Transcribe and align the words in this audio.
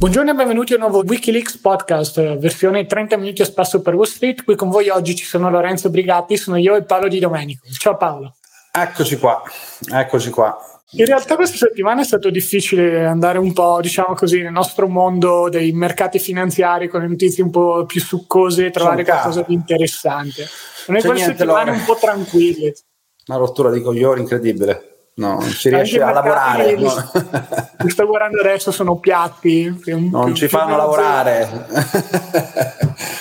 Buongiorno 0.00 0.30
e 0.30 0.34
benvenuti 0.34 0.72
a 0.72 0.76
un 0.76 0.80
nuovo 0.88 1.04
Wikileaks 1.06 1.58
podcast, 1.58 2.38
versione 2.38 2.86
30 2.86 3.18
minuti 3.18 3.42
a 3.42 3.44
spasso 3.44 3.82
per 3.82 3.94
Wall 3.94 4.06
Street. 4.06 4.44
Qui 4.44 4.56
con 4.56 4.70
voi 4.70 4.88
oggi 4.88 5.14
ci 5.14 5.26
sono 5.26 5.50
Lorenzo 5.50 5.90
Brigatti, 5.90 6.38
sono 6.38 6.56
io 6.56 6.74
e 6.74 6.84
Paolo 6.84 7.06
Di 7.06 7.18
Domenico. 7.18 7.66
Ciao 7.78 7.98
Paolo. 7.98 8.36
Eccoci 8.72 9.18
qua, 9.18 9.42
eccoci 9.92 10.30
qua. 10.30 10.56
In 10.92 11.04
realtà 11.04 11.34
questa 11.34 11.58
settimana 11.58 12.00
è 12.00 12.04
stato 12.04 12.30
difficile 12.30 13.04
andare 13.04 13.36
un 13.36 13.52
po', 13.52 13.78
diciamo 13.82 14.14
così, 14.14 14.40
nel 14.40 14.52
nostro 14.52 14.88
mondo 14.88 15.50
dei 15.50 15.70
mercati 15.72 16.18
finanziari 16.18 16.88
con 16.88 17.02
le 17.02 17.06
notizie 17.08 17.42
un 17.42 17.50
po' 17.50 17.84
più 17.84 18.00
succose 18.00 18.64
e 18.64 18.70
trovare 18.70 19.04
qualcosa 19.04 19.44
di 19.46 19.52
interessante. 19.52 20.46
Non 20.86 20.96
è 20.96 21.02
quelle 21.02 21.20
settimane 21.20 21.72
un 21.72 21.84
po' 21.84 21.96
tranquille. 22.00 22.72
Una 23.26 23.36
rottura 23.36 23.70
di 23.70 23.82
coglioni 23.82 24.22
incredibile. 24.22 24.99
No, 25.20 25.34
non 25.34 25.50
si 25.50 25.68
riesce 25.68 26.00
a 26.00 26.12
lavorare. 26.12 26.74
Li, 26.74 26.82
no. 26.82 27.10
li 27.78 27.90
sto 27.90 28.06
guardando 28.06 28.40
adesso, 28.40 28.72
sono 28.72 28.98
piatti. 28.98 29.82
Non 30.10 30.34
ci 30.34 30.48
fanno 30.48 30.76
lavorare. 30.76 31.66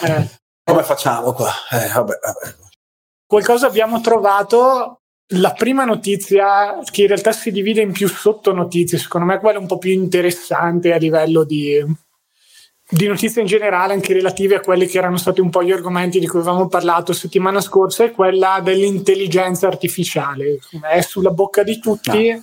eh. 0.04 0.30
Come 0.64 0.84
facciamo 0.84 1.34
qua? 1.34 1.52
Eh, 1.72 1.92
vabbè, 1.94 2.20
vabbè. 2.22 2.56
Qualcosa 3.28 3.68
abbiamo 3.68 4.00
trovato. 4.00 5.02
La 5.34 5.52
prima 5.52 5.84
notizia, 5.84 6.80
che 6.90 7.02
in 7.02 7.08
realtà 7.08 7.34
si 7.34 7.52
divide 7.52 7.82
in 7.82 7.92
più 7.92 8.08
sottonotizie, 8.08 8.98
secondo 8.98 9.28
me 9.28 9.38
quella 9.40 9.60
un 9.60 9.68
po' 9.68 9.78
più 9.78 9.92
interessante 9.92 10.92
a 10.94 10.98
livello 10.98 11.44
di, 11.44 11.86
di 12.92 13.06
notizie 13.06 13.42
in 13.42 13.48
generale, 13.48 13.94
anche 13.94 14.14
relative 14.14 14.56
a 14.56 14.62
quelli 14.62 14.88
che 14.88 14.98
erano 14.98 15.18
stati 15.18 15.42
un 15.42 15.52
po' 15.52 15.64
gli 15.64 15.72
argomenti 15.72 16.20
di 16.20 16.28
cui 16.28 16.40
avevamo 16.40 16.68
parlato 16.68 17.14
settimana 17.14 17.62
scorsa, 17.62 18.04
è 18.04 18.12
quella 18.12 18.62
dell'intelligenza 18.64 19.68
artificiale. 19.68 20.58
È 20.82 21.02
sulla 21.02 21.30
bocca 21.30 21.62
di 21.62 21.80
tutti. 21.80 22.32
No. 22.32 22.42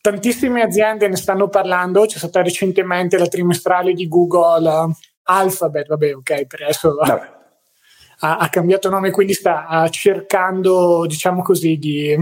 Tantissime 0.00 0.62
aziende 0.62 1.08
ne 1.08 1.16
stanno 1.16 1.48
parlando. 1.48 2.06
C'è 2.06 2.18
stata 2.18 2.42
recentemente 2.42 3.18
la 3.18 3.26
trimestrale 3.26 3.92
di 3.92 4.06
Google 4.06 4.94
Alphabet, 5.24 5.88
vabbè, 5.88 6.14
ok, 6.14 6.46
per 6.46 6.62
adesso 6.62 6.96
ha, 8.20 8.36
ha, 8.36 8.48
cambiato 8.48 8.88
nome, 8.88 9.10
quindi 9.10 9.34
sta 9.34 9.86
cercando, 9.90 11.06
diciamo 11.06 11.42
così, 11.42 11.76
di 11.76 12.16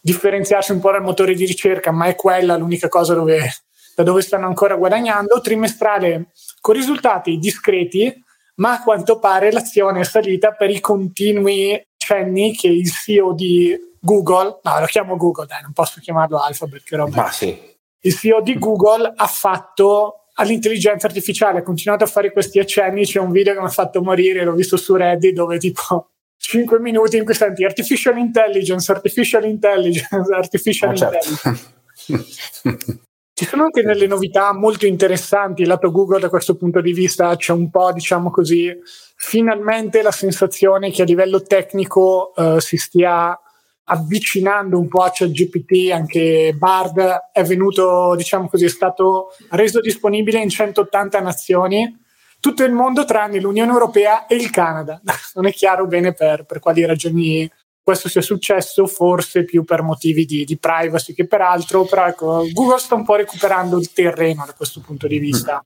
differenziarsi 0.00 0.72
un 0.72 0.80
po' 0.80 0.90
dal 0.90 1.02
motore 1.02 1.34
di 1.34 1.44
ricerca, 1.44 1.92
ma 1.92 2.06
è 2.06 2.16
quella 2.16 2.56
l'unica 2.56 2.88
cosa 2.88 3.14
dove, 3.14 3.50
da 3.94 4.02
dove 4.02 4.22
stanno 4.22 4.46
ancora 4.46 4.76
guadagnando. 4.76 5.40
Trimestrale 5.40 6.30
con 6.62 6.74
risultati 6.74 7.38
discreti, 7.38 8.24
ma 8.56 8.74
a 8.74 8.82
quanto 8.82 9.18
pare 9.18 9.50
l'azione 9.50 10.00
è 10.00 10.04
salita 10.04 10.52
per 10.52 10.70
i 10.70 10.78
continui 10.78 11.84
cenni 11.96 12.54
che 12.54 12.68
il 12.68 12.88
CEO 12.88 13.34
di 13.34 13.76
Google, 13.98 14.60
no 14.62 14.80
lo 14.80 14.86
chiamo 14.86 15.16
Google, 15.16 15.46
dai, 15.46 15.60
non 15.62 15.72
posso 15.72 16.00
chiamarlo 16.00 16.38
Alpha 16.38 16.66
perché 16.66 16.94
roba. 16.94 17.22
Ma 17.22 17.30
sì. 17.32 17.58
Il 18.04 18.14
CEO 18.14 18.40
di 18.42 18.56
Google 18.58 19.12
ha 19.14 19.26
fatto 19.26 20.28
all'intelligenza 20.34 21.08
artificiale, 21.08 21.58
ha 21.58 21.62
continuato 21.62 22.04
a 22.04 22.06
fare 22.06 22.32
questi 22.32 22.60
accenni, 22.60 23.04
c'è 23.04 23.18
un 23.18 23.32
video 23.32 23.54
che 23.54 23.60
mi 23.60 23.66
ha 23.66 23.70
fatto 23.70 24.00
morire, 24.00 24.44
l'ho 24.44 24.54
visto 24.54 24.76
su 24.76 24.94
Reddit 24.94 25.34
dove 25.34 25.58
tipo 25.58 26.10
5 26.36 26.78
minuti 26.78 27.16
in 27.16 27.24
cui 27.24 27.34
senti 27.34 27.64
artificial 27.64 28.16
intelligence, 28.18 28.90
artificial 28.90 29.44
intelligence, 29.44 30.32
artificial 30.32 30.90
ah, 30.90 30.92
intelligence. 30.92 31.74
Certo. 31.94 33.00
Ci 33.34 33.46
sono 33.46 33.64
anche 33.64 33.82
delle 33.82 34.06
novità 34.06 34.52
molto 34.52 34.86
interessanti, 34.86 35.64
lato 35.64 35.90
Google 35.90 36.20
da 36.20 36.28
questo 36.28 36.54
punto 36.54 36.82
di 36.82 36.92
vista 36.92 37.34
c'è 37.34 37.52
un 37.52 37.70
po', 37.70 37.90
diciamo 37.90 38.30
così, 38.30 38.70
finalmente 39.16 40.02
la 40.02 40.10
sensazione 40.10 40.90
che 40.90 41.02
a 41.02 41.06
livello 41.06 41.40
tecnico 41.42 42.34
eh, 42.34 42.60
si 42.60 42.76
stia 42.76 43.38
avvicinando 43.84 44.78
un 44.78 44.86
po' 44.86 45.02
a 45.02 45.10
ChatGPT, 45.12 45.90
anche 45.92 46.54
Bard 46.56 47.30
è 47.32 47.42
venuto, 47.42 48.14
diciamo 48.16 48.48
così, 48.48 48.66
è 48.66 48.68
stato 48.68 49.28
reso 49.50 49.80
disponibile 49.80 50.38
in 50.38 50.50
180 50.50 51.20
nazioni, 51.20 52.00
tutto 52.38 52.64
il 52.64 52.72
mondo 52.72 53.04
tranne 53.04 53.40
l'Unione 53.40 53.72
Europea 53.72 54.26
e 54.26 54.34
il 54.34 54.50
Canada. 54.50 55.00
Non 55.34 55.46
è 55.46 55.52
chiaro 55.52 55.86
bene 55.86 56.12
per, 56.12 56.44
per 56.44 56.58
quali 56.58 56.84
ragioni 56.84 57.50
questo 57.82 58.08
sia 58.08 58.20
successo 58.20 58.86
forse 58.86 59.44
più 59.44 59.64
per 59.64 59.82
motivi 59.82 60.24
di, 60.24 60.44
di, 60.44 60.58
privacy 60.58 61.14
che 61.14 61.26
per 61.26 61.40
altro, 61.40 61.84
però 61.84 62.06
ecco, 62.06 62.46
Google 62.52 62.78
sta 62.78 62.94
un 62.94 63.04
po' 63.04 63.16
recuperando 63.16 63.76
il 63.78 63.92
terreno 63.92 64.44
da 64.46 64.52
questo 64.52 64.80
punto 64.80 65.06
di 65.06 65.18
vista. 65.18 65.64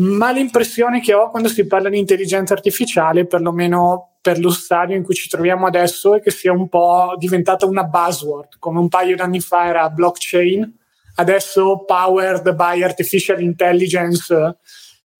Mm. 0.00 0.14
Ma 0.14 0.32
l'impressione 0.32 1.00
che 1.00 1.12
ho 1.12 1.28
quando 1.28 1.48
si 1.48 1.66
parla 1.66 1.90
di 1.90 1.98
intelligenza 1.98 2.54
artificiale, 2.54 3.26
perlomeno 3.26 4.16
per 4.22 4.38
lo 4.38 4.50
stadio 4.50 4.96
in 4.96 5.02
cui 5.02 5.14
ci 5.14 5.28
troviamo 5.28 5.66
adesso, 5.66 6.14
è 6.14 6.22
che 6.22 6.30
sia 6.30 6.52
un 6.52 6.68
po' 6.68 7.14
diventata 7.18 7.66
una 7.66 7.84
buzzword, 7.84 8.56
come 8.58 8.78
un 8.78 8.88
paio 8.88 9.16
d'anni 9.16 9.40
fa 9.40 9.66
era 9.66 9.90
blockchain, 9.90 10.78
adesso 11.16 11.84
powered 11.84 12.54
by 12.54 12.82
artificial 12.82 13.42
intelligence 13.42 14.56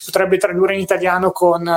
potrebbe 0.02 0.38
tradurre 0.38 0.74
in 0.74 0.80
italiano 0.80 1.30
con 1.30 1.68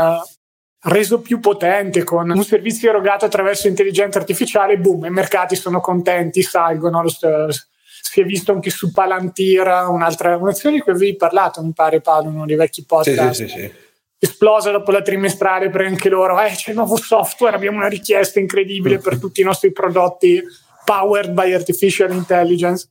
reso 0.86 1.20
più 1.20 1.40
potente 1.40 2.04
con 2.04 2.30
un 2.30 2.44
servizio 2.44 2.90
erogato 2.90 3.26
attraverso 3.26 3.68
intelligenza 3.68 4.20
artificiale, 4.20 4.78
boom, 4.78 5.06
i 5.06 5.10
mercati 5.10 5.56
sono 5.56 5.80
contenti, 5.80 6.42
salgono. 6.42 7.02
Lo 7.02 7.10
st- 7.10 7.74
si 8.02 8.22
è 8.22 8.24
visto 8.24 8.52
anche 8.52 8.70
su 8.70 8.92
Palantir, 8.92 9.68
un'altra 9.90 10.38
un'azione 10.38 10.76
di 10.76 10.82
cui 10.82 10.94
avevi 10.94 11.16
parlato, 11.16 11.62
mi 11.62 11.74
pare 11.74 12.02
Paolo, 12.02 12.30
uno 12.30 12.46
dei 12.46 12.56
vecchi 12.56 12.86
podcast. 12.86 13.34
Sì, 13.34 13.48
sì, 13.48 13.60
sì, 13.60 13.72
Esplosa 14.18 14.72
dopo 14.72 14.92
la 14.92 15.02
trimestrale 15.02 15.70
per 15.70 15.82
anche 15.82 16.10
loro, 16.10 16.40
eh, 16.42 16.52
c'è 16.52 16.70
il 16.70 16.78
nuovo 16.78 16.96
software, 16.96 17.56
abbiamo 17.56 17.78
una 17.78 17.88
richiesta 17.88 18.40
incredibile 18.40 19.00
per 19.00 19.20
tutti 19.20 19.42
i 19.42 19.44
nostri 19.44 19.72
prodotti 19.72 20.42
powered 20.86 21.32
by 21.32 21.52
artificial 21.52 22.12
intelligence. 22.12 22.88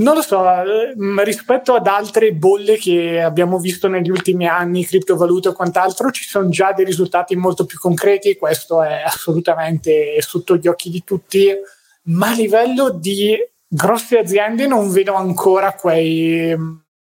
Non 0.00 0.14
lo 0.14 0.22
so, 0.22 0.42
eh, 0.48 0.94
rispetto 1.24 1.74
ad 1.74 1.86
altre 1.86 2.32
bolle 2.32 2.78
che 2.78 3.20
abbiamo 3.20 3.58
visto 3.58 3.86
negli 3.86 4.08
ultimi 4.08 4.46
anni, 4.46 4.86
criptovalute 4.86 5.48
o 5.48 5.52
quant'altro, 5.52 6.10
ci 6.10 6.26
sono 6.26 6.48
già 6.48 6.72
dei 6.72 6.86
risultati 6.86 7.36
molto 7.36 7.66
più 7.66 7.78
concreti, 7.78 8.36
questo 8.36 8.82
è 8.82 9.02
assolutamente 9.04 10.16
sotto 10.22 10.56
gli 10.56 10.68
occhi 10.68 10.88
di 10.88 11.04
tutti, 11.04 11.48
ma 12.04 12.30
a 12.30 12.34
livello 12.34 12.88
di 12.88 13.36
grosse 13.68 14.18
aziende 14.18 14.66
non 14.66 14.90
vedo 14.90 15.12
ancora 15.12 15.74
quei, 15.74 16.56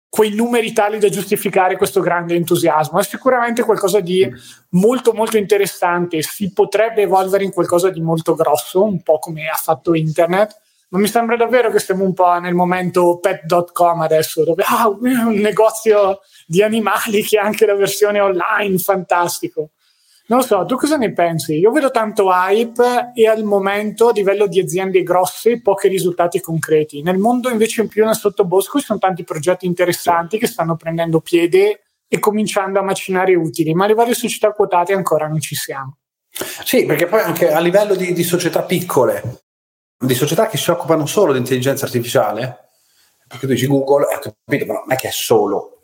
quei 0.08 0.32
numeri 0.32 0.72
tali 0.72 1.00
da 1.00 1.08
giustificare 1.08 1.76
questo 1.76 2.00
grande 2.00 2.36
entusiasmo. 2.36 3.00
È 3.00 3.02
sicuramente 3.02 3.64
qualcosa 3.64 3.98
di 3.98 4.32
molto 4.70 5.12
molto 5.12 5.36
interessante, 5.36 6.22
si 6.22 6.52
potrebbe 6.52 7.02
evolvere 7.02 7.42
in 7.42 7.50
qualcosa 7.50 7.90
di 7.90 8.00
molto 8.00 8.36
grosso, 8.36 8.84
un 8.84 9.02
po' 9.02 9.18
come 9.18 9.48
ha 9.48 9.56
fatto 9.56 9.92
internet 9.92 10.60
ma 10.96 11.02
mi 11.02 11.08
sembra 11.08 11.36
davvero 11.36 11.70
che 11.70 11.78
stiamo 11.78 12.04
un 12.04 12.14
po' 12.14 12.38
nel 12.40 12.54
momento 12.54 13.18
pet.com 13.18 14.00
adesso, 14.00 14.44
dove 14.44 14.64
ah, 14.66 14.88
un 14.88 15.34
negozio 15.34 16.20
di 16.46 16.62
animali 16.62 17.22
che 17.22 17.38
ha 17.38 17.44
anche 17.44 17.66
la 17.66 17.74
versione 17.74 18.18
online, 18.18 18.78
fantastico. 18.78 19.72
Non 20.28 20.38
lo 20.38 20.44
so, 20.44 20.64
tu 20.64 20.76
cosa 20.76 20.96
ne 20.96 21.12
pensi? 21.12 21.58
Io 21.58 21.70
vedo 21.70 21.90
tanto 21.90 22.30
hype 22.30 23.12
e 23.14 23.28
al 23.28 23.44
momento 23.44 24.08
a 24.08 24.12
livello 24.12 24.46
di 24.46 24.58
aziende 24.58 25.02
grosse 25.02 25.60
pochi 25.60 25.86
risultati 25.88 26.40
concreti. 26.40 27.02
Nel 27.02 27.18
mondo 27.18 27.50
invece 27.50 27.82
in 27.82 27.88
più 27.88 28.04
nel 28.04 28.16
sottobosco 28.16 28.78
ci 28.78 28.86
sono 28.86 28.98
tanti 28.98 29.22
progetti 29.22 29.66
interessanti 29.66 30.38
che 30.38 30.46
stanno 30.46 30.76
prendendo 30.76 31.20
piede 31.20 31.82
e 32.08 32.18
cominciando 32.18 32.78
a 32.78 32.82
macinare 32.82 33.34
utili, 33.34 33.74
ma 33.74 33.86
livello 33.86 34.08
di 34.08 34.14
società 34.14 34.50
quotate 34.52 34.94
ancora 34.94 35.28
non 35.28 35.40
ci 35.40 35.54
siamo. 35.54 35.98
Sì, 36.64 36.86
perché 36.86 37.06
poi 37.06 37.20
anche 37.20 37.52
a 37.52 37.60
livello 37.60 37.94
di, 37.94 38.12
di 38.12 38.22
società 38.22 38.62
piccole, 38.62 39.45
di 39.98 40.14
società 40.14 40.46
che 40.46 40.56
si 40.56 40.70
occupano 40.70 41.06
solo 41.06 41.32
di 41.32 41.38
intelligenza 41.38 41.86
artificiale, 41.86 42.70
perché 43.26 43.46
tu 43.46 43.52
dici 43.52 43.66
Google, 43.66 44.06
eh, 44.12 44.18
capito, 44.20 44.66
però 44.66 44.80
non 44.80 44.92
è 44.92 44.96
che 44.96 45.08
è 45.08 45.12
solo, 45.12 45.80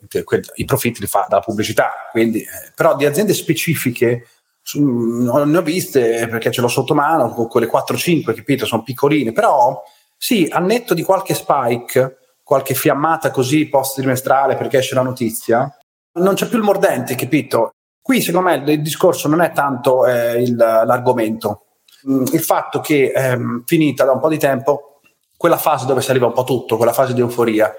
i 0.55 0.65
profitti 0.65 1.01
li 1.01 1.07
fa 1.07 1.25
dalla 1.27 1.41
pubblicità, 1.41 1.91
quindi, 2.11 2.41
eh, 2.41 2.71
però 2.75 2.95
di 2.95 3.05
aziende 3.05 3.33
specifiche 3.33 4.27
non 4.75 5.49
ne 5.49 5.57
ho 5.57 5.61
viste 5.61 6.25
perché 6.29 6.49
ce 6.49 6.61
l'ho 6.61 6.69
sotto 6.69 6.93
mano, 6.93 7.29
con 7.29 7.47
quelle 7.47 7.67
4-5, 7.67 8.33
capito, 8.33 8.65
sono 8.65 8.83
piccoline, 8.83 9.33
però 9.33 9.81
sì, 10.17 10.47
al 10.49 10.63
netto 10.63 10.93
di 10.93 11.03
qualche 11.03 11.33
spike, 11.33 12.17
qualche 12.43 12.73
fiammata 12.73 13.29
così 13.29 13.67
post 13.67 13.95
trimestrale 13.95 14.55
perché 14.55 14.77
esce 14.77 14.95
la 14.95 15.01
notizia, 15.01 15.75
non 16.13 16.35
c'è 16.35 16.47
più 16.47 16.57
il 16.57 16.63
mordente, 16.63 17.15
capito? 17.15 17.71
Qui 18.01 18.21
secondo 18.21 18.49
me 18.49 18.55
il 18.71 18.81
discorso 18.81 19.27
non 19.27 19.41
è 19.41 19.51
tanto 19.51 20.05
eh, 20.05 20.41
il, 20.41 20.55
l'argomento, 20.55 21.65
Mm, 22.09 22.25
il 22.33 22.41
fatto 22.41 22.79
che 22.81 23.11
ehm, 23.15 23.63
finita 23.65 24.03
da 24.03 24.11
un 24.11 24.19
po' 24.19 24.29
di 24.29 24.37
tempo 24.37 24.99
quella 25.37 25.57
fase 25.57 25.85
dove 25.85 26.01
saliva 26.01 26.25
un 26.25 26.33
po' 26.33 26.43
tutto, 26.43 26.77
quella 26.77 26.93
fase 26.93 27.13
di 27.13 27.21
euforia, 27.21 27.73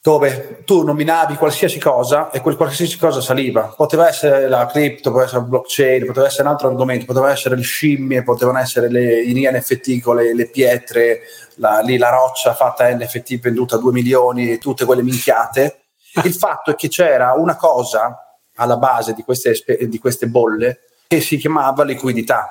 dove 0.00 0.62
tu 0.64 0.82
nominavi 0.82 1.36
qualsiasi 1.36 1.78
cosa 1.78 2.30
e 2.30 2.40
quel 2.40 2.56
qualsiasi 2.56 2.98
cosa 2.98 3.20
saliva. 3.20 3.74
Poteva 3.76 4.08
essere 4.08 4.48
la 4.48 4.66
cripto, 4.66 5.10
poteva 5.10 5.24
essere 5.24 5.40
la 5.40 5.46
blockchain, 5.48 6.06
poteva 6.06 6.26
essere 6.26 6.42
un 6.44 6.48
altro 6.48 6.68
argomento, 6.68 7.04
poteva 7.04 7.30
essere 7.30 7.56
le 7.56 7.62
scimmie, 7.62 8.22
potevano 8.22 8.58
essere 8.58 8.90
le, 8.90 9.20
i 9.22 9.34
NFT 9.34 10.00
con 10.00 10.16
le, 10.16 10.34
le 10.34 10.48
pietre, 10.48 11.20
la, 11.56 11.80
lì 11.80 11.98
la 11.98 12.10
roccia 12.10 12.54
fatta 12.54 12.94
NFT 12.94 13.40
venduta 13.40 13.76
a 13.76 13.78
2 13.78 13.92
milioni, 13.92 14.58
tutte 14.58 14.84
quelle 14.84 15.02
minchiate. 15.02 15.80
Il 16.24 16.32
fatto 16.34 16.70
è 16.70 16.74
che 16.74 16.88
c'era 16.88 17.32
una 17.32 17.56
cosa 17.56 18.38
alla 18.56 18.76
base 18.76 19.12
di 19.12 19.22
queste, 19.22 19.54
di 19.82 19.98
queste 19.98 20.28
bolle 20.28 20.80
che 21.06 21.20
si 21.20 21.36
chiamava 21.36 21.84
liquidità 21.84 22.50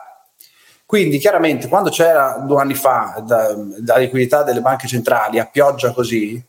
quindi 0.86 1.18
chiaramente 1.18 1.68
quando 1.68 1.90
c'era 1.90 2.44
due 2.46 2.62
anni 2.62 2.76
fa 2.76 3.24
la 3.26 3.98
liquidità 3.98 4.44
delle 4.44 4.62
banche 4.62 4.88
centrali 4.88 5.40
a 5.40 5.46
pioggia 5.46 5.92
così, 5.92 6.44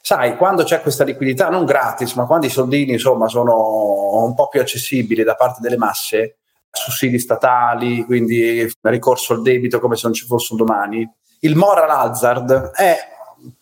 sai, 0.00 0.36
quando 0.36 0.64
c'è 0.64 0.80
questa 0.80 1.02
liquidità, 1.02 1.48
non 1.48 1.64
gratis, 1.64 2.12
ma 2.14 2.26
quando 2.26 2.46
i 2.46 2.50
soldini 2.50 2.92
insomma 2.92 3.26
sono 3.26 4.24
un 4.24 4.34
po' 4.34 4.48
più 4.48 4.60
accessibili 4.60 5.24
da 5.24 5.34
parte 5.34 5.60
delle 5.60 5.76
masse, 5.76 6.36
sussidi 6.70 7.18
statali, 7.18 8.04
quindi 8.04 8.70
ricorso 8.82 9.32
al 9.32 9.42
debito 9.42 9.80
come 9.80 9.96
se 9.96 10.02
non 10.04 10.12
ci 10.12 10.26
fosse 10.26 10.52
un 10.52 10.58
domani, 10.58 11.10
il 11.40 11.56
moral 11.56 11.90
hazard 11.90 12.70
è 12.72 12.96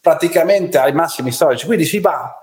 praticamente 0.00 0.78
ai 0.78 0.92
massimi 0.92 1.32
storici, 1.32 1.66
quindi 1.66 1.84
si 1.84 2.00
va 2.00 2.41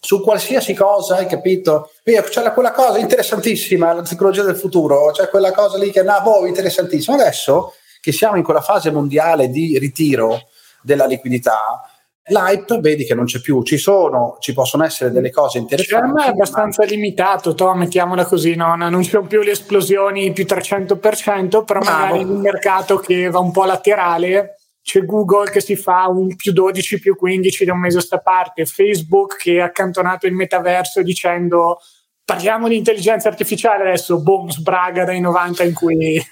su 0.00 0.20
qualsiasi 0.22 0.74
cosa, 0.74 1.16
hai 1.16 1.26
capito? 1.26 1.90
C'è 2.02 2.52
quella 2.52 2.72
cosa 2.72 2.98
interessantissima, 2.98 3.92
la 3.92 4.02
tecnologia 4.02 4.42
del 4.42 4.56
futuro, 4.56 5.10
c'è 5.10 5.28
quella 5.28 5.52
cosa 5.52 5.78
lì 5.78 5.90
che 5.90 6.00
è 6.00 6.02
una 6.02 6.20
boh, 6.20 6.46
interessantissima. 6.46 7.16
Adesso 7.16 7.72
che 8.00 8.12
siamo 8.12 8.36
in 8.36 8.44
quella 8.44 8.60
fase 8.60 8.90
mondiale 8.92 9.48
di 9.48 9.78
ritiro 9.78 10.42
della 10.82 11.06
liquidità, 11.06 11.82
l'hype 12.28 12.78
vedi 12.80 13.04
che 13.04 13.14
non 13.14 13.24
c'è 13.24 13.40
più, 13.40 13.62
ci 13.62 13.78
sono, 13.78 14.36
ci 14.40 14.52
possono 14.52 14.84
essere 14.84 15.10
delle 15.10 15.30
cose 15.30 15.58
interessanti. 15.58 16.12
Cioè, 16.16 16.26
è 16.26 16.30
abbastanza 16.30 16.82
ma... 16.82 16.88
limitato, 16.88 17.54
to, 17.54 17.74
mettiamola 17.74 18.24
così, 18.24 18.54
no? 18.54 18.76
non 18.76 19.02
ci 19.02 19.10
sono 19.10 19.26
più 19.26 19.42
le 19.42 19.52
esplosioni 19.52 20.32
più 20.32 20.44
300%, 20.44 21.64
però 21.64 21.80
ma 21.80 21.90
magari 21.90 22.20
in 22.20 22.30
un 22.30 22.40
mercato 22.40 22.98
che 22.98 23.28
va 23.28 23.40
un 23.40 23.50
po' 23.50 23.64
laterale 23.64 24.56
c'è 24.86 25.04
Google 25.04 25.50
che 25.50 25.60
si 25.60 25.74
fa 25.74 26.06
un 26.06 26.36
più 26.36 26.52
12 26.52 27.00
più 27.00 27.16
15 27.16 27.64
da 27.64 27.72
un 27.72 27.80
mese 27.80 27.98
a 27.98 28.00
sta 28.00 28.18
parte, 28.18 28.66
Facebook 28.66 29.36
che 29.36 29.60
ha 29.60 29.64
accantonato 29.64 30.28
il 30.28 30.32
metaverso 30.32 31.02
dicendo 31.02 31.80
parliamo 32.24 32.68
di 32.68 32.76
intelligenza 32.76 33.28
artificiale 33.28 33.82
adesso, 33.82 34.22
boom, 34.22 34.48
sbraga 34.48 35.04
dai 35.04 35.18
90 35.18 35.64
in 35.64 35.74
cui... 35.74 36.24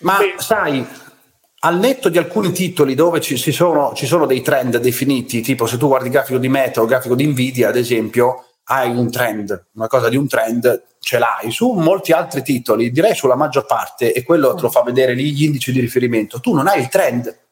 Ma 0.00 0.18
Beh, 0.18 0.34
sai, 0.36 0.86
al 1.60 1.78
netto 1.78 2.10
di 2.10 2.18
alcuni 2.18 2.52
titoli 2.52 2.94
dove 2.94 3.22
ci, 3.22 3.38
ci, 3.38 3.52
sono, 3.52 3.94
ci, 3.94 4.04
sono, 4.04 4.26
dei 4.26 4.42
trend 4.42 4.76
definiti, 4.76 5.40
tipo 5.40 5.64
se 5.64 5.78
tu 5.78 5.86
guardi 5.86 6.08
il 6.08 6.12
grafico 6.12 6.36
di 6.36 6.48
Meta 6.48 6.80
o 6.80 6.82
il 6.82 6.90
grafico 6.90 7.14
di 7.14 7.26
Nvidia, 7.26 7.68
ad 7.68 7.76
esempio, 7.76 8.48
hai 8.64 8.94
un 8.94 9.10
trend, 9.10 9.68
una 9.76 9.86
cosa 9.86 10.10
di 10.10 10.18
un 10.18 10.28
trend 10.28 10.88
ce 10.98 11.18
l'hai. 11.18 11.50
Su 11.50 11.72
molti 11.72 12.12
altri 12.12 12.42
titoli, 12.42 12.90
direi 12.90 13.14
sulla 13.14 13.34
maggior 13.34 13.64
parte, 13.64 14.12
e 14.12 14.22
quello 14.24 14.54
te 14.54 14.60
lo 14.60 14.70
fa 14.70 14.82
vedere 14.82 15.14
lì 15.14 15.32
gli 15.32 15.44
indici 15.44 15.72
di 15.72 15.80
riferimento, 15.80 16.38
tu 16.38 16.52
non 16.52 16.66
hai 16.66 16.80
il 16.80 16.88
trend. 16.88 17.43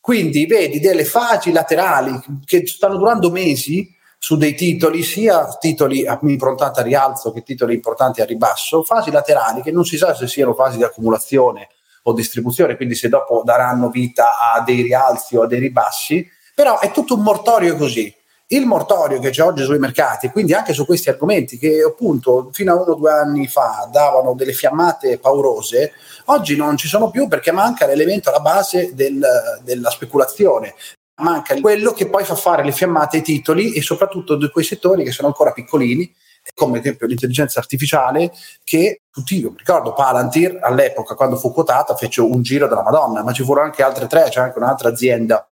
Quindi 0.00 0.46
vedi 0.46 0.80
delle 0.80 1.04
fasi 1.04 1.52
laterali 1.52 2.18
che 2.44 2.66
stanno 2.66 2.96
durando 2.96 3.30
mesi 3.30 3.94
su 4.18 4.36
dei 4.36 4.54
titoli, 4.54 5.02
sia 5.02 5.46
titoli 5.58 6.06
improntati 6.22 6.80
a 6.80 6.82
rialzo 6.82 7.32
che 7.32 7.42
titoli 7.42 7.74
importanti 7.74 8.20
a 8.20 8.24
ribasso, 8.24 8.82
fasi 8.82 9.10
laterali 9.10 9.62
che 9.62 9.72
non 9.72 9.84
si 9.84 9.96
sa 9.96 10.14
se 10.14 10.26
siano 10.26 10.54
fasi 10.54 10.76
di 10.76 10.84
accumulazione 10.84 11.68
o 12.04 12.12
distribuzione, 12.12 12.76
quindi 12.76 12.94
se 12.94 13.08
dopo 13.08 13.42
daranno 13.44 13.88
vita 13.90 14.52
a 14.54 14.62
dei 14.62 14.82
rialzi 14.82 15.36
o 15.36 15.42
a 15.42 15.46
dei 15.46 15.58
ribassi, 15.58 16.26
però 16.54 16.78
è 16.80 16.90
tutto 16.90 17.14
un 17.14 17.22
mortorio 17.22 17.76
così. 17.76 18.14
Il 18.52 18.66
mortorio 18.66 19.20
che 19.20 19.30
c'è 19.30 19.44
oggi 19.44 19.62
sui 19.62 19.78
mercati, 19.78 20.28
quindi 20.28 20.54
anche 20.54 20.72
su 20.72 20.84
questi 20.84 21.08
argomenti 21.08 21.56
che 21.56 21.84
appunto 21.86 22.50
fino 22.52 22.72
a 22.72 22.82
uno 22.82 22.92
o 22.92 22.94
due 22.96 23.12
anni 23.12 23.46
fa 23.46 23.88
davano 23.92 24.34
delle 24.34 24.52
fiammate 24.52 25.18
paurose, 25.18 25.92
oggi 26.26 26.56
non 26.56 26.76
ci 26.76 26.88
sono 26.88 27.10
più 27.10 27.28
perché 27.28 27.52
manca 27.52 27.86
l'elemento 27.86 28.28
alla 28.28 28.40
base 28.40 28.92
del, 28.92 29.24
della 29.62 29.90
speculazione, 29.90 30.74
manca 31.22 31.60
quello 31.60 31.92
che 31.92 32.08
poi 32.08 32.24
fa 32.24 32.34
fare 32.34 32.64
le 32.64 32.72
fiammate 32.72 33.18
ai 33.18 33.22
titoli 33.22 33.72
e 33.72 33.82
soprattutto 33.82 34.34
di 34.34 34.50
quei 34.50 34.64
settori 34.64 35.04
che 35.04 35.12
sono 35.12 35.28
ancora 35.28 35.52
piccolini 35.52 36.12
come 36.54 36.78
ad 36.78 36.84
esempio 36.84 37.06
l'intelligenza 37.06 37.60
artificiale 37.60 38.32
che 38.64 39.02
tutti, 39.10 39.38
io 39.38 39.54
ricordo 39.56 39.92
Palantir 39.92 40.58
all'epoca 40.60 41.14
quando 41.14 41.36
fu 41.36 41.52
quotata 41.52 41.94
fece 41.94 42.20
un 42.20 42.42
giro 42.42 42.66
della 42.66 42.82
Madonna, 42.82 43.22
ma 43.22 43.32
ci 43.32 43.44
furono 43.44 43.66
anche 43.66 43.84
altre 43.84 44.08
tre, 44.08 44.28
c'è 44.28 44.40
anche 44.40 44.58
un'altra 44.58 44.88
azienda 44.88 45.48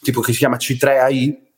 tipo 0.00 0.20
che 0.20 0.32
si 0.32 0.38
chiama 0.38 0.56
C3AI, 0.56 1.49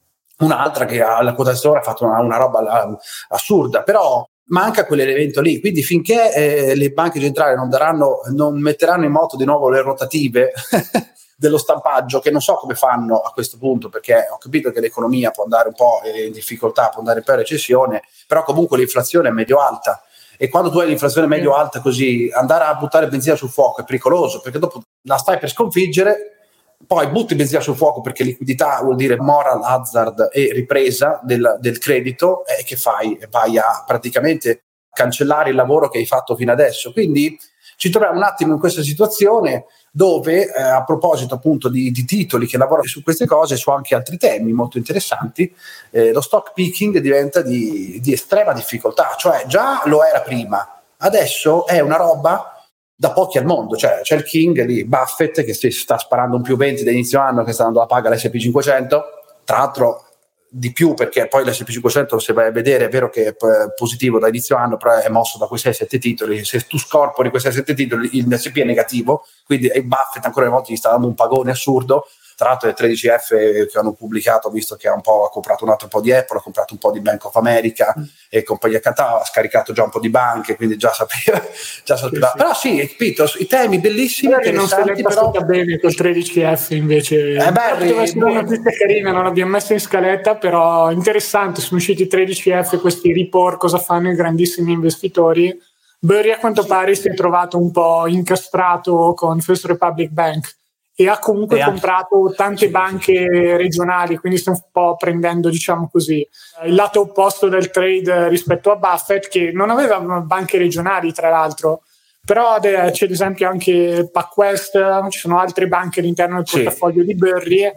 un'altra 0.44 0.84
che 0.84 1.02
alla 1.02 1.34
quotazione 1.34 1.78
ha 1.78 1.82
fatto 1.82 2.04
una, 2.04 2.20
una 2.20 2.36
roba 2.36 2.98
assurda, 3.28 3.82
però 3.82 4.26
manca 4.46 4.84
quell'elemento 4.84 5.40
lì, 5.40 5.60
quindi 5.60 5.82
finché 5.82 6.32
eh, 6.34 6.74
le 6.74 6.90
banche 6.90 7.20
centrali 7.20 7.56
non, 7.56 7.68
daranno, 7.68 8.20
non 8.34 8.60
metteranno 8.60 9.04
in 9.04 9.12
moto 9.12 9.36
di 9.36 9.44
nuovo 9.44 9.68
le 9.68 9.80
rotative 9.80 10.52
dello 11.36 11.58
stampaggio 11.58 12.20
che 12.20 12.30
non 12.30 12.40
so 12.40 12.54
come 12.54 12.74
fanno 12.74 13.18
a 13.18 13.30
questo 13.32 13.58
punto 13.58 13.88
perché 13.88 14.28
ho 14.30 14.38
capito 14.38 14.70
che 14.70 14.80
l'economia 14.80 15.30
può 15.30 15.42
andare 15.42 15.68
un 15.68 15.74
po' 15.74 16.00
in 16.04 16.32
difficoltà, 16.32 16.88
può 16.88 17.00
andare 17.00 17.22
per 17.22 17.36
recessione, 17.36 18.02
però 18.26 18.44
comunque 18.44 18.78
l'inflazione 18.78 19.28
è 19.28 19.32
medio 19.32 19.58
alta. 19.58 20.02
E 20.36 20.48
quando 20.48 20.70
tu 20.70 20.78
hai 20.78 20.88
l'inflazione 20.88 21.26
medio 21.26 21.54
alta 21.54 21.80
così 21.80 22.28
andare 22.32 22.64
a 22.64 22.74
buttare 22.74 23.06
benzina 23.06 23.36
sul 23.36 23.50
fuoco 23.50 23.80
è 23.80 23.84
pericoloso 23.84 24.40
perché 24.40 24.58
dopo 24.58 24.82
la 25.02 25.16
stai 25.16 25.38
per 25.38 25.48
sconfiggere 25.48 26.41
poi 26.86 27.08
butti 27.08 27.34
benzina 27.34 27.60
sul 27.60 27.76
fuoco 27.76 28.00
perché 28.00 28.24
liquidità 28.24 28.80
vuol 28.82 28.96
dire 28.96 29.16
moral 29.16 29.62
hazard 29.62 30.28
e 30.32 30.52
ripresa 30.52 31.20
del, 31.22 31.56
del 31.60 31.78
credito 31.78 32.44
e 32.46 32.64
che 32.64 32.76
fai? 32.76 33.18
Vai 33.30 33.58
a 33.58 33.84
praticamente 33.86 34.64
cancellare 34.92 35.50
il 35.50 35.56
lavoro 35.56 35.88
che 35.88 35.98
hai 35.98 36.06
fatto 36.06 36.36
fino 36.36 36.52
adesso. 36.52 36.92
Quindi 36.92 37.38
ci 37.76 37.90
troviamo 37.90 38.18
un 38.18 38.22
attimo 38.22 38.52
in 38.52 38.60
questa 38.60 38.82
situazione 38.82 39.64
dove 39.90 40.52
eh, 40.52 40.62
a 40.62 40.84
proposito 40.84 41.34
appunto 41.34 41.68
di, 41.68 41.90
di, 41.90 42.04
titoli 42.04 42.46
che 42.46 42.56
lavorano 42.56 42.86
su 42.86 43.02
queste 43.02 43.26
cose, 43.26 43.56
su 43.56 43.70
anche 43.70 43.94
altri 43.94 44.16
temi 44.16 44.52
molto 44.52 44.78
interessanti, 44.78 45.52
eh, 45.90 46.12
lo 46.12 46.20
stock 46.20 46.52
picking 46.54 46.98
diventa 46.98 47.42
di, 47.42 47.98
di, 48.00 48.12
estrema 48.12 48.52
difficoltà, 48.52 49.14
cioè 49.18 49.44
già 49.46 49.82
lo 49.86 50.04
era 50.04 50.20
prima, 50.20 50.80
adesso 50.98 51.66
è 51.66 51.80
una 51.80 51.96
roba 51.96 52.61
da 53.02 53.10
pochi 53.10 53.36
al 53.36 53.44
mondo, 53.44 53.74
cioè 53.74 53.98
c'è 54.02 54.14
il 54.14 54.22
King 54.22 54.64
lì, 54.64 54.84
Buffett 54.84 55.42
che 55.42 55.54
si 55.54 55.72
sta 55.72 55.98
sparando 55.98 56.36
un 56.36 56.42
più 56.42 56.56
20 56.56 56.84
da 56.84 56.92
inizio 56.92 57.18
anno 57.18 57.42
che 57.42 57.50
sta 57.50 57.64
dando 57.64 57.80
la 57.80 57.86
paga 57.86 58.08
all'SP500, 58.08 59.00
tra 59.42 59.58
l'altro 59.58 60.04
di 60.48 60.70
più 60.72 60.94
perché 60.94 61.26
poi 61.26 61.42
l'SP500 61.44 62.16
se 62.18 62.32
vai 62.32 62.46
a 62.46 62.52
vedere 62.52 62.84
è 62.84 62.88
vero 62.88 63.10
che 63.10 63.28
è 63.28 63.36
positivo 63.74 64.20
da 64.20 64.28
inizio 64.28 64.54
anno 64.54 64.76
però 64.76 64.98
è 64.98 65.08
mosso 65.08 65.36
da 65.38 65.46
quei 65.46 65.58
6-7 65.58 65.98
titoli 65.98 66.44
se 66.44 66.60
tu 66.60 66.78
scorpori 66.78 67.30
quei 67.30 67.40
6-7 67.40 67.74
titoli 67.74 68.18
il 68.18 68.26
SP 68.36 68.60
è 68.60 68.64
negativo 68.64 69.24
quindi 69.46 69.68
Buffett 69.82 70.26
ancora 70.26 70.46
una 70.46 70.56
volta 70.56 70.70
gli 70.70 70.76
sta 70.76 70.90
dando 70.90 71.06
un 71.06 71.14
pagone 71.14 71.52
assurdo 71.52 72.06
tra 72.42 72.50
l'altro 72.50 72.70
è 72.70 72.74
13F 72.76 73.70
che 73.70 73.78
hanno 73.78 73.92
pubblicato, 73.92 74.50
visto 74.50 74.74
che 74.74 74.88
ha 74.88 74.94
un 74.94 75.00
po' 75.00 75.26
ha 75.26 75.30
comprato 75.30 75.62
un 75.62 75.70
altro 75.70 75.86
po' 75.86 76.00
di 76.00 76.12
Apple, 76.12 76.38
ha 76.38 76.42
comprato 76.42 76.72
un 76.72 76.80
po' 76.80 76.90
di 76.90 76.98
Bank 76.98 77.24
of 77.26 77.36
America 77.36 77.94
mm. 77.96 78.02
e 78.28 78.42
compagnia 78.42 78.80
cantava, 78.80 79.20
ha 79.20 79.24
scaricato 79.24 79.72
già 79.72 79.84
un 79.84 79.90
po' 79.90 80.00
di 80.00 80.10
banche, 80.10 80.56
quindi 80.56 80.76
già 80.76 80.92
sapeva. 80.92 81.40
già 81.86 81.96
sapeva. 81.96 82.30
Sì. 82.30 82.36
Però 82.36 82.54
sì, 82.54 82.88
capito, 82.88 83.26
i 83.38 83.46
temi 83.46 83.78
bellissimi. 83.78 84.34
Che 84.40 84.50
non 84.50 84.66
se 84.66 84.82
l'è 84.82 85.00
però... 85.00 85.30
bene 85.30 85.78
col 85.78 85.94
13F 85.96 86.74
invece. 86.74 87.34
Eh 87.34 87.52
beh, 87.52 88.00
essere 88.02 88.24
una 88.24 88.40
notizia 88.40 88.72
carina, 88.72 89.12
non 89.12 89.22
l'abbiamo 89.22 89.52
messa 89.52 89.74
in 89.74 89.80
scaletta, 89.80 90.34
però 90.34 90.90
interessante, 90.90 91.60
sono 91.60 91.78
usciti 91.78 92.08
13F, 92.10 92.80
questi 92.80 93.12
report, 93.12 93.58
cosa 93.58 93.78
fanno 93.78 94.10
i 94.10 94.16
grandissimi 94.16 94.72
investitori. 94.72 95.56
Burry 96.00 96.32
a 96.32 96.38
quanto 96.38 96.64
pare 96.64 96.96
si 96.96 97.06
è 97.06 97.14
trovato 97.14 97.56
un 97.56 97.70
po' 97.70 98.08
incastrato 98.08 99.14
con 99.14 99.38
First 99.38 99.66
Republic 99.66 100.10
Bank 100.10 100.60
e 100.94 101.08
ha 101.08 101.18
comunque 101.18 101.58
e 101.58 101.64
comprato 101.64 102.22
anche... 102.22 102.36
tante 102.36 102.68
banche 102.68 103.26
regionali, 103.56 104.18
quindi 104.18 104.38
sta 104.38 104.50
un 104.50 104.60
po' 104.70 104.96
prendendo, 104.96 105.48
diciamo 105.48 105.88
così, 105.90 106.26
il 106.64 106.74
lato 106.74 107.00
opposto 107.00 107.48
del 107.48 107.70
trade 107.70 108.28
rispetto 108.28 108.70
a 108.70 108.76
Buffett, 108.76 109.28
che 109.28 109.52
non 109.52 109.70
aveva 109.70 109.98
banche 110.20 110.58
regionali, 110.58 111.12
tra 111.12 111.30
l'altro. 111.30 111.82
Però 112.24 112.60
c'è 112.60 113.04
ad 113.04 113.10
esempio 113.10 113.48
anche 113.48 114.08
PacWest, 114.12 115.08
ci 115.08 115.18
sono 115.18 115.40
altre 115.40 115.66
banche 115.66 115.98
all'interno 115.98 116.36
del 116.36 116.46
portafoglio 116.48 117.00
sì. 117.00 117.06
di 117.06 117.14
Burry. 117.16 117.72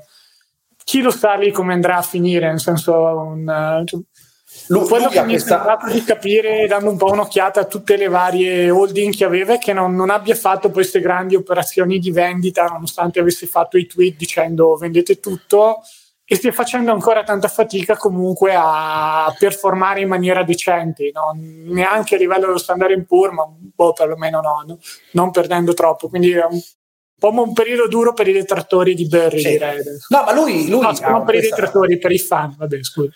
Chi 0.84 1.01
lo 1.01 1.10
sa 1.10 1.34
lì 1.34 1.51
come 1.51 1.74
andrà 1.74 1.98
a 1.98 2.03
finire? 2.03 2.50
Nel 2.50 2.60
senso, 2.60 2.93
un, 2.93 3.84
lui, 4.67 4.88
quello 4.88 5.09
che 5.09 5.24
mi 5.24 5.35
è 5.35 5.38
sembrato 5.38 5.91
di 5.91 6.03
capire 6.03 6.65
dando 6.67 6.89
un 6.89 6.97
po' 6.97 7.12
un'occhiata 7.12 7.62
a 7.62 7.65
tutte 7.65 7.97
le 7.97 8.07
varie 8.07 8.69
holding 8.69 9.13
che 9.13 9.24
aveva 9.24 9.53
è 9.53 9.57
che 9.59 9.74
non, 9.74 9.95
non, 9.95 10.09
abbia 10.09 10.35
fatto 10.35 10.71
queste 10.71 11.00
grandi 11.00 11.35
operazioni 11.35 12.00
di 12.00 12.12
vendita 12.12 12.65
nonostante 12.65 13.19
avesse 13.19 13.45
fatto 13.45 13.77
i 13.77 13.85
tweet 13.85 14.15
dicendo 14.15 14.75
vendete 14.75 15.19
tutto 15.19 15.81
e 16.27 16.35
stia 16.35 16.51
facendo 16.51 16.91
ancora 16.91 17.24
tanta 17.24 17.47
fatica 17.47 17.95
comunque 17.95 18.55
a 18.57 19.33
performare 19.38 20.01
in 20.01 20.07
maniera 20.07 20.43
decente 20.43 21.12
no? 21.13 21.31
neanche 21.35 22.15
a 22.15 22.17
livello 22.17 22.47
dello 22.47 22.57
standard 22.57 23.00
pur 23.05 23.31
ma 23.31 23.45
boh, 23.47 23.93
perlomeno 23.93 24.41
no, 24.41 24.63
no, 24.65 24.79
non 25.12 25.29
perdendo 25.29 25.74
troppo 25.75 26.09
quindi 26.09 26.31
è 26.31 26.43
un 26.43 26.59
po' 27.19 27.29
un 27.29 27.53
periodo 27.53 27.88
duro 27.88 28.13
per 28.13 28.27
i 28.27 28.33
detrattori 28.33 28.95
di 28.95 29.07
Berry 29.07 29.39
sì. 29.39 29.50
direi 29.50 29.77
no 30.09 30.24
ma 30.24 30.33
lui, 30.33 30.67
lui 30.67 30.81
no, 30.81 30.91
non 31.01 31.24
per 31.24 31.35
questa... 31.35 31.45
i 31.45 31.50
detrattori 31.50 32.00
per 32.00 32.12
i 32.12 32.19
fan 32.19 32.55
vabbè 32.57 32.83
scusa 32.83 33.15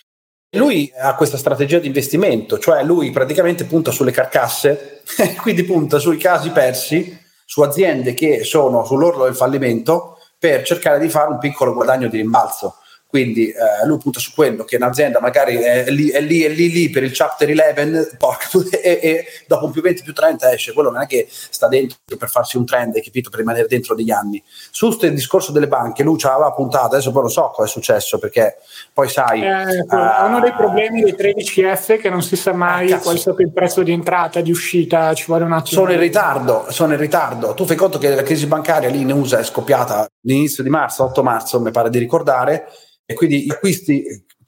lui 0.51 0.91
ha 0.98 1.15
questa 1.15 1.38
strategia 1.38 1.77
di 1.77 1.88
investimento, 1.88 2.58
cioè 2.58 2.84
lui 2.84 3.12
praticamente 3.12 3.65
punta 3.65 3.91
sulle 3.91 4.12
carcasse, 4.12 5.03
quindi 5.41 5.63
punta 5.63 6.00
sui 6.00 6.18
casi 6.18 6.50
persi, 6.50 7.18
su 7.46 7.62
aziende 7.62 8.13
che 8.13 8.44
sono 8.44 8.84
sull'orlo 8.84 9.25
del 9.25 9.36
fallimento 9.36 10.18
per 10.38 10.63
cercare 10.63 11.00
di 11.00 11.10
fare 11.10 11.29
un 11.29 11.38
piccolo 11.38 11.74
guadagno 11.74 12.08
di 12.08 12.18
rimbalzo. 12.18 12.77
Quindi 13.10 13.50
eh, 13.50 13.88
lui 13.88 13.98
punta 13.98 14.20
su 14.20 14.34
quello 14.36 14.63
che 14.63 14.75
un'azienda 14.75 15.20
magari 15.20 15.56
è 15.56 15.89
lì, 15.89 16.10
è 16.10 16.22
lì, 16.22 16.42
è 16.42 16.50
lì, 16.50 16.70
lì 16.70 16.89
per 16.92 17.01
il 17.01 17.12
chapter 17.12 17.50
11, 17.50 17.58
che 17.58 17.66
un'azienda 17.66 17.89
magari 17.89 17.96
è 17.98 18.00
lì, 18.00 18.10
è 18.20 18.20
lì, 18.22 18.22
è 18.22 18.30
lì, 18.30 18.30
lì 18.30 18.50
per 18.51 18.62
il 18.62 18.72
chapter 18.72 18.78
11, 18.78 18.78
porca, 18.78 18.78
e, 18.84 19.00
e, 19.01 19.25
dopo 19.48 19.66
un 19.66 19.72
più 19.72 19.82
20 19.82 20.04
più 20.04 20.13
30 20.13 20.54
esce, 20.54 20.74
quello 20.74 20.92
non 20.92 21.01
è 21.01 21.08
che 21.08 21.28
sta 21.30 21.68
dentro 21.68 21.98
per 22.20 22.30
farsi 22.30 22.58
un 22.58 22.66
trend, 22.66 22.94
hai 22.96 23.01
capito, 23.01 23.32
per 23.32 23.39
rimanere 23.39 23.68
dentro 23.68 23.96
degli 23.96 24.12
anni. 24.12 24.44
Su 24.70 24.86
questo 24.86 25.10
discorso 25.10 25.51
delle 25.51 25.68
banche, 25.68 26.04
lui 26.04 26.20
ci 26.20 26.28
aveva 26.28 26.51
puntato, 26.51 26.94
adesso 26.94 27.12
poi 27.12 27.24
non 27.24 27.32
so 27.32 27.50
cosa 27.51 27.68
è 27.68 27.72
successo, 27.72 28.20
perché 28.20 28.58
poi 28.94 29.10
sai... 29.10 29.42
Eh, 29.42 29.86
uh, 29.89 30.25
uno 30.28 30.39
dei 30.39 30.54
problemi 30.54 31.01
dei 31.01 31.16
13F 31.16 32.00
che 32.00 32.12
non 32.12 32.22
si 32.22 32.36
sa 32.36 32.54
mai 32.54 32.92
eh, 32.92 33.00
qual 33.00 33.16
è 33.16 33.20
stato 33.20 33.42
il 33.42 33.51
prezzo 33.51 33.82
di 33.82 33.92
entrata, 33.92 34.39
di 34.42 34.51
uscita, 34.51 35.16
ci 35.16 35.25
vuole 35.25 35.46
un 35.46 35.54
attimo. 35.54 35.82
Sono 35.82 35.94
in 35.94 36.00
ritardo, 36.00 36.68
sono 36.70 36.94
in 36.94 37.00
ritardo. 37.00 37.56
Tu 37.56 37.66
fai 37.66 37.75
conto 37.75 37.98
che 37.98 38.13
la 38.13 38.22
crisi 38.22 38.46
bancaria 38.46 38.89
lì 38.89 39.01
in 39.01 39.12
USA 39.12 39.39
è 39.39 39.44
scoppiata 39.44 40.08
all'inizio 40.24 40.64
di 40.64 40.70
marzo, 40.70 41.04
8 41.04 41.24
marzo, 41.24 41.60
mi 41.60 41.72
pare 41.72 41.90
di 41.90 42.00
ricordare, 42.00 42.68
e 43.06 43.14
quindi 43.14 43.48
acquisti, 43.50 44.04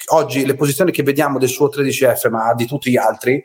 oggi 0.10 0.46
le 0.46 0.56
posizioni 0.56 0.92
che 0.92 1.04
vediamo 1.04 1.40
del 1.40 1.50
suo 1.50 1.70
13F, 1.70 2.30
ma 2.30 2.54
di 2.54 2.66
tutti 2.66 2.92
gli 2.92 2.98
altri, 2.98 3.44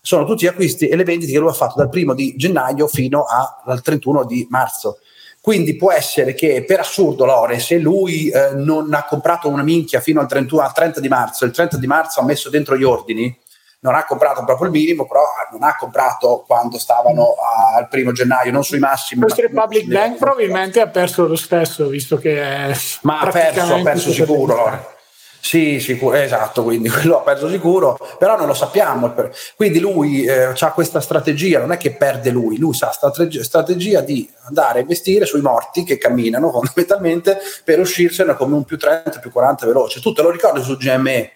sono 0.00 0.24
tutti 0.24 0.44
gli 0.44 0.48
acquisti 0.48 0.88
e 0.88 0.96
le 0.96 1.04
vendite 1.04 1.32
che 1.32 1.38
lui 1.38 1.50
ha 1.50 1.54
fatto 1.54 1.74
dal 1.76 1.88
primo 1.88 2.14
di 2.14 2.34
gennaio 2.36 2.86
fino 2.86 3.24
al 3.24 3.82
31 3.82 4.24
di 4.24 4.46
marzo. 4.50 4.98
Quindi 5.40 5.76
può 5.76 5.92
essere 5.92 6.34
che 6.34 6.64
per 6.64 6.80
assurdo 6.80 7.24
Lore, 7.24 7.58
se 7.58 7.78
lui 7.78 8.28
eh, 8.28 8.50
non 8.54 8.92
ha 8.92 9.04
comprato 9.04 9.48
una 9.48 9.62
minchia 9.62 10.00
fino 10.00 10.20
al, 10.20 10.28
31, 10.28 10.62
al 10.62 10.74
30 10.74 11.00
di 11.00 11.08
marzo, 11.08 11.44
il 11.44 11.52
30 11.52 11.78
di 11.78 11.86
marzo 11.86 12.20
ha 12.20 12.24
messo 12.24 12.50
dentro 12.50 12.76
gli 12.76 12.84
ordini, 12.84 13.34
non 13.80 13.94
ha 13.94 14.04
comprato 14.04 14.44
proprio 14.44 14.66
il 14.66 14.72
minimo, 14.72 15.06
però 15.06 15.22
non 15.52 15.62
ha 15.62 15.76
comprato 15.76 16.44
quando 16.46 16.78
stavano 16.78 17.34
al 17.76 17.88
primo 17.88 18.12
gennaio, 18.12 18.50
non 18.50 18.64
sui 18.64 18.78
massimi. 18.78 19.22
Questo 19.22 19.42
Republic 19.42 19.86
Bank 19.86 20.18
probabilmente 20.18 20.80
ha 20.80 20.88
perso 20.88 21.26
lo 21.26 21.36
stesso, 21.36 21.86
visto 21.86 22.16
che 22.16 22.42
è 22.42 22.76
Ma 23.02 23.20
ha 23.20 23.30
perso, 23.30 23.74
ha 23.74 23.82
perso 23.82 24.12
sicuro. 24.12 24.96
Sì, 25.40 25.78
sicuro, 25.80 26.16
esatto, 26.16 26.62
quindi 26.64 26.90
quello 26.90 27.20
ha 27.20 27.22
perso 27.22 27.48
sicuro, 27.48 27.98
però 28.18 28.36
non 28.36 28.46
lo 28.46 28.54
sappiamo. 28.54 29.14
Quindi 29.56 29.78
lui 29.78 30.24
eh, 30.24 30.52
ha 30.58 30.72
questa 30.72 31.00
strategia, 31.00 31.60
non 31.60 31.72
è 31.72 31.76
che 31.76 31.94
perde 31.94 32.30
lui, 32.30 32.58
lui 32.58 32.76
ha 32.80 32.90
strategia, 32.90 33.42
strategia 33.42 34.00
di 34.00 34.28
andare 34.46 34.78
a 34.78 34.82
investire 34.82 35.24
sui 35.24 35.40
morti 35.40 35.84
che 35.84 35.96
camminano 35.96 36.50
fondamentalmente 36.52 37.38
per 37.64 37.78
uscirsene 37.78 38.34
come 38.34 38.56
un 38.56 38.64
più 38.64 38.76
30, 38.76 39.20
più 39.20 39.30
40 39.30 39.66
veloce. 39.66 40.00
Tu 40.00 40.12
te 40.12 40.22
lo 40.22 40.30
ricordi 40.30 40.62
su 40.62 40.76
GME? 40.76 41.32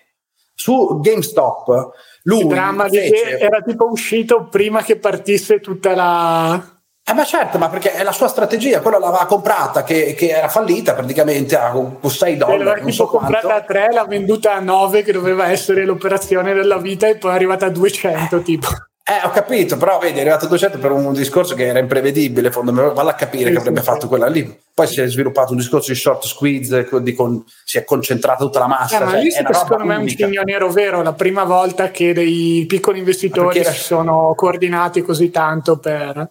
Su 0.55 1.01
GameStop 1.01 1.91
lui 2.25 2.47
dramma 2.47 2.89
fece... 2.89 3.03
di 3.03 3.11
che 3.11 3.39
era 3.39 3.61
tipo 3.61 3.91
uscito 3.91 4.49
prima 4.49 4.83
che 4.83 4.97
partisse 4.97 5.61
tutta 5.61 5.95
la 5.95 6.81
eh 7.05 7.15
ma 7.15 7.25
certo, 7.25 7.59
ma 7.59 7.69
perché 7.69 7.95
è 7.95 8.05
la 8.05 8.13
sua 8.13 8.29
strategia, 8.29 8.81
quella 8.81 8.99
l'aveva 8.99 9.27
comprata 9.27 9.83
che, 9.83 10.15
che 10.15 10.29
era 10.29 10.49
fallita 10.49 10.95
praticamente 10.95 11.57
a 11.57 11.75
6 12.01 12.37
dollari. 12.37 12.59
L'aveva 12.59 12.75
tipo 12.79 12.93
so 12.93 13.07
comprata 13.07 13.57
a 13.57 13.61
3, 13.63 13.89
l'ha 13.91 14.05
venduta 14.05 14.55
a 14.55 14.61
9 14.61 15.03
che 15.03 15.11
doveva 15.11 15.49
essere 15.49 15.85
l'operazione 15.85 16.55
della 16.55 16.79
vita 16.79 17.09
e 17.09 17.17
poi 17.17 17.33
è 17.33 17.35
arrivata 17.35 17.67
a 17.67 17.71
200 17.71 18.43
tipo. 18.43 18.69
Eh, 19.05 19.27
ho 19.27 19.31
capito, 19.31 19.77
però 19.77 19.99
vedi, 19.99 20.19
è 20.19 20.21
arrivato 20.21 20.45
a 20.45 20.49
200 20.49 20.79
per 20.79 20.93
un 20.93 21.13
discorso 21.13 21.57
che 21.57 21.67
era 21.67 21.81
imprevedibile, 21.81 22.53
fondamentalmente, 22.53 23.01
valla 23.01 23.11
a 23.11 23.19
capire 23.19 23.47
sì, 23.47 23.51
che 23.51 23.59
avrebbe 23.59 23.81
sì, 23.81 23.85
fatto 23.85 24.03
sì. 24.03 24.07
quella 24.07 24.29
lì. 24.29 24.61
Poi 24.73 24.87
si 24.87 25.01
è 25.01 25.09
sviluppato 25.09 25.51
un 25.51 25.59
discorso 25.59 25.91
di 25.91 25.99
short 25.99 26.25
squeeze, 26.25 26.89
di 27.01 27.13
con, 27.13 27.45
si 27.65 27.79
è 27.79 27.85
concentrata 27.85 28.45
tutta 28.45 28.61
la 28.61 28.69
massa. 28.69 29.01
Eh, 29.01 29.05
ma 29.05 29.11
cioè, 29.11 29.21
lì 29.21 29.31
secondo 29.33 29.85
me 29.85 29.95
è 29.97 29.99
un 29.99 30.07
cigno 30.07 30.43
nero 30.43 30.71
vero, 30.71 31.03
la 31.03 31.15
prima 31.15 31.43
volta 31.43 31.91
che 31.91 32.15
dei 32.15 32.65
piccoli 32.69 33.01
investitori 33.01 33.59
era... 33.59 33.73
si 33.73 33.81
sono 33.81 34.35
coordinati 34.37 35.03
così 35.03 35.31
tanto 35.31 35.79
per... 35.79 36.29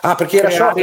Ah, 0.00 0.14
perché 0.14 0.38
era 0.38 0.50
short 0.50 0.80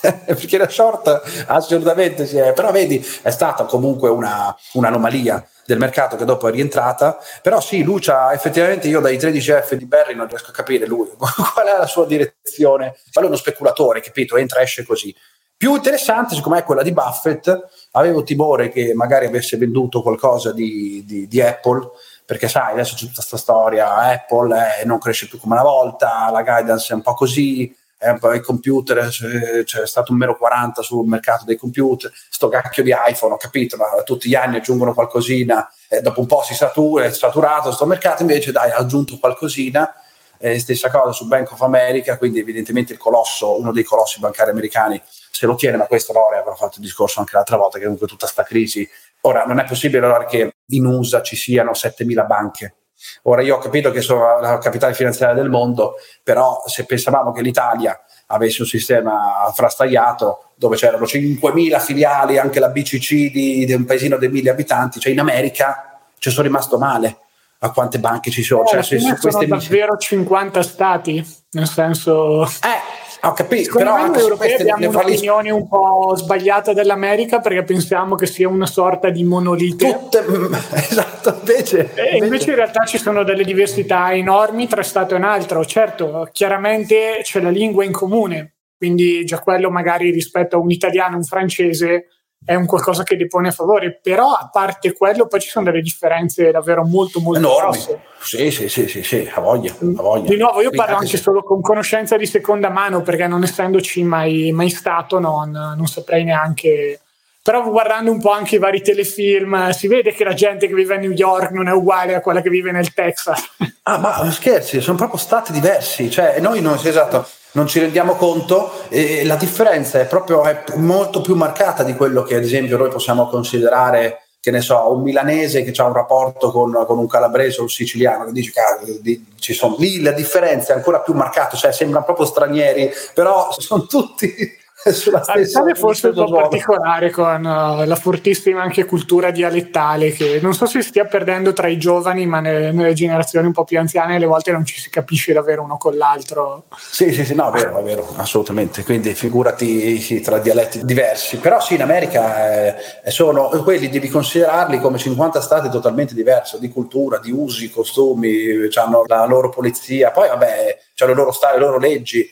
perché 0.24 0.56
era 0.56 0.68
short 0.68 1.44
assolutamente 1.46 2.26
sì, 2.26 2.36
però 2.54 2.72
vedi, 2.72 3.04
è 3.22 3.30
stata 3.30 3.64
comunque 3.64 4.08
una, 4.08 4.54
un'anomalia 4.72 5.46
del 5.70 5.78
mercato 5.78 6.16
che 6.16 6.24
dopo 6.24 6.48
è 6.48 6.50
rientrata, 6.50 7.16
però 7.42 7.60
sì, 7.60 7.84
Lucia 7.84 8.32
effettivamente 8.32 8.88
io 8.88 8.98
dai 8.98 9.16
13F 9.16 9.74
di 9.74 9.86
Barry 9.86 10.16
non 10.16 10.26
riesco 10.26 10.50
a 10.50 10.52
capire 10.52 10.84
lui 10.84 11.08
qual 11.16 11.66
è 11.66 11.78
la 11.78 11.86
sua 11.86 12.06
direzione, 12.06 12.86
ma 12.86 13.20
lui 13.20 13.24
è 13.24 13.26
uno 13.26 13.36
speculatore, 13.36 14.00
capito? 14.00 14.36
Entra 14.36 14.58
e 14.58 14.64
esce 14.64 14.84
così. 14.84 15.14
Più 15.56 15.74
interessante, 15.74 16.34
secondo 16.34 16.56
me, 16.56 16.62
è 16.62 16.64
quella 16.64 16.82
di 16.82 16.90
Buffett. 16.90 17.68
Avevo 17.92 18.22
timore 18.22 18.70
che 18.70 18.94
magari 18.94 19.26
avesse 19.26 19.58
venduto 19.58 20.00
qualcosa 20.02 20.52
di, 20.52 21.04
di, 21.06 21.28
di 21.28 21.40
Apple, 21.40 21.90
perché 22.24 22.48
sai, 22.48 22.72
adesso 22.72 22.94
c'è 22.94 23.00
tutta 23.00 23.16
questa 23.16 23.36
storia, 23.36 23.94
Apple 23.94 24.80
eh, 24.80 24.84
non 24.86 24.98
cresce 24.98 25.28
più 25.28 25.38
come 25.38 25.54
una 25.54 25.62
volta, 25.62 26.30
la 26.32 26.42
guidance 26.42 26.92
è 26.92 26.96
un 26.96 27.02
po' 27.02 27.14
così, 27.14 27.76
eh, 28.00 28.36
i 28.36 28.40
computer, 28.40 29.08
c'è, 29.08 29.62
c'è, 29.64 29.86
stato 29.86 30.12
un 30.12 30.18
meno 30.18 30.34
40 30.34 30.80
sul 30.80 31.06
mercato 31.06 31.44
dei 31.44 31.56
computer, 31.56 32.10
sto 32.30 32.48
cacchio 32.48 32.82
di 32.82 32.94
iPhone, 33.08 33.34
ho 33.34 33.36
capito, 33.36 33.76
ma 33.76 34.02
tutti 34.02 34.28
gli 34.28 34.34
anni 34.34 34.56
aggiungono 34.56 34.94
qualcosina, 34.94 35.70
eh, 35.88 36.00
dopo 36.00 36.20
un 36.20 36.26
po' 36.26 36.42
si 36.42 36.54
satura, 36.54 37.04
è 37.04 37.12
saturato 37.12 37.64
questo 37.64 37.84
mercato, 37.84 38.22
invece 38.22 38.52
dai, 38.52 38.70
ha 38.70 38.76
aggiunto 38.76 39.18
qualcosina, 39.18 39.92
eh, 40.38 40.58
stessa 40.58 40.90
cosa 40.90 41.12
su 41.12 41.26
Bank 41.26 41.52
of 41.52 41.60
America, 41.60 42.16
quindi 42.16 42.38
evidentemente 42.38 42.94
il 42.94 42.98
colosso, 42.98 43.58
uno 43.58 43.72
dei 43.72 43.84
colossi 43.84 44.18
bancari 44.18 44.50
americani 44.50 45.00
se 45.30 45.44
lo 45.44 45.54
tiene, 45.54 45.76
ma 45.76 45.86
questo 45.86 46.14
Lore 46.14 46.38
avrà 46.38 46.54
fatto 46.54 46.76
il 46.76 46.82
discorso 46.82 47.20
anche 47.20 47.32
l'altra 47.34 47.58
volta, 47.58 47.76
che 47.76 47.84
comunque 47.84 48.06
tutta 48.06 48.24
questa 48.24 48.44
crisi, 48.44 48.88
ora 49.22 49.44
non 49.44 49.58
è 49.58 49.64
possibile 49.64 50.04
allora 50.06 50.24
che 50.24 50.54
in 50.68 50.86
USA 50.86 51.20
ci 51.20 51.36
siano 51.36 51.72
7.000 51.72 52.26
banche, 52.26 52.74
Ora 53.22 53.42
io 53.42 53.56
ho 53.56 53.58
capito 53.58 53.90
che 53.90 54.00
sono 54.00 54.40
la 54.40 54.58
capitale 54.58 54.94
finanziaria 54.94 55.34
del 55.34 55.50
mondo, 55.50 55.94
però 56.22 56.62
se 56.66 56.84
pensavamo 56.84 57.32
che 57.32 57.42
l'Italia 57.42 57.98
avesse 58.26 58.62
un 58.62 58.68
sistema 58.68 59.50
frastagliato 59.54 60.50
dove 60.54 60.76
c'erano 60.76 61.04
5.000 61.04 61.80
filiali, 61.80 62.38
anche 62.38 62.60
la 62.60 62.68
BCC 62.68 63.30
di, 63.30 63.64
di 63.64 63.72
un 63.72 63.84
paesino 63.84 64.16
di 64.18 64.28
mille 64.28 64.50
abitanti, 64.50 65.00
cioè 65.00 65.12
in 65.12 65.20
America 65.20 65.98
ci 66.18 66.30
sono 66.30 66.46
rimasto 66.46 66.78
male 66.78 67.18
a 67.60 67.70
quante 67.70 67.98
banche 67.98 68.30
ci 68.30 68.42
sono. 68.42 68.64
Eh, 68.64 68.82
cioè, 68.82 68.82
se, 68.82 68.98
sono 68.98 69.46
davvero 69.46 69.96
50 69.96 70.62
stati, 70.62 71.24
nel 71.50 71.68
senso... 71.68 72.44
Eh, 72.44 73.09
ho 73.22 73.32
capito, 73.32 73.64
Secondo 73.64 73.92
però 73.92 74.06
noi 74.06 74.18
europei 74.18 74.54
abbiamo 74.54 74.88
un'opinione 74.88 75.50
un 75.50 75.68
po' 75.68 76.14
sbagliata 76.16 76.72
dell'America 76.72 77.40
perché 77.40 77.62
pensiamo 77.62 78.14
che 78.14 78.26
sia 78.26 78.48
una 78.48 78.66
sorta 78.66 79.10
di 79.10 79.24
monolite. 79.24 79.92
Tutte, 79.92 80.24
esatto, 80.74 81.36
invece, 81.38 81.90
e 81.94 82.02
invece, 82.02 82.24
invece 82.24 82.50
in 82.50 82.56
realtà 82.56 82.84
ci 82.84 82.98
sono 82.98 83.22
delle 83.22 83.44
diversità 83.44 84.12
enormi 84.12 84.66
tra 84.68 84.82
Stato 84.82 85.14
e 85.14 85.18
un 85.18 85.24
altro. 85.24 85.64
Certo, 85.64 86.28
chiaramente 86.32 87.20
c'è 87.22 87.40
la 87.40 87.50
lingua 87.50 87.84
in 87.84 87.92
comune, 87.92 88.54
quindi 88.76 89.24
già 89.24 89.40
quello 89.40 89.70
magari 89.70 90.10
rispetto 90.10 90.56
a 90.56 90.60
un 90.60 90.70
italiano, 90.70 91.16
un 91.16 91.24
francese, 91.24 92.06
è 92.44 92.54
un 92.54 92.66
qualcosa 92.66 93.02
che 93.02 93.16
depone 93.16 93.48
a 93.48 93.52
favore, 93.52 93.98
però 94.02 94.30
a 94.30 94.48
parte 94.50 94.92
quello 94.92 95.26
poi 95.26 95.40
ci 95.40 95.48
sono 95.48 95.66
delle 95.66 95.82
differenze 95.82 96.50
davvero 96.50 96.84
molto 96.84 97.20
molto 97.20 97.38
Enormi. 97.38 97.70
grosse. 97.70 98.00
Sì, 98.20 98.50
sì, 98.50 98.68
sì, 98.68 98.88
sì, 98.88 99.02
sì, 99.02 99.30
a 99.32 99.40
voglia, 99.40 99.72
a 99.72 99.76
voglia. 99.80 100.28
Di 100.28 100.36
nuovo 100.36 100.60
io 100.60 100.70
parlo 100.70 100.96
anche 100.96 101.16
solo 101.16 101.42
con 101.42 101.60
conoscenza 101.60 102.16
di 102.16 102.26
seconda 102.26 102.70
mano 102.70 103.02
perché 103.02 103.26
non 103.26 103.42
essendoci 103.42 104.02
mai, 104.02 104.52
mai 104.52 104.70
stato 104.70 105.18
non, 105.18 105.50
non 105.50 105.86
saprei 105.86 106.24
neanche 106.24 107.00
però 107.42 107.62
guardando 107.70 108.10
un 108.10 108.20
po' 108.20 108.32
anche 108.32 108.56
i 108.56 108.58
vari 108.58 108.82
telefilm 108.82 109.70
si 109.70 109.88
vede 109.88 110.12
che 110.12 110.24
la 110.24 110.34
gente 110.34 110.66
che 110.66 110.74
vive 110.74 110.96
a 110.96 110.98
New 110.98 111.10
York 111.10 111.52
non 111.52 111.68
è 111.68 111.72
uguale 111.72 112.14
a 112.14 112.20
quella 112.20 112.42
che 112.42 112.50
vive 112.50 112.70
nel 112.70 112.92
Texas. 112.92 113.42
Ah, 113.84 113.96
ma 113.96 114.30
scherzi, 114.30 114.80
sono 114.80 114.98
proprio 114.98 115.18
stati 115.18 115.50
diversi, 115.50 116.10
cioè 116.10 116.38
noi 116.38 116.60
non, 116.60 116.78
esatto, 116.84 117.26
non 117.52 117.66
ci 117.66 117.80
rendiamo 117.80 118.14
conto 118.14 118.70
e 118.88 119.24
la 119.24 119.36
differenza 119.36 119.98
è 119.98 120.06
proprio 120.06 120.44
è 120.44 120.62
molto 120.76 121.20
più 121.20 121.34
marcata 121.34 121.82
di 121.82 121.94
quello 121.94 122.22
che 122.22 122.36
ad 122.36 122.44
esempio 122.44 122.76
noi 122.76 122.90
possiamo 122.90 123.28
considerare 123.28 124.24
che 124.40 124.50
ne 124.50 124.62
so, 124.62 124.90
un 124.90 125.02
milanese 125.02 125.62
che 125.62 125.82
ha 125.82 125.84
un 125.84 125.92
rapporto 125.92 126.50
con, 126.50 126.72
con, 126.86 126.98
un 126.98 127.06
calabrese 127.06 127.60
o 127.60 127.64
un 127.64 127.68
siciliano, 127.68 128.24
che 128.24 128.32
dice 128.32 128.52
che 128.52 129.20
ci 129.38 129.52
sono 129.52 129.76
lì 129.78 130.00
la 130.00 130.12
differenza 130.12 130.72
è 130.72 130.76
ancora 130.76 131.00
più 131.00 131.12
marcata, 131.12 131.58
cioè 131.58 131.72
sembrano 131.72 132.06
proprio 132.06 132.24
stranieri, 132.24 132.90
però 133.12 133.48
sono 133.58 133.84
tutti 133.84 134.58
sulla 134.92 135.22
stessa 135.22 135.60
L'Italia 135.60 135.74
forse 135.74 136.08
un 136.08 136.14
po' 136.14 136.26
suono. 136.26 136.48
particolare 136.48 137.10
con 137.10 137.44
uh, 137.44 137.84
la 137.84 137.96
fortissima 137.96 138.62
anche 138.62 138.86
cultura 138.86 139.30
dialettale 139.30 140.10
che 140.10 140.38
non 140.40 140.54
so 140.54 140.64
se 140.64 140.80
stia 140.82 141.04
perdendo 141.04 141.52
tra 141.52 141.68
i 141.68 141.76
giovani 141.78 142.24
ma 142.26 142.40
nelle, 142.40 142.72
nelle, 142.72 142.94
generazioni 142.94 143.46
un 143.46 143.52
po' 143.52 143.64
più 143.64 143.78
anziane 143.78 144.16
alle 144.16 144.26
volte 144.26 144.52
non 144.52 144.64
ci 144.64 144.80
si 144.80 144.88
capisce 144.88 145.32
davvero 145.32 145.62
uno 145.62 145.76
con 145.76 145.96
l'altro. 145.96 146.64
Sì 146.76 147.12
sì 147.12 147.24
sì 147.24 147.34
no 147.34 147.52
è 147.52 147.58
vero 147.58 147.78
è 147.78 147.82
vero 147.82 148.14
assolutamente. 148.16 148.82
Quindi 148.84 149.14
figurati 149.14 149.98
sì, 149.98 150.20
tra 150.20 150.38
dialetti 150.38 150.84
diversi. 150.84 151.36
Però 151.36 151.60
sì 151.60 151.74
in 151.74 151.82
America 151.82 152.72
eh, 153.02 153.10
sono 153.10 153.48
quelli 153.62 153.88
devi 153.88 154.08
considerarli 154.08 154.80
come 154.80 154.96
50 154.98 155.40
stati 155.40 155.68
totalmente 155.68 156.14
diversi 156.14 156.58
di 156.58 156.70
cultura 156.70 157.18
di 157.18 157.30
usi 157.30 157.70
costumi 157.70 158.68
hanno 158.74 159.04
la 159.06 159.26
loro 159.26 159.48
polizia 159.48 160.10
poi 160.10 160.28
vabbè 160.28 160.78
c'hanno 160.94 161.12
il 161.12 161.16
loro 161.16 161.32
stare 161.32 161.58
le 161.58 161.64
loro 161.64 161.78
leggi 161.78 162.28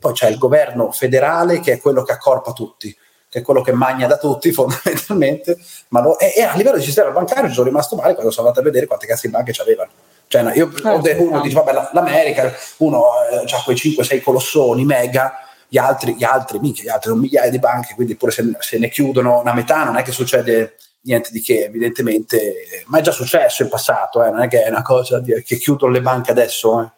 poi 0.00 0.14
c'è 0.14 0.28
il 0.28 0.38
governo 0.38 0.90
federale 0.90 1.60
che 1.60 1.74
è 1.74 1.80
quello 1.80 2.02
che 2.02 2.12
accorpa 2.12 2.52
tutti, 2.52 2.96
che 3.28 3.38
è 3.38 3.42
quello 3.42 3.60
che 3.62 3.72
magna 3.72 4.08
da 4.08 4.16
tutti 4.16 4.50
fondamentalmente, 4.52 5.56
ma 5.88 6.00
lo, 6.00 6.18
e, 6.18 6.32
e, 6.36 6.42
a 6.42 6.56
livello 6.56 6.78
di 6.78 6.84
sistema 6.84 7.10
bancario 7.10 7.52
sono 7.52 7.66
rimasto 7.66 7.94
male 7.94 8.14
quando 8.14 8.32
sono 8.32 8.48
andato 8.48 8.66
a 8.66 8.68
vedere 8.68 8.86
quante 8.86 9.06
cazzo 9.06 9.26
di 9.26 9.32
banche 9.32 9.52
c'avevano. 9.52 9.90
Cioè, 10.26 10.42
no, 10.42 10.50
io, 10.52 10.70
eh, 11.04 11.16
uno 11.16 11.40
dice, 11.40 11.54
vabbè, 11.54 11.90
l'America, 11.92 12.52
uno 12.78 13.04
eh, 13.30 13.52
ha 13.52 13.62
quei 13.62 13.76
5-6 13.76 14.22
colossoni 14.22 14.84
mega, 14.84 15.34
gli 15.68 15.76
altri, 15.78 16.14
gli 16.14 16.24
altri, 16.24 16.58
minchia, 16.58 16.84
gli 16.84 16.88
altri, 16.88 17.10
un 17.10 17.18
migliaia 17.18 17.50
di 17.50 17.58
banche, 17.58 17.94
quindi 17.94 18.16
pure 18.16 18.30
se, 18.30 18.48
se, 18.58 18.78
ne 18.78 18.88
chiudono 18.88 19.40
una 19.40 19.52
metà 19.52 19.84
non 19.84 19.96
è 19.96 20.02
che 20.02 20.12
succede 20.12 20.76
niente 21.02 21.30
di 21.32 21.40
che, 21.40 21.64
evidentemente, 21.64 22.84
ma 22.86 22.98
è 22.98 23.02
già 23.02 23.12
successo 23.12 23.62
in 23.62 23.68
passato, 23.68 24.24
eh, 24.24 24.30
non 24.30 24.42
è 24.42 24.48
che 24.48 24.62
è 24.62 24.68
una 24.68 24.82
cosa 24.82 25.18
di, 25.18 25.42
che 25.42 25.56
chiudono 25.56 25.92
le 25.92 26.00
banche 26.00 26.30
adesso, 26.30 26.80
eh. 26.80 26.90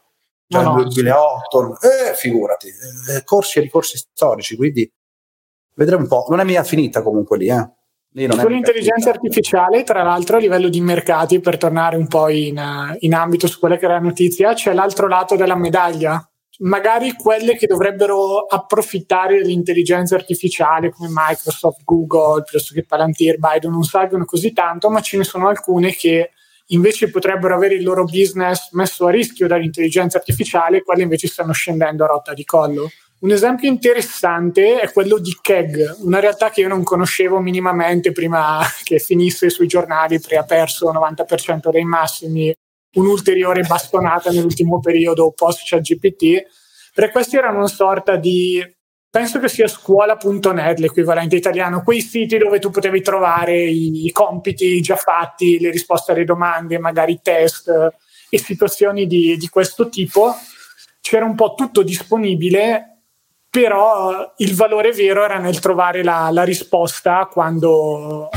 Già 0.53 0.63
no, 0.63 0.75
nel 0.75 0.89
2008, 0.89 1.79
eh, 1.81 2.15
figurati, 2.15 2.69
eh, 2.69 3.25
corsi 3.25 3.59
e 3.59 3.63
ricorsi 3.63 3.97
storici, 3.97 4.55
quindi 4.55 4.91
vedremo 5.75 6.03
un 6.03 6.09
po', 6.09 6.27
non 6.29 6.41
è 6.41 6.45
mia 6.45 6.63
finita 6.63 7.03
comunque 7.03 7.39
lì, 7.39 7.49
eh. 7.49 7.71
Sull'intelligenza 8.15 9.09
artificiale, 9.09 9.85
tra 9.85 10.03
l'altro, 10.03 10.37
a 10.37 10.41
livello 10.41 10.69
di 10.69 10.83
mercati, 10.83 11.41
per 11.41 11.57
tornare 11.57 11.97
un 11.97 12.07
po' 12.07 12.29
in, 12.29 12.61
in 12.99 13.15
ambito 13.15 13.47
su 13.47 13.59
quella 13.59 13.79
che 13.79 13.87
era 13.87 13.95
la 13.95 14.01
notizia, 14.01 14.53
c'è 14.53 14.75
l'altro 14.75 15.09
lato 15.09 15.35
della 15.35 15.57
medaglia, 15.57 16.23
magari 16.59 17.15
quelle 17.15 17.57
che 17.57 17.67
dovrebbero 17.67 18.45
approfittare 18.45 19.39
dell'intelligenza 19.39 20.15
artificiale 20.15 20.91
come 20.91 21.09
Microsoft, 21.11 21.85
Google, 21.85 22.43
piuttosto 22.43 22.75
che 22.75 22.85
Palantir, 22.85 23.39
Biden 23.39 23.71
non 23.71 23.85
salgono 23.85 24.27
così 24.27 24.53
tanto, 24.53 24.91
ma 24.91 25.01
ce 25.01 25.17
ne 25.17 25.25
sono 25.25 25.49
alcune 25.49 25.95
che 25.95 26.33
invece 26.69 27.11
potrebbero 27.11 27.55
avere 27.55 27.75
il 27.75 27.83
loro 27.83 28.05
business 28.05 28.71
messo 28.73 29.07
a 29.07 29.11
rischio 29.11 29.47
dall'intelligenza 29.47 30.19
artificiale 30.19 30.83
quelle 30.83 31.03
invece 31.03 31.29
stanno 31.29 31.53
scendendo 31.53 32.05
a 32.05 32.09
rotta 32.09 32.33
di 32.33 32.45
collo. 32.45 32.91
Un 33.23 33.31
esempio 33.31 33.69
interessante 33.69 34.81
è 34.81 34.91
quello 34.91 35.19
di 35.19 35.39
Keg, 35.41 35.99
una 36.01 36.19
realtà 36.19 36.51
che 36.51 36.61
io 36.61 36.69
non 36.69 36.83
conoscevo 36.83 37.39
minimamente 37.39 38.11
prima 38.11 38.61
che 38.83 38.99
finisse 38.99 39.49
sui 39.49 39.69
giornali, 39.69 40.19
perché 40.19 40.37
ha 40.39 40.45
perso 40.45 40.91
il 40.91 40.97
90% 40.97 41.71
dei 41.71 41.85
massimi 41.85 42.53
un'ulteriore 42.95 43.63
bastonata 43.63 44.31
nell'ultimo 44.31 44.81
periodo 44.81 45.31
post 45.31 45.63
ChatGPT, 45.65 46.43
perché 46.93 47.13
questi 47.13 47.37
erano 47.37 47.59
una 47.59 47.69
sorta 47.69 48.17
di 48.17 48.61
penso 49.13 49.39
che 49.41 49.49
sia 49.51 49.69
scuola.net 49.69 50.79
l'equivalente 50.79 51.37
italiano, 51.37 51.83
quei 51.83 52.01
siti 52.01 52.39
dove 52.39 52.59
tu 52.59 52.71
potevi 52.71 53.03
trovare 53.03 53.63
i, 53.63 54.11
compiti 54.11 54.81
già 54.81 54.97
fatti, 54.97 55.61
le 55.61 55.71
risposte 55.71 56.13
alle 56.13 56.25
domande, 56.25 56.79
magari 56.79 57.21
test 57.23 57.71
e 58.31 58.39
situazioni 58.39 59.07
di, 59.07 59.37
di 59.37 59.49
questo 59.51 59.91
tipo. 59.91 60.35
C'era 61.03 61.27
un 61.27 61.35
po' 61.35 61.53
tutto 61.55 61.83
disponibile, 61.83 63.03
però 63.51 64.33
il 64.39 64.55
valore 64.55 64.93
vero 64.93 65.23
era 65.23 65.37
nel 65.37 65.61
trovare 65.61 66.03
la, 66.03 66.31
la 66.33 66.45
risposta 66.45 67.29
quando 67.31 68.31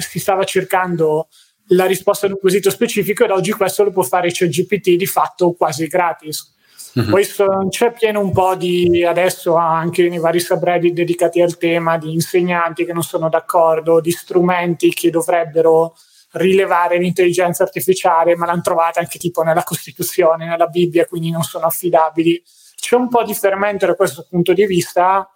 si 0.00 0.18
stava 0.18 0.44
cercando 0.44 1.28
la 1.68 1.84
risposta 1.84 2.24
ad 2.24 2.32
un 2.32 2.38
quesito 2.38 2.70
specifico 2.70 3.24
ed 3.24 3.32
oggi 3.32 3.52
questo 3.52 3.84
lo 3.84 3.90
può 3.90 4.02
fare 4.02 4.30
ChatGPT 4.32 4.92
di 4.92 5.06
fatto 5.06 5.52
quasi 5.52 5.86
gratis. 5.88 6.51
Mm-hmm. 6.98 7.68
C'è 7.68 7.92
pieno 7.92 8.20
un 8.20 8.32
po' 8.32 8.54
di 8.54 9.04
adesso 9.04 9.54
anche 9.54 10.08
nei 10.08 10.18
vari 10.18 10.40
subreddit 10.40 10.92
dedicati 10.92 11.40
al 11.40 11.56
tema 11.56 11.96
di 11.96 12.12
insegnanti 12.12 12.84
che 12.84 12.92
non 12.92 13.02
sono 13.02 13.28
d'accordo, 13.28 14.00
di 14.00 14.10
strumenti 14.10 14.92
che 14.92 15.10
dovrebbero 15.10 15.96
rilevare 16.32 16.98
l'intelligenza 16.98 17.62
artificiale, 17.62 18.36
ma 18.36 18.46
l'hanno 18.46 18.62
trovata 18.62 19.00
anche 19.00 19.18
tipo 19.18 19.42
nella 19.42 19.62
Costituzione, 19.62 20.46
nella 20.46 20.66
Bibbia, 20.66 21.06
quindi 21.06 21.30
non 21.30 21.42
sono 21.42 21.66
affidabili. 21.66 22.42
C'è 22.74 22.96
un 22.96 23.08
po' 23.08 23.22
di 23.22 23.34
fermento 23.34 23.86
da 23.86 23.94
questo 23.94 24.26
punto 24.28 24.52
di 24.52 24.66
vista, 24.66 25.28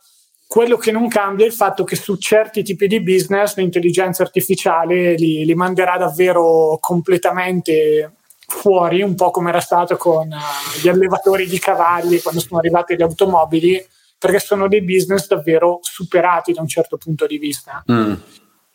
quello 0.46 0.76
che 0.76 0.92
non 0.92 1.08
cambia 1.08 1.44
è 1.44 1.48
il 1.48 1.54
fatto 1.54 1.84
che 1.84 1.96
su 1.96 2.16
certi 2.16 2.62
tipi 2.62 2.86
di 2.86 3.02
business 3.02 3.56
l'intelligenza 3.56 4.22
artificiale 4.22 5.14
li, 5.14 5.44
li 5.44 5.54
manderà 5.54 5.96
davvero 5.96 6.78
completamente 6.80 8.12
fuori, 8.46 9.02
un 9.02 9.14
po' 9.14 9.30
come 9.30 9.50
era 9.50 9.60
stato 9.60 9.96
con 9.96 10.28
uh, 10.28 10.80
gli 10.80 10.88
allevatori 10.88 11.46
di 11.46 11.58
cavalli 11.58 12.20
quando 12.20 12.40
sono 12.40 12.58
arrivate 12.58 12.96
le 12.96 13.04
automobili, 13.04 13.84
perché 14.18 14.38
sono 14.38 14.68
dei 14.68 14.82
business 14.82 15.26
davvero 15.26 15.78
superati 15.82 16.52
da 16.52 16.60
un 16.60 16.68
certo 16.68 16.96
punto 16.96 17.26
di 17.26 17.38
vista. 17.38 17.82
Mm. 17.90 18.14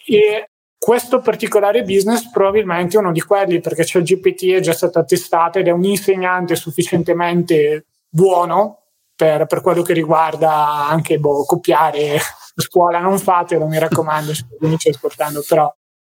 E 0.05 0.49
questo 0.77 1.19
particolare 1.19 1.84
business 1.84 2.29
probabilmente 2.29 2.97
è 2.97 2.99
uno 2.99 3.12
di 3.12 3.21
quelli, 3.21 3.60
perché 3.60 3.84
c'è 3.84 4.01
GPT 4.01 4.53
è 4.53 4.60
già 4.60 4.73
stato 4.73 4.99
attestato 4.99 5.60
ed 5.60 5.67
è 5.67 5.71
un 5.71 5.84
insegnante 5.84 6.55
sufficientemente 6.55 7.86
buono 8.10 8.79
per, 9.15 9.45
per 9.45 9.62
quello 9.62 9.84
che 9.84 9.93
riguarda 9.93 10.88
anche 10.88 11.19
boh, 11.19 11.45
copiare 11.45 12.15
a 12.15 12.21
scuola, 12.55 12.99
non 12.99 13.19
fatelo, 13.19 13.67
mi 13.67 13.77
raccomando, 13.77 14.34
se 14.34 14.45
mi 14.60 14.75
stai 14.77 14.93
ascoltando, 14.93 15.43
però 15.47 15.71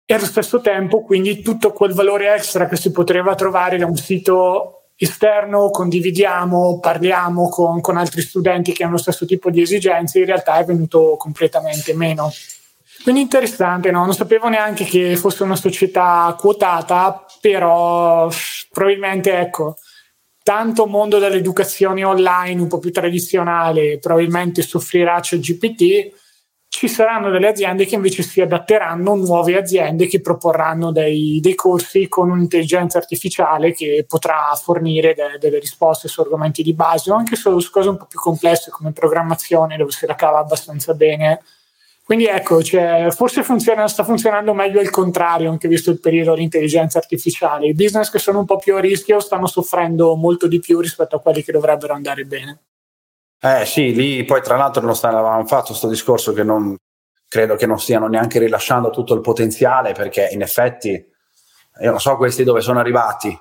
e 0.06 0.14
allo 0.14 0.26
stesso 0.26 0.60
tempo 0.60 1.02
quindi 1.02 1.40
tutto 1.40 1.72
quel 1.72 1.94
valore 1.94 2.34
extra 2.34 2.66
che 2.66 2.76
si 2.76 2.90
poteva 2.90 3.34
trovare 3.34 3.78
da 3.78 3.86
un 3.86 3.96
sito 3.96 4.84
esterno, 4.96 5.70
condividiamo, 5.70 6.78
parliamo 6.78 7.48
con, 7.48 7.80
con, 7.80 7.96
altri 7.96 8.22
studenti 8.22 8.72
che 8.72 8.84
hanno 8.84 8.92
lo 8.92 8.98
stesso 8.98 9.26
tipo 9.26 9.50
di 9.50 9.60
esigenze, 9.60 10.20
in 10.20 10.26
realtà 10.26 10.58
è 10.58 10.64
venuto 10.64 11.16
completamente 11.18 11.94
meno. 11.94 12.32
Quindi 13.02 13.22
interessante, 13.22 13.90
no? 13.90 14.04
non 14.04 14.14
sapevo 14.14 14.48
neanche 14.48 14.84
che 14.84 15.16
fosse 15.16 15.42
una 15.42 15.56
società 15.56 16.34
quotata, 16.38 17.24
però 17.40 18.30
probabilmente 18.70 19.36
ecco, 19.36 19.76
tanto 20.42 20.86
mondo 20.86 21.18
dell'educazione 21.18 22.04
online 22.04 22.60
un 22.60 22.68
po' 22.68 22.78
più 22.78 22.92
tradizionale 22.92 23.98
probabilmente 23.98 24.62
soffrirà 24.62 25.18
ChatGPT, 25.20 26.12
ci 26.76 26.88
saranno 26.88 27.30
delle 27.30 27.46
aziende 27.46 27.86
che 27.86 27.94
invece 27.94 28.24
si 28.24 28.40
adatteranno, 28.40 29.14
nuove 29.14 29.56
aziende 29.56 30.08
che 30.08 30.20
proporranno 30.20 30.90
dei, 30.90 31.38
dei 31.40 31.54
corsi 31.54 32.08
con 32.08 32.30
un'intelligenza 32.30 32.98
artificiale 32.98 33.72
che 33.72 34.04
potrà 34.08 34.52
fornire 34.60 35.14
de, 35.14 35.38
delle 35.38 35.60
risposte 35.60 36.08
su 36.08 36.20
argomenti 36.20 36.64
di 36.64 36.74
base 36.74 37.12
o 37.12 37.14
anche 37.14 37.36
su, 37.36 37.56
su 37.60 37.70
cose 37.70 37.90
un 37.90 37.96
po' 37.96 38.06
più 38.06 38.18
complesse 38.18 38.72
come 38.72 38.90
programmazione 38.90 39.76
dove 39.76 39.92
si 39.92 40.04
la 40.04 40.16
cava 40.16 40.40
abbastanza 40.40 40.94
bene 40.94 41.42
quindi 42.04 42.26
ecco, 42.26 42.60
cioè, 42.62 43.06
forse 43.12 43.44
funziona, 43.44 43.88
sta 43.88 44.02
funzionando 44.04 44.52
meglio 44.52 44.80
il 44.80 44.90
contrario, 44.90 45.50
anche 45.50 45.68
visto 45.68 45.90
il 45.90 46.00
periodo 46.00 46.34
dell'intelligenza 46.34 46.98
artificiale. 46.98 47.68
I 47.68 47.74
business 47.74 48.10
che 48.10 48.18
sono 48.18 48.40
un 48.40 48.44
po' 48.44 48.58
più 48.58 48.74
a 48.74 48.80
rischio 48.80 49.20
stanno 49.20 49.46
soffrendo 49.46 50.14
molto 50.14 50.46
di 50.46 50.58
più 50.58 50.80
rispetto 50.80 51.16
a 51.16 51.20
quelli 51.20 51.42
che 51.42 51.52
dovrebbero 51.52 51.94
andare 51.94 52.24
bene. 52.24 52.58
Eh 53.40 53.66
sì, 53.66 53.94
lì 53.94 54.24
poi 54.24 54.40
tra 54.42 54.56
l'altro 54.56 54.82
non 54.82 54.96
avevamo 55.02 55.44
fatto 55.46 55.68
questo 55.68 55.88
discorso 55.88 56.32
che 56.32 56.42
non 56.42 56.76
credo 57.28 57.56
che 57.56 57.66
non 57.66 57.78
stiano 57.78 58.06
neanche 58.06 58.38
rilasciando 58.38 58.90
tutto 58.90 59.14
il 59.14 59.20
potenziale 59.20 59.92
perché 59.92 60.28
in 60.32 60.40
effetti 60.40 60.90
io 60.90 61.90
non 61.90 62.00
so 62.00 62.16
questi 62.16 62.44
dove 62.44 62.60
sono 62.60 62.78
arrivati 62.78 63.36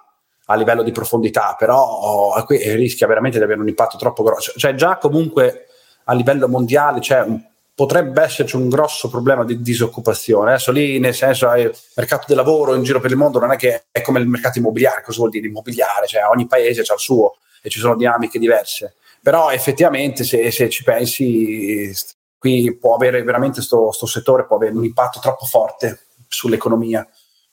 a 0.45 0.55
livello 0.55 0.83
di 0.83 0.91
profondità, 0.91 1.55
però 1.57 2.33
qui 2.45 2.57
rischia 2.75 3.07
veramente 3.07 3.37
di 3.37 3.43
avere 3.43 3.61
un 3.61 3.67
impatto 3.67 3.97
troppo 3.97 4.23
grosso. 4.23 4.51
Cioè 4.57 4.73
già 4.73 4.97
comunque 4.97 5.67
a 6.05 6.13
livello 6.13 6.49
mondiale 6.49 6.99
c'è 6.99 7.21
un 7.21 7.41
potrebbe 7.75 8.21
esserci 8.21 8.55
un 8.55 8.69
grosso 8.69 9.09
problema 9.09 9.43
di 9.43 9.61
disoccupazione. 9.61 10.51
Adesso 10.51 10.71
lì, 10.71 10.99
nel 10.99 11.13
senso, 11.13 11.51
il 11.53 11.73
mercato 11.95 12.25
del 12.27 12.37
lavoro 12.37 12.75
in 12.75 12.83
giro 12.83 12.99
per 12.99 13.11
il 13.11 13.17
mondo 13.17 13.39
non 13.39 13.51
è 13.51 13.55
che 13.55 13.85
è 13.91 14.01
come 14.01 14.19
il 14.19 14.27
mercato 14.27 14.59
immobiliare. 14.59 15.01
Cosa 15.01 15.19
vuol 15.19 15.31
dire 15.31 15.47
immobiliare? 15.47 16.07
Cioè, 16.07 16.25
ogni 16.25 16.45
paese 16.45 16.81
ha 16.81 16.93
il 16.93 16.99
suo 16.99 17.37
e 17.61 17.69
ci 17.69 17.79
sono 17.79 17.95
dinamiche 17.95 18.37
diverse. 18.37 18.95
Però 19.23 19.51
effettivamente, 19.51 20.25
se, 20.25 20.51
se 20.51 20.69
ci 20.69 20.83
pensi, 20.83 21.89
qui 22.37 22.77
può 22.77 22.95
avere 22.95 23.23
veramente 23.23 23.65
questo 23.65 24.05
settore 24.05 24.45
può 24.45 24.57
avere 24.57 24.73
un 24.73 24.83
impatto 24.83 25.21
troppo 25.21 25.45
forte 25.45 26.07
sull'economia. 26.27 27.07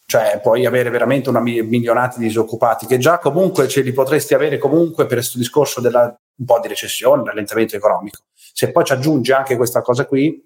Cioè, 0.04 0.40
puoi 0.42 0.66
avere 0.66 0.90
veramente 0.90 1.28
una 1.28 1.40
milionata 1.40 2.18
di 2.18 2.26
disoccupati 2.26 2.86
che 2.86 2.98
già 2.98 3.18
comunque 3.18 3.68
ce 3.68 3.82
li 3.82 3.92
potresti 3.92 4.34
avere 4.34 4.58
comunque 4.58 5.06
per 5.06 5.18
questo 5.18 5.38
discorso 5.38 5.80
della 5.80 6.12
un 6.40 6.46
po' 6.46 6.58
di 6.58 6.68
recessione, 6.68 7.22
rallentamento 7.22 7.76
economico. 7.76 8.22
Se 8.34 8.72
poi 8.72 8.84
ci 8.84 8.92
aggiunge 8.92 9.32
anche 9.32 9.56
questa 9.56 9.82
cosa 9.82 10.06
qui, 10.06 10.42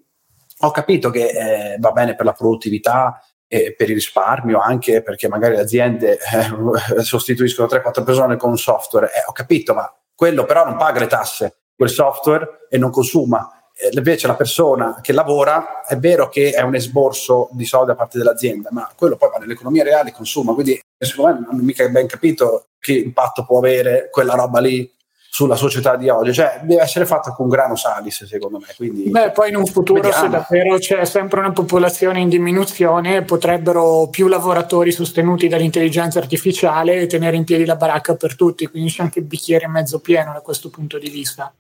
ho 0.59 0.71
capito 0.71 1.09
che 1.09 1.29
eh, 1.29 1.77
va 1.79 1.93
bene 1.93 2.15
per 2.15 2.27
la 2.27 2.33
produttività 2.33 3.19
e 3.47 3.75
per 3.75 3.89
il 3.89 3.95
risparmio, 3.95 4.59
anche 4.59 5.03
perché 5.03 5.29
magari 5.29 5.55
le 5.55 5.63
aziende 5.63 6.19
eh, 6.19 7.01
sostituiscono 7.03 7.69
3-4 7.69 8.05
persone 8.05 8.37
con 8.37 8.51
un 8.51 8.59
software. 8.59 9.07
Eh, 9.07 9.23
ho 9.27 9.33
capito, 9.33 9.73
ma 9.73 9.91
quello 10.15 10.45
però 10.45 10.65
non 10.65 10.77
paga 10.77 11.01
le 11.01 11.07
tasse, 11.07 11.63
quel 11.77 11.91
software 11.91 12.67
e 12.69 12.79
non 12.79 12.91
consuma. 12.91 13.49
Eh, 13.77 13.91
invece 13.93 14.27
la 14.27 14.37
persona 14.37 15.01
che 15.03 15.13
lavora 15.13 15.85
è 15.85 15.97
vero 15.99 16.29
che 16.29 16.53
è 16.53 16.63
un 16.63 16.75
esborso 16.75 17.49
di 17.53 17.65
soldi 17.65 17.89
da 17.89 17.97
parte 17.97 18.19
dell'azienda, 18.19 18.69
ma 18.73 18.91
quello 18.97 19.17
poi 19.17 19.31
va 19.31 19.39
nell'economia 19.39 19.83
reale 19.83 20.13
consuma. 20.13 20.55
Quindi 20.55 20.81
secondo 20.97 21.33
me 21.33 21.47
non 21.47 21.61
ho 21.61 21.63
mica 21.63 21.89
ben 21.89 22.07
capito 22.07 22.69
che 22.79 22.93
impatto 22.93 23.45
può 23.45 23.59
avere 23.59 24.09
quella 24.11 24.35
roba 24.35 24.61
lì 24.61 24.91
sulla 25.35 25.57
società 25.57 25.97
di 25.97 26.09
oggi, 26.09 26.33
cioè 26.33 26.61
deve 26.63 26.83
essere 26.83 27.05
fatta 27.07 27.33
con 27.33 27.49
grano 27.49 27.75
salis 27.75 28.23
secondo 28.25 28.61
me. 28.61 28.67
Quindi, 28.77 29.11
Beh, 29.11 29.33
poi 29.33 29.49
in 29.49 29.57
un 29.57 29.67
futuro 29.67 30.01
vediamo. 30.01 30.23
se 30.23 30.31
davvero 30.31 30.79
c'è 30.79 31.05
sempre 31.05 31.41
una 31.41 31.51
popolazione 31.51 32.21
in 32.21 32.29
diminuzione, 32.29 33.23
potrebbero 33.23 34.07
più 34.13 34.29
lavoratori 34.29 34.93
sostenuti 34.93 35.49
dall'intelligenza 35.49 36.21
artificiale 36.21 37.09
tenere 37.09 37.35
in 37.35 37.43
piedi 37.43 37.65
la 37.65 37.75
baracca 37.75 38.15
per 38.15 38.37
tutti, 38.37 38.69
quindi 38.69 38.91
c'è 38.91 39.03
anche 39.03 39.19
il 39.19 39.25
bicchiere 39.25 39.67
mezzo 39.67 39.99
pieno 39.99 40.33
da 40.33 40.41
questo 40.41 40.71
punto 40.71 40.99
di 40.99 41.11
vista. 41.11 41.53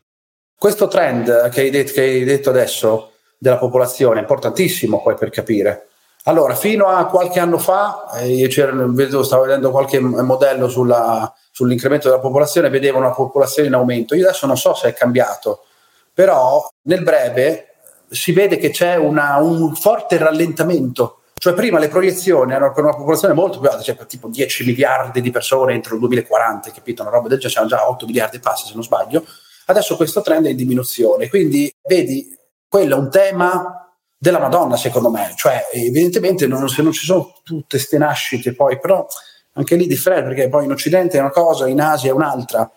Questo 0.56 0.86
trend 0.86 1.48
che 1.48 1.62
hai 1.62 1.70
detto, 1.70 1.92
che 1.94 2.00
hai 2.02 2.22
detto 2.22 2.50
adesso 2.50 3.10
della 3.36 3.58
popolazione 3.58 4.18
è 4.18 4.20
importantissimo 4.20 5.02
poi 5.02 5.16
per 5.16 5.30
capire. 5.30 5.88
Allora, 6.26 6.54
fino 6.54 6.86
a 6.86 7.06
qualche 7.06 7.40
anno 7.40 7.58
fa, 7.58 8.08
eh, 8.18 8.28
io 8.28 9.22
stavo 9.24 9.42
vedendo 9.42 9.72
qualche 9.72 9.98
modello 9.98 10.68
sulla, 10.68 11.30
sull'incremento 11.54 12.08
della 12.08 12.20
popolazione, 12.20 12.68
vedevo 12.68 12.98
una 12.98 13.12
popolazione 13.12 13.68
in 13.68 13.74
aumento. 13.74 14.16
Io 14.16 14.26
adesso 14.26 14.44
non 14.46 14.56
so 14.56 14.74
se 14.74 14.88
è 14.88 14.92
cambiato, 14.92 15.66
però 16.12 16.68
nel 16.82 17.04
breve 17.04 17.76
si 18.10 18.32
vede 18.32 18.56
che 18.56 18.70
c'è 18.70 18.96
una, 18.96 19.36
un 19.36 19.72
forte 19.76 20.18
rallentamento. 20.18 21.20
Cioè 21.34 21.54
prima 21.54 21.78
le 21.78 21.88
proiezioni 21.88 22.54
erano 22.54 22.72
per 22.72 22.82
una 22.82 22.96
popolazione 22.96 23.34
molto 23.34 23.60
più 23.60 23.68
alta, 23.68 23.82
cioè 23.82 23.94
per 23.94 24.06
tipo 24.06 24.26
10 24.26 24.64
miliardi 24.64 25.20
di 25.20 25.30
persone 25.30 25.74
entro 25.74 25.94
il 25.94 26.00
2040, 26.00 26.72
capito? 26.72 27.02
Una 27.02 27.12
roba 27.12 27.28
del 27.28 27.38
genere, 27.38 27.66
c'erano 27.66 27.68
già 27.68 27.88
8 27.88 28.06
miliardi 28.06 28.36
e 28.36 28.40
passa 28.40 28.66
se 28.66 28.74
non 28.74 28.82
sbaglio. 28.82 29.24
Adesso 29.66 29.94
questo 29.94 30.22
trend 30.22 30.46
è 30.46 30.50
in 30.50 30.56
diminuzione, 30.56 31.28
quindi 31.28 31.72
vedi, 31.86 32.36
quello 32.68 32.96
è 32.96 32.98
un 32.98 33.10
tema 33.10 33.92
della 34.18 34.40
Madonna 34.40 34.76
secondo 34.76 35.10
me, 35.10 35.34
cioè 35.36 35.68
evidentemente 35.72 36.48
non, 36.48 36.68
se 36.68 36.82
non 36.82 36.92
ci 36.92 37.04
sono 37.04 37.34
tutte 37.44 37.76
queste 37.76 37.98
nascite 37.98 38.54
poi, 38.54 38.78
però 38.80 39.06
anche 39.54 39.76
lì 39.76 39.86
differente 39.86 40.28
perché 40.28 40.48
poi 40.48 40.64
in 40.64 40.70
Occidente 40.70 41.16
è 41.16 41.20
una 41.20 41.30
cosa, 41.30 41.66
in 41.66 41.80
Asia 41.80 42.10
è 42.10 42.14
un'altra 42.14 42.70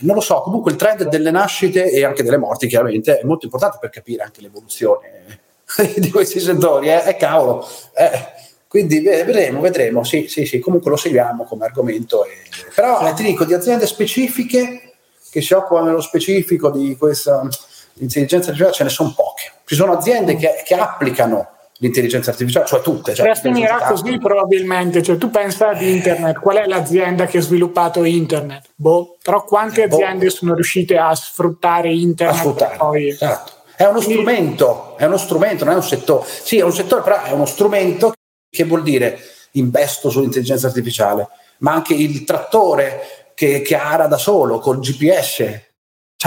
non 0.00 0.14
lo 0.14 0.20
so, 0.20 0.42
comunque 0.42 0.70
il 0.70 0.76
trend 0.76 1.08
delle 1.08 1.30
nascite 1.30 1.90
e 1.90 2.04
anche 2.04 2.22
delle 2.22 2.36
morti 2.36 2.68
chiaramente 2.68 3.18
è 3.18 3.24
molto 3.24 3.46
importante 3.46 3.78
per 3.80 3.90
capire 3.90 4.22
anche 4.22 4.40
l'evoluzione 4.40 5.40
di 5.96 6.10
questi 6.10 6.38
settori, 6.38 6.88
eh, 6.88 7.02
eh 7.04 7.16
cavolo. 7.16 7.66
Eh, 7.94 8.36
quindi 8.68 9.00
vedremo, 9.00 9.60
vedremo, 9.60 10.04
sì, 10.04 10.28
sì, 10.28 10.44
sì, 10.44 10.58
comunque 10.60 10.90
lo 10.90 10.96
seguiamo 10.96 11.44
come 11.44 11.64
argomento. 11.64 12.24
E... 12.24 12.30
Però 12.74 13.08
eh, 13.08 13.14
ti 13.14 13.24
dico, 13.24 13.44
di 13.44 13.54
aziende 13.54 13.86
specifiche 13.86 14.92
che 15.30 15.40
si 15.40 15.52
occupano 15.54 15.86
nello 15.86 16.00
specifico 16.00 16.70
di 16.70 16.96
questa 16.96 17.48
intelligenza 17.94 18.50
artificiale 18.50 18.72
ce 18.72 18.84
ne 18.84 18.90
sono 18.90 19.12
poche. 19.16 19.52
Ci 19.64 19.74
sono 19.74 19.92
aziende 19.92 20.36
che, 20.36 20.62
che 20.64 20.74
applicano 20.74 21.56
l'intelligenza 21.78 22.30
artificiale, 22.30 22.66
cioè 22.66 22.80
tutte. 22.80 23.14
Cioè, 23.14 23.34
finirà 23.34 23.78
così 23.78 24.18
probabilmente, 24.18 25.02
cioè 25.02 25.16
tu 25.16 25.30
pensa 25.30 25.70
ad 25.70 25.82
internet, 25.82 26.38
qual 26.38 26.56
è 26.56 26.66
l'azienda 26.66 27.26
che 27.26 27.38
ha 27.38 27.40
sviluppato 27.40 28.04
internet? 28.04 28.70
Boh, 28.74 29.16
però 29.22 29.44
quante 29.44 29.86
boh. 29.86 29.96
aziende 29.96 30.26
boh. 30.26 30.30
sono 30.30 30.54
riuscite 30.54 30.96
a 30.98 31.14
sfruttare 31.14 31.92
internet? 31.92 32.36
A 32.36 32.38
sfruttare, 32.38 32.76
poi... 32.76 33.08
esatto. 33.08 33.52
È 33.76 33.84
uno 33.84 34.00
Quindi... 34.00 34.14
strumento, 34.14 34.96
è 34.96 35.04
uno 35.04 35.16
strumento, 35.16 35.64
non 35.64 35.74
è 35.74 35.76
un 35.76 35.84
settore. 35.84 36.26
Sì, 36.26 36.58
è 36.58 36.64
un 36.64 36.72
settore, 36.72 37.02
però 37.02 37.22
è 37.22 37.30
uno 37.30 37.46
strumento 37.46 38.12
che 38.50 38.64
vuol 38.64 38.82
dire 38.82 39.20
investo 39.52 40.10
sull'intelligenza 40.10 40.66
artificiale, 40.66 41.28
ma 41.58 41.74
anche 41.74 41.94
il 41.94 42.24
trattore 42.24 43.00
che, 43.34 43.62
che 43.62 43.76
ara 43.76 44.08
da 44.08 44.18
solo 44.18 44.58
col 44.58 44.80
GPS 44.80 45.67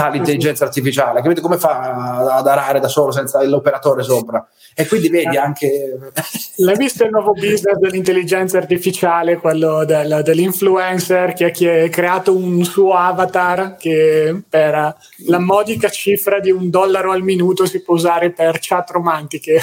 ha 0.00 0.08
l'intelligenza 0.08 0.64
artificiale, 0.64 1.20
capite 1.20 1.42
come 1.42 1.58
fa 1.58 2.36
ad 2.36 2.46
arare 2.46 2.80
da 2.80 2.88
solo 2.88 3.12
senza 3.12 3.42
l'operatore 3.44 4.02
sopra? 4.02 4.46
E 4.74 4.86
quindi 4.86 5.08
vedi 5.10 5.36
anche... 5.36 6.12
L'hai 6.56 6.76
visto 6.76 7.04
il 7.04 7.10
nuovo 7.10 7.32
business 7.32 7.76
dell'intelligenza 7.76 8.56
artificiale, 8.56 9.36
quello 9.36 9.84
del, 9.84 10.22
dell'influencer 10.24 11.34
che 11.34 11.44
ha 11.46 11.88
creato 11.90 12.34
un 12.34 12.64
suo 12.64 12.94
avatar 12.94 13.76
che 13.76 14.42
per 14.48 14.96
la 15.26 15.38
modica 15.38 15.90
cifra 15.90 16.40
di 16.40 16.50
un 16.50 16.70
dollaro 16.70 17.12
al 17.12 17.22
minuto 17.22 17.66
si 17.66 17.82
può 17.82 17.94
usare 17.94 18.30
per 18.30 18.58
chat 18.60 18.90
romantiche. 18.90 19.60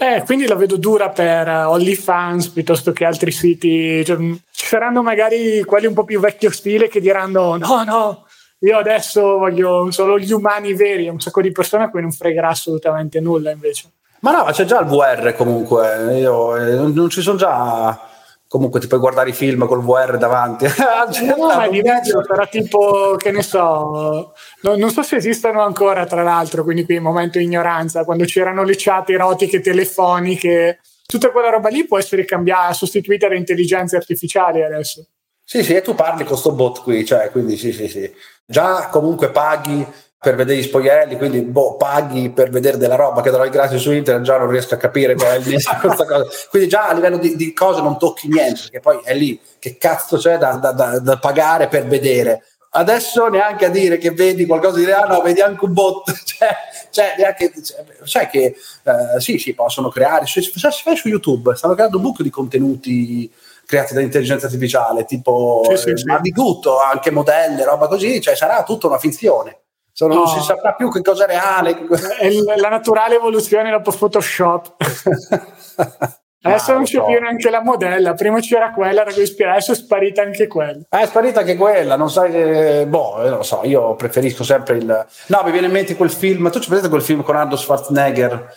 Eh, 0.00 0.22
quindi 0.24 0.46
la 0.46 0.54
vedo 0.54 0.76
dura 0.76 1.08
per 1.08 1.48
OnlyFans 1.48 2.50
piuttosto 2.50 2.92
che 2.92 3.04
altri 3.04 3.32
siti. 3.32 4.04
Cioè, 4.04 4.16
ci 4.16 4.66
saranno 4.66 5.02
magari 5.02 5.64
quelli 5.64 5.86
un 5.86 5.94
po' 5.94 6.04
più 6.04 6.20
vecchio 6.20 6.52
stile 6.52 6.86
che 6.86 7.00
diranno 7.00 7.56
no, 7.56 7.82
no, 7.82 8.26
io 8.60 8.78
adesso 8.78 9.38
voglio 9.38 9.90
solo 9.90 10.18
gli 10.18 10.32
umani 10.32 10.74
veri, 10.74 11.08
un 11.08 11.20
sacco 11.20 11.40
di 11.40 11.52
persone 11.52 11.84
a 11.84 11.90
cui 11.90 12.00
non 12.00 12.12
fregherà 12.12 12.48
assolutamente 12.48 13.20
nulla 13.20 13.50
invece. 13.50 13.90
Ma 14.20 14.32
no, 14.32 14.44
c'è 14.50 14.64
già 14.64 14.80
il 14.80 14.86
VR 14.86 15.34
comunque, 15.34 16.18
Io, 16.18 16.56
eh, 16.56 16.74
non 16.74 17.08
ci 17.08 17.22
sono 17.22 17.36
già 17.36 18.08
comunque 18.48 18.80
ti 18.80 18.86
puoi 18.86 18.98
guardare 18.98 19.28
i 19.28 19.34
film 19.34 19.66
col 19.66 19.82
VR 19.82 20.16
davanti. 20.16 20.64
no, 21.36 21.46
ma 21.46 21.64
è 21.64 21.70
diverso, 21.70 22.24
sarà 22.24 22.46
tipo, 22.46 23.14
che 23.16 23.30
ne 23.30 23.42
so, 23.42 24.32
no, 24.62 24.76
non 24.76 24.90
so 24.90 25.02
se 25.02 25.16
esistono 25.16 25.62
ancora 25.62 26.06
tra 26.06 26.22
l'altro, 26.22 26.64
quindi 26.64 26.84
qui 26.84 26.98
momento 26.98 27.38
ignoranza, 27.38 28.04
quando 28.04 28.24
c'erano 28.24 28.64
le 28.64 28.74
chat 28.76 29.10
erotiche 29.10 29.60
telefoniche, 29.60 30.80
tutta 31.06 31.30
quella 31.30 31.50
roba 31.50 31.68
lì 31.68 31.86
può 31.86 31.98
essere 31.98 32.24
cambiata, 32.24 32.72
sostituita 32.72 33.28
da 33.28 33.34
intelligenze 33.34 33.96
artificiali 33.96 34.64
adesso. 34.64 35.06
Sì, 35.50 35.62
sì, 35.64 35.74
e 35.74 35.80
tu 35.80 35.94
parli 35.94 36.24
con 36.24 36.36
sto 36.36 36.52
bot 36.52 36.82
qui, 36.82 37.06
cioè, 37.06 37.30
quindi 37.30 37.56
sì, 37.56 37.72
sì, 37.72 37.88
sì. 37.88 38.14
Già 38.44 38.88
comunque 38.88 39.30
paghi 39.30 39.82
per 40.20 40.34
vedere 40.34 40.58
gli 40.58 40.62
spogliarelli, 40.62 41.16
quindi 41.16 41.40
boh, 41.40 41.76
paghi 41.76 42.28
per 42.28 42.50
vedere 42.50 42.76
della 42.76 42.96
roba 42.96 43.22
che 43.22 43.30
darai 43.30 43.48
gratis 43.48 43.80
su 43.80 43.90
internet, 43.90 44.26
già 44.26 44.36
non 44.36 44.50
riesco 44.50 44.74
a 44.74 44.76
capire 44.76 45.14
qual 45.14 45.30
è 45.30 45.36
il 45.36 45.44
questa 45.44 46.04
cosa. 46.04 46.26
Quindi 46.50 46.68
già 46.68 46.88
a 46.88 46.92
livello 46.92 47.16
di, 47.16 47.34
di, 47.34 47.54
cose 47.54 47.80
non 47.80 47.96
tocchi 47.96 48.28
niente, 48.28 48.60
perché 48.64 48.80
poi 48.80 49.00
è 49.02 49.14
lì 49.14 49.40
che 49.58 49.78
cazzo 49.78 50.18
c'è 50.18 50.36
da, 50.36 50.56
da, 50.56 50.72
da, 50.72 50.98
da 50.98 51.16
pagare 51.16 51.68
per 51.68 51.86
vedere. 51.86 52.44
Adesso 52.72 53.28
neanche 53.28 53.64
a 53.64 53.70
dire 53.70 53.96
che 53.96 54.10
vedi 54.10 54.44
qualcosa 54.44 54.76
di 54.76 54.84
reale, 54.84 55.14
no, 55.14 55.22
vedi 55.22 55.40
anche 55.40 55.64
un 55.64 55.72
bot, 55.72 56.12
cioè, 56.28 56.48
cioè 56.90 57.14
neanche, 57.16 57.54
cioè, 57.62 57.86
sai 58.02 58.28
che 58.28 58.54
eh, 58.82 59.18
sì, 59.18 59.38
sì, 59.38 59.54
possono 59.54 59.88
creare, 59.88 60.26
se, 60.26 60.42
se, 60.42 60.50
se 60.58 60.94
su 60.94 61.08
YouTube 61.08 61.56
stanno 61.56 61.72
creando 61.72 61.96
un 61.96 62.02
buco 62.02 62.22
di 62.22 62.28
contenuti 62.28 63.32
creati 63.68 63.92
dall'intelligenza 63.92 64.46
artificiale, 64.46 65.04
tipo 65.04 65.60
sì, 65.68 65.76
sì, 65.76 65.90
eh, 65.90 65.98
sì. 65.98 66.06
ma 66.06 66.18
di 66.20 66.30
tutto, 66.30 66.80
anche 66.80 67.10
modelle, 67.10 67.66
roba 67.66 67.86
così, 67.86 68.18
cioè 68.18 68.34
sarà 68.34 68.62
tutta 68.62 68.86
una 68.86 68.98
finzione. 68.98 69.64
Sono, 69.92 70.14
no. 70.14 70.20
Non 70.20 70.28
si 70.28 70.40
saprà 70.40 70.72
più 70.72 70.90
che 70.90 71.02
cosa 71.02 71.24
è 71.24 71.26
reale. 71.26 71.76
È 72.18 72.30
la 72.56 72.70
naturale 72.70 73.16
evoluzione 73.16 73.70
dopo 73.70 73.90
Photoshop. 73.90 74.76
Adesso 76.40 76.70
ah, 76.70 76.74
non 76.74 76.84
c'è 76.84 76.98
so. 76.98 77.04
più 77.04 77.18
neanche 77.18 77.50
la 77.50 77.62
modella, 77.62 78.14
prima 78.14 78.38
c'era 78.38 78.70
quella 78.70 79.02
da 79.02 79.12
cui 79.12 79.22
ispirare, 79.22 79.56
adesso 79.56 79.72
è 79.72 79.74
sparita 79.74 80.22
anche 80.22 80.46
quella. 80.46 80.80
Eh, 80.88 81.00
è 81.00 81.06
sparita 81.06 81.40
anche 81.40 81.56
quella, 81.56 81.96
non 81.96 82.10
sai 82.10 82.30
che... 82.30 82.86
Boh, 82.88 83.16
non 83.18 83.38
lo 83.38 83.42
so, 83.42 83.62
io 83.64 83.96
preferisco 83.96 84.44
sempre 84.44 84.76
il... 84.76 85.06
No, 85.26 85.42
mi 85.44 85.50
viene 85.50 85.66
in 85.66 85.72
mente 85.72 85.96
quel 85.96 86.12
film, 86.12 86.48
tu 86.52 86.60
ci 86.60 86.70
vedete 86.70 86.88
quel 86.88 87.02
film 87.02 87.22
con 87.22 87.34
Arnold 87.34 87.58
Schwarzenegger? 87.58 88.54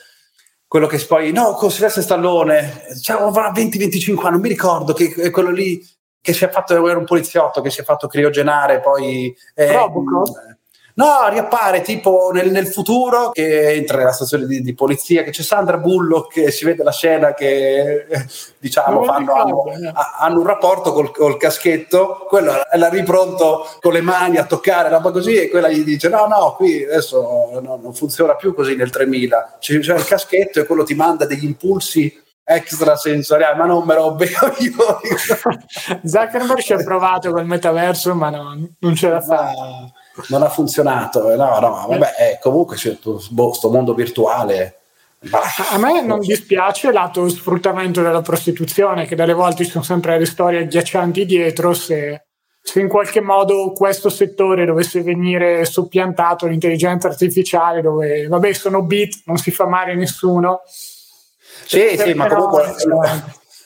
Quello 0.71 0.87
che 0.87 1.05
poi, 1.05 1.33
no, 1.33 1.51
con 1.51 1.69
Silvestre 1.69 2.01
Stallone, 2.01 2.85
diciamo, 2.93 3.25
avrà 3.25 3.51
20-25 3.51 4.19
anni, 4.19 4.31
non 4.31 4.39
mi 4.39 4.47
ricordo, 4.47 4.93
che 4.93 5.13
è 5.17 5.29
quello 5.29 5.51
lì 5.51 5.85
che 6.21 6.31
si 6.31 6.45
è 6.45 6.49
fatto, 6.49 6.87
era 6.87 6.97
un 6.97 7.03
poliziotto 7.03 7.59
che 7.59 7.69
si 7.69 7.81
è 7.81 7.83
fatto 7.83 8.07
criogenare, 8.07 8.79
poi... 8.79 9.35
Eh, 9.53 9.73
Robocop? 9.73 10.29
No, 11.01 11.27
riappare 11.29 11.81
tipo 11.81 12.29
nel, 12.31 12.51
nel, 12.51 12.67
futuro 12.67 13.31
che 13.31 13.71
entra 13.71 13.97
nella 13.97 14.11
stazione 14.11 14.45
di, 14.45 14.61
di, 14.61 14.75
polizia, 14.75 15.23
che 15.23 15.31
c'è 15.31 15.41
Sandra 15.41 15.77
Bullock 15.77 16.31
che 16.31 16.51
si 16.51 16.63
vede 16.63 16.83
la 16.83 16.91
scena 16.91 17.33
che 17.33 18.05
diciamo 18.59 19.03
fanno, 19.03 19.33
hanno, 19.33 19.63
hanno, 20.19 20.39
un 20.39 20.45
rapporto 20.45 20.93
col, 20.93 21.09
col, 21.09 21.37
caschetto, 21.37 22.27
quello 22.29 22.53
l'ha 22.71 22.89
ripronto 22.89 23.67
con 23.79 23.93
le 23.93 24.01
mani 24.01 24.37
a 24.37 24.45
toccare, 24.45 24.89
roba 24.89 25.09
così, 25.09 25.37
e 25.37 25.49
quella 25.49 25.69
gli 25.69 25.83
dice 25.83 26.07
no, 26.07 26.27
no, 26.27 26.53
qui 26.55 26.83
adesso 26.83 27.59
no, 27.59 27.79
non 27.81 27.93
funziona 27.95 28.35
più 28.35 28.53
così 28.53 28.75
nel 28.75 28.91
3000, 28.91 29.57
c'è, 29.59 29.79
c'è 29.79 29.95
il 29.95 30.05
caschetto 30.05 30.59
e 30.59 30.67
quello 30.67 30.83
ti 30.83 30.93
manda 30.93 31.25
degli 31.25 31.45
impulsi 31.45 32.15
extrasensoriali, 32.43 33.57
ma 33.57 33.65
non 33.65 33.83
me 33.85 33.95
lo 33.95 34.13
bevo 34.13 34.53
io. 34.59 35.01
Zuckerberg 36.03 36.59
ci 36.59 36.73
ha 36.73 36.83
provato 36.83 37.31
col 37.31 37.47
metaverso, 37.47 38.13
ma 38.13 38.29
no, 38.29 38.69
non 38.77 38.95
ce 38.95 39.09
l'ha 39.09 39.21
fatta 39.21 39.91
non 40.27 40.43
ha 40.43 40.49
funzionato. 40.49 41.35
No, 41.35 41.59
no, 41.59 41.85
vabbè, 41.87 42.13
eh, 42.19 42.39
comunque 42.41 42.75
c'è 42.75 42.97
boh, 43.29 43.53
sto 43.53 43.69
mondo 43.69 43.93
virtuale. 43.93 44.77
A 45.71 45.77
me 45.77 46.01
non 46.01 46.19
dispiace 46.19 46.91
lato 46.91 47.29
sfruttamento 47.29 48.01
della 48.01 48.21
prostituzione, 48.21 49.05
che 49.05 49.15
dalle 49.15 49.33
volte 49.33 49.63
ci 49.65 49.69
sono 49.69 49.83
sempre 49.83 50.17
le 50.17 50.25
storie 50.25 50.61
agghiaccianti 50.61 51.25
dietro. 51.25 51.73
Se, 51.73 52.25
se 52.59 52.79
in 52.79 52.87
qualche 52.87 53.21
modo 53.21 53.71
questo 53.71 54.09
settore 54.09 54.65
dovesse 54.65 55.03
venire 55.03 55.63
soppiantato 55.65 56.47
l'intelligenza 56.47 57.07
artificiale, 57.07 57.81
dove 57.81 58.27
vabbè 58.27 58.53
sono 58.53 58.81
bit, 58.81 59.21
non 59.25 59.37
si 59.37 59.51
fa 59.51 59.67
male 59.67 59.91
a 59.91 59.95
nessuno. 59.95 60.61
Sì, 61.65 61.95
sì, 61.97 62.13
ma 62.13 62.27
comunque 62.27 62.73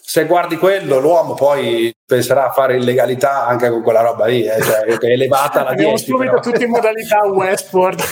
se 0.07 0.25
guardi 0.25 0.57
quello, 0.57 0.99
l'uomo 0.99 1.33
poi 1.33 1.91
penserà 2.05 2.45
a 2.45 2.51
fare 2.51 2.77
illegalità 2.77 3.47
anche 3.47 3.69
con 3.71 3.81
quella 3.81 4.01
roba 4.01 4.27
lì, 4.27 4.45
eh, 4.45 4.61
cioè, 4.61 4.97
che 4.97 5.07
è 5.07 5.11
elevata 5.11 5.63
la 5.63 5.73
10. 5.73 5.81
Abbiamo 5.81 5.97
subito 5.97 6.39
tutti 6.39 6.63
in 6.63 6.69
modalità 6.69 7.25
Westport. 7.25 8.03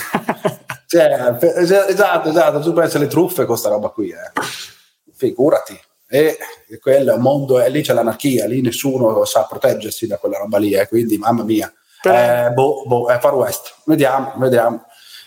cioè, 0.87 1.37
esatto, 1.39 2.29
esatto, 2.29 2.59
tu 2.61 2.73
pensi 2.73 2.97
alle 2.97 3.05
truffe 3.05 3.45
con 3.45 3.45
questa 3.45 3.69
roba 3.69 3.89
qui, 3.89 4.09
eh. 4.09 4.41
figurati. 5.13 5.79
E 6.09 6.37
un 6.83 7.21
mondo, 7.21 7.61
e 7.61 7.69
lì 7.69 7.83
c'è 7.83 7.93
l'anarchia, 7.93 8.47
lì 8.47 8.61
nessuno 8.61 9.23
sa 9.25 9.45
proteggersi 9.47 10.07
da 10.07 10.17
quella 10.17 10.39
roba 10.39 10.57
lì, 10.57 10.73
eh, 10.73 10.87
quindi 10.87 11.17
mamma 11.17 11.43
mia. 11.43 11.71
Eh, 12.01 12.49
boh, 12.53 12.83
boh, 12.85 13.07
è 13.07 13.19
Far 13.19 13.35
West. 13.35 13.75
Vediamo, 13.85 14.33
vediamo. 14.37 14.83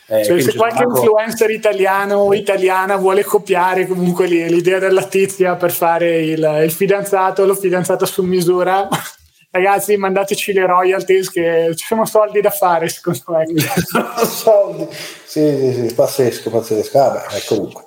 Eh, 0.09 0.25
cioè, 0.25 0.41
se 0.41 0.55
qualche 0.55 0.85
Marco... 0.85 1.01
influencer 1.01 1.51
italiano 1.51 2.19
o 2.19 2.33
italiana 2.33 2.97
vuole 2.97 3.25
copiare 3.25 3.89
comunque 3.89 4.27
l'idea 4.27 4.79
della 4.79 5.03
tizia 5.03 5.57
per 5.57 5.73
fare 5.73 6.23
il, 6.23 6.61
il 6.63 6.71
fidanzato, 6.71 7.45
lo 7.45 7.57
fidanzato 7.57 8.07
su 8.07 8.23
misura, 8.23 8.89
ragazzi 9.51 9.97
mandateci 9.97 10.53
le 10.53 10.65
royalties 10.65 11.31
che 11.31 11.73
ci 11.75 11.85
sono 11.87 12.07
soldi 12.07 12.41
da 12.41 12.51
fare 12.51 12.89
secondo 12.89 13.21
me. 13.27 13.47
soldi. 14.25 14.87
Sì, 15.25 15.57
sì, 15.59 15.89
sì, 15.89 15.95
pazzesco, 15.95 16.51
pazzesco. 16.51 16.99
Vabbè, 16.99 17.25
comunque. 17.49 17.85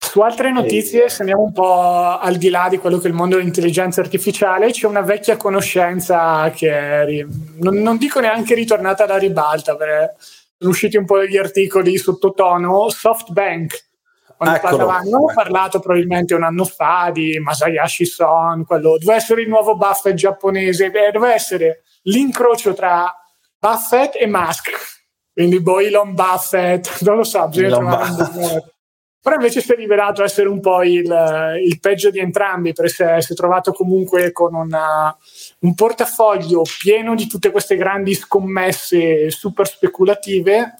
Su 0.00 0.20
altre 0.20 0.52
notizie, 0.52 1.08
se 1.08 1.20
andiamo 1.20 1.42
un 1.42 1.52
po' 1.52 2.18
al 2.18 2.36
di 2.36 2.50
là 2.50 2.68
di 2.70 2.78
quello 2.78 2.98
che 2.98 3.06
è 3.06 3.10
il 3.10 3.16
mondo 3.16 3.36
dell'intelligenza 3.36 4.00
artificiale, 4.00 4.70
c'è 4.70 4.86
una 4.86 5.00
vecchia 5.00 5.36
conoscenza 5.36 6.50
che 6.54 6.70
è, 6.70 7.26
non, 7.58 7.76
non 7.78 7.96
dico 7.96 8.20
neanche 8.20 8.54
ritornata 8.54 9.04
alla 9.04 9.18
ribalta, 9.18 9.76
perché 9.76 10.14
sono 10.58 10.70
usciti 10.70 10.96
un 10.96 11.04
po' 11.04 11.18
degli 11.18 11.36
articoli 11.36 11.96
sottotono, 11.96 12.88
SoftBank, 12.88 13.86
quando 14.36 14.60
parlavamo, 14.60 15.16
ho 15.16 15.32
parlato 15.32 15.80
probabilmente 15.80 16.34
un 16.34 16.44
anno 16.44 16.64
fa 16.64 17.10
di 17.12 17.38
Masayashi 17.38 18.04
Son, 18.04 18.64
quello 18.64 18.96
doveva 18.98 19.16
essere 19.16 19.42
il 19.42 19.48
nuovo 19.48 19.76
Buffett 19.76 20.14
giapponese, 20.14 20.90
beh, 20.90 21.10
doveva 21.12 21.34
essere 21.34 21.82
l'incrocio 22.02 22.72
tra 22.74 23.12
Buffett 23.58 24.14
e 24.14 24.26
Musk, 24.26 24.70
quindi 25.32 25.60
boh, 25.60 25.80
Elon 25.80 26.14
Buffett, 26.14 27.00
non 27.02 27.16
lo 27.16 27.24
so, 27.24 27.48
bisogna 27.48 27.76
trovare 27.76 28.10
un 28.10 28.62
però 29.20 29.34
invece 29.34 29.60
si 29.60 29.72
è 29.72 29.76
rivelato 29.76 30.22
essere 30.22 30.48
un 30.48 30.60
po' 30.60 30.82
il, 30.82 31.04
il 31.62 31.80
peggio 31.80 32.10
di 32.10 32.18
entrambi, 32.18 32.72
perché 32.72 33.20
si 33.20 33.32
è 33.32 33.36
trovato 33.36 33.72
comunque 33.72 34.32
con 34.32 34.54
una, 34.54 35.14
un 35.60 35.74
portafoglio 35.74 36.62
pieno 36.80 37.14
di 37.14 37.26
tutte 37.26 37.50
queste 37.50 37.76
grandi 37.76 38.14
scommesse 38.14 39.30
super 39.30 39.66
speculative, 39.66 40.74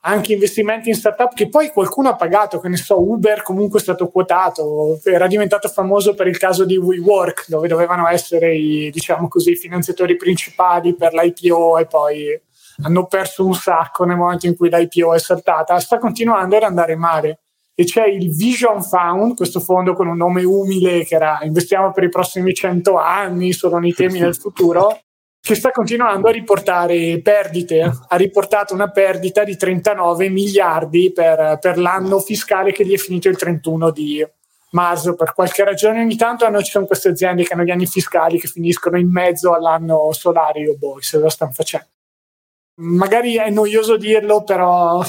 anche 0.00 0.32
investimenti 0.32 0.88
in 0.88 0.94
startup 0.94 1.34
che 1.34 1.48
poi 1.48 1.70
qualcuno 1.70 2.08
ha 2.08 2.16
pagato, 2.16 2.60
che 2.60 2.68
ne 2.68 2.76
so, 2.76 3.00
Uber 3.00 3.42
comunque 3.42 3.78
è 3.78 3.82
stato 3.82 4.08
quotato, 4.08 4.98
era 5.04 5.26
diventato 5.26 5.68
famoso 5.68 6.14
per 6.14 6.26
il 6.26 6.38
caso 6.38 6.64
di 6.64 6.76
WeWork, 6.76 7.46
dove 7.48 7.68
dovevano 7.68 8.08
essere 8.08 8.56
i, 8.56 8.90
diciamo 8.90 9.28
così, 9.28 9.52
i 9.52 9.56
finanziatori 9.56 10.16
principali 10.16 10.94
per 10.94 11.12
l'IPO 11.12 11.78
e 11.78 11.86
poi 11.86 12.40
hanno 12.82 13.06
perso 13.06 13.44
un 13.44 13.54
sacco 13.54 14.04
nel 14.04 14.16
momento 14.16 14.46
in 14.46 14.56
cui 14.56 14.70
l'IPO 14.70 15.14
è 15.14 15.18
saltata, 15.18 15.78
sta 15.80 15.98
continuando 15.98 16.56
ad 16.56 16.62
andare 16.62 16.96
male 16.96 17.40
e 17.80 17.84
c'è 17.84 18.06
il 18.06 18.34
Vision 18.34 18.82
Fund, 18.82 19.36
questo 19.36 19.60
fondo 19.60 19.92
con 19.92 20.08
un 20.08 20.16
nome 20.16 20.42
umile 20.42 21.04
che 21.04 21.14
era 21.14 21.38
investiamo 21.42 21.92
per 21.92 22.02
i 22.02 22.08
prossimi 22.08 22.52
100 22.52 22.96
anni, 22.96 23.52
sono 23.52 23.78
i 23.86 23.92
temi 23.92 24.18
del 24.18 24.34
futuro, 24.34 25.00
che 25.40 25.54
sta 25.54 25.70
continuando 25.70 26.26
a 26.26 26.32
riportare 26.32 27.20
perdite. 27.22 27.88
Ha 28.08 28.16
riportato 28.16 28.74
una 28.74 28.90
perdita 28.90 29.44
di 29.44 29.56
39 29.56 30.28
miliardi 30.28 31.12
per, 31.12 31.58
per 31.60 31.78
l'anno 31.78 32.18
fiscale 32.18 32.72
che 32.72 32.84
gli 32.84 32.94
è 32.94 32.96
finito 32.98 33.28
il 33.28 33.36
31 33.36 33.92
di 33.92 34.26
marzo. 34.72 35.14
Per 35.14 35.32
qualche 35.32 35.62
ragione 35.62 36.00
ogni 36.00 36.16
tanto 36.16 36.46
hanno, 36.46 36.60
ci 36.62 36.72
sono 36.72 36.86
queste 36.86 37.10
aziende 37.10 37.44
che 37.44 37.52
hanno 37.52 37.62
gli 37.62 37.70
anni 37.70 37.86
fiscali 37.86 38.40
che 38.40 38.48
finiscono 38.48 38.98
in 38.98 39.08
mezzo 39.08 39.54
all'anno 39.54 40.10
solare, 40.10 40.62
io 40.62 40.76
boh, 40.76 40.96
se 40.98 41.18
lo 41.18 41.28
stanno 41.28 41.52
facendo. 41.52 41.86
Magari 42.80 43.36
è 43.36 43.50
noioso 43.50 43.96
dirlo, 43.96 44.42
però 44.42 45.00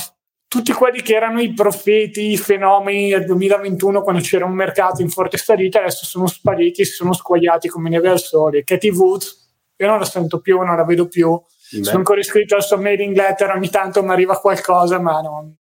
tutti 0.49 0.73
quelli 0.73 1.03
che 1.03 1.13
erano 1.13 1.39
i 1.39 1.53
profeti, 1.53 2.31
i 2.31 2.37
fenomeni 2.37 3.09
del 3.09 3.23
2021 3.23 4.01
quando 4.01 4.19
c'era 4.19 4.45
un 4.45 4.53
mercato 4.53 5.03
in 5.03 5.09
forte 5.09 5.37
salita 5.37 5.79
adesso 5.79 6.05
sono 6.05 6.25
spariti, 6.25 6.83
si 6.85 6.93
sono 6.93 7.13
squagliati 7.13 7.69
come 7.69 7.87
neve 7.87 8.09
al 8.09 8.19
sole. 8.19 8.63
Katie 8.63 8.89
Woods, 8.89 9.47
io 9.77 9.87
non 9.87 9.99
la 9.99 10.05
sento 10.05 10.41
più, 10.41 10.59
non 10.61 10.75
la 10.75 10.83
vedo 10.83 11.07
più. 11.07 11.39
Beh. 11.71 11.83
Sono 11.83 11.99
ancora 11.99 12.19
iscritto 12.19 12.55
al 12.55 12.63
suo 12.63 12.77
mailing 12.77 13.15
letter, 13.15 13.51
ogni 13.51 13.69
tanto 13.69 14.01
mi 14.01 14.09
arriva 14.09 14.39
qualcosa, 14.39 14.99
ma 14.99 15.21
non, 15.21 15.55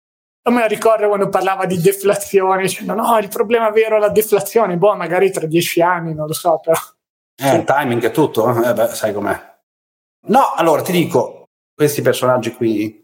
non 0.43 0.53
me 0.53 0.59
la 0.59 0.67
ricordo 0.67 1.07
quando 1.07 1.29
parlava 1.29 1.65
di 1.65 1.81
deflazione, 1.81 2.61
dicendo 2.61 2.93
no, 2.93 3.17
il 3.17 3.29
problema 3.29 3.71
vero 3.71 3.97
è 3.97 3.99
la 3.99 4.09
deflazione, 4.09 4.77
boh, 4.77 4.95
magari 4.95 5.31
tra 5.31 5.47
dieci 5.47 5.81
anni, 5.81 6.13
non 6.13 6.27
lo 6.27 6.33
so, 6.33 6.59
però. 6.59 6.79
Eh, 7.37 7.55
il 7.55 7.63
timing 7.63 8.03
è 8.03 8.11
tutto, 8.11 8.47
eh, 8.63 8.71
beh, 8.71 8.89
sai 8.89 9.13
com'è. 9.13 9.53
No, 10.27 10.53
allora 10.55 10.83
ti 10.83 10.91
dico, 10.91 11.45
questi 11.73 12.03
personaggi 12.03 12.53
qui 12.53 13.03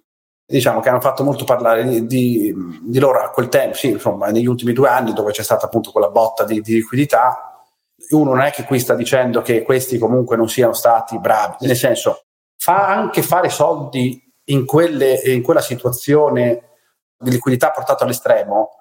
diciamo 0.52 0.82
che 0.82 0.90
hanno 0.90 1.00
fatto 1.00 1.24
molto 1.24 1.46
parlare 1.46 2.06
di, 2.06 2.54
di, 2.84 3.00
loro 3.00 3.24
a 3.24 3.30
quel 3.30 3.50
tempo, 3.50 3.76
sì, 3.76 3.90
insomma, 3.90 4.28
negli 4.28 4.46
ultimi 4.46 4.74
due 4.74 4.90
anni 4.90 5.14
dove 5.14 5.32
c'è 5.32 5.44
stata 5.44 5.66
appunto 5.66 5.92
quella 5.92 6.10
botta 6.10 6.44
di, 6.44 6.62
di, 6.62 6.74
liquidità. 6.74 7.64
Uno 8.10 8.32
non 8.32 8.42
è 8.42 8.52
che 8.52 8.64
qui 8.66 8.80
sta 8.80 8.94
dicendo 8.94 9.42
che 9.42 9.64
questi 9.64 9.98
comunque 9.98 10.36
non 10.36 10.50
siano 10.50 10.74
stati 10.74 11.18
bravi, 11.18 11.66
nel 11.66 11.76
senso, 11.76 12.26
fa 12.58 12.88
anche 12.88 13.22
fare 13.22 13.50
soldi 13.50 14.22
in, 14.46 14.66
quelle, 14.66 15.14
in 15.14 15.42
quella 15.42 15.62
situazione 15.62 16.70
di 17.18 17.32
liquidità 17.32 17.72
portata 17.72 18.04
all'estremo, 18.04 18.72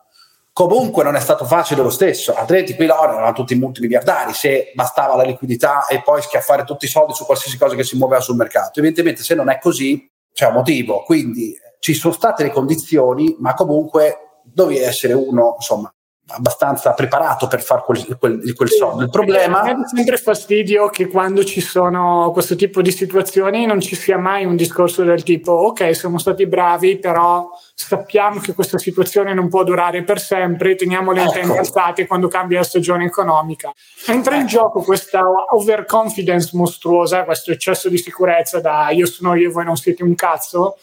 comunque 0.53 1.05
non 1.05 1.15
è 1.15 1.21
stato 1.21 1.45
facile 1.45 1.83
lo 1.83 1.91
stesso, 1.91 2.35
altrimenti 2.35 2.75
qui 2.75 2.87
loro 2.87 3.13
erano 3.13 3.33
tutti 3.33 3.55
multimiliardari 3.55 4.33
se 4.33 4.73
bastava 4.75 5.15
la 5.15 5.23
liquidità 5.23 5.87
e 5.87 6.03
poi 6.03 6.21
schiaffare 6.23 6.65
tutti 6.65 6.87
i 6.87 6.89
soldi 6.89 7.15
su 7.15 7.25
qualsiasi 7.25 7.57
cosa 7.57 7.77
che 7.77 7.85
si 7.85 7.97
muoveva 7.97 8.21
sul 8.21 8.37
mercato. 8.37 8.81
Evidentemente 8.81 9.23
se 9.23 9.35
non 9.35 9.49
è 9.49 9.59
così 9.59 10.11
c'è 10.33 10.47
un 10.47 10.55
motivo, 10.55 11.03
quindi 11.03 11.57
ci 11.81 11.95
sono 11.95 12.13
state 12.13 12.43
le 12.45 12.51
condizioni, 12.51 13.37
ma 13.39 13.55
comunque 13.55 14.41
dovevi 14.45 14.81
essere 14.81 15.13
uno, 15.13 15.55
insomma, 15.57 15.93
abbastanza 16.33 16.93
preparato 16.93 17.47
per 17.47 17.63
fare 17.63 17.83
quel, 17.85 18.17
quel, 18.19 18.55
quel 18.55 18.69
soldo. 18.71 19.03
Il 19.05 19.11
problema 19.11 19.63
è 19.63 19.75
sempre 19.85 20.17
fastidio 20.17 20.89
che 20.89 21.09
quando 21.09 21.45
ci 21.45 21.61
sono 21.61 22.31
questo 22.33 22.57
tipo 22.57 22.83
di 22.83 22.91
situazioni 22.91 23.67
non 23.67 23.81
ci 23.81 23.97
sia 23.97 24.19
mai 24.19 24.45
un 24.45 24.57
discorso 24.57 25.03
del 25.03 25.23
tipo 25.23 25.53
ok 25.53 25.95
siamo 25.95 26.19
stati 26.19 26.47
bravi 26.47 26.99
però 26.99 27.49
sappiamo 27.75 28.41
che 28.41 28.55
questa 28.55 28.79
situazione 28.79 29.35
non 29.35 29.49
può 29.49 29.65
durare 29.65 30.03
per 30.05 30.21
sempre 30.21 30.75
teniamo 30.75 31.13
le 31.13 31.23
antenne 31.23 31.53
ecco. 31.53 31.59
alzate 31.59 32.07
quando 32.07 32.29
cambia 32.29 32.59
la 32.59 32.65
stagione 32.65 33.05
economica 33.05 33.73
entra 34.07 34.35
in 34.35 34.43
ecco. 34.43 34.51
gioco 34.51 34.83
questa 34.83 35.23
overconfidence 35.53 36.51
mostruosa 36.57 37.25
questo 37.25 37.53
eccesso 37.53 37.89
di 37.89 37.99
sicurezza 37.99 38.61
da 38.61 38.91
io 38.91 39.07
sono 39.07 39.35
io 39.35 39.51
voi 39.51 39.65
non 39.65 39.77
siete 39.77 40.03
un 40.03 40.15
cazzo 40.15 40.77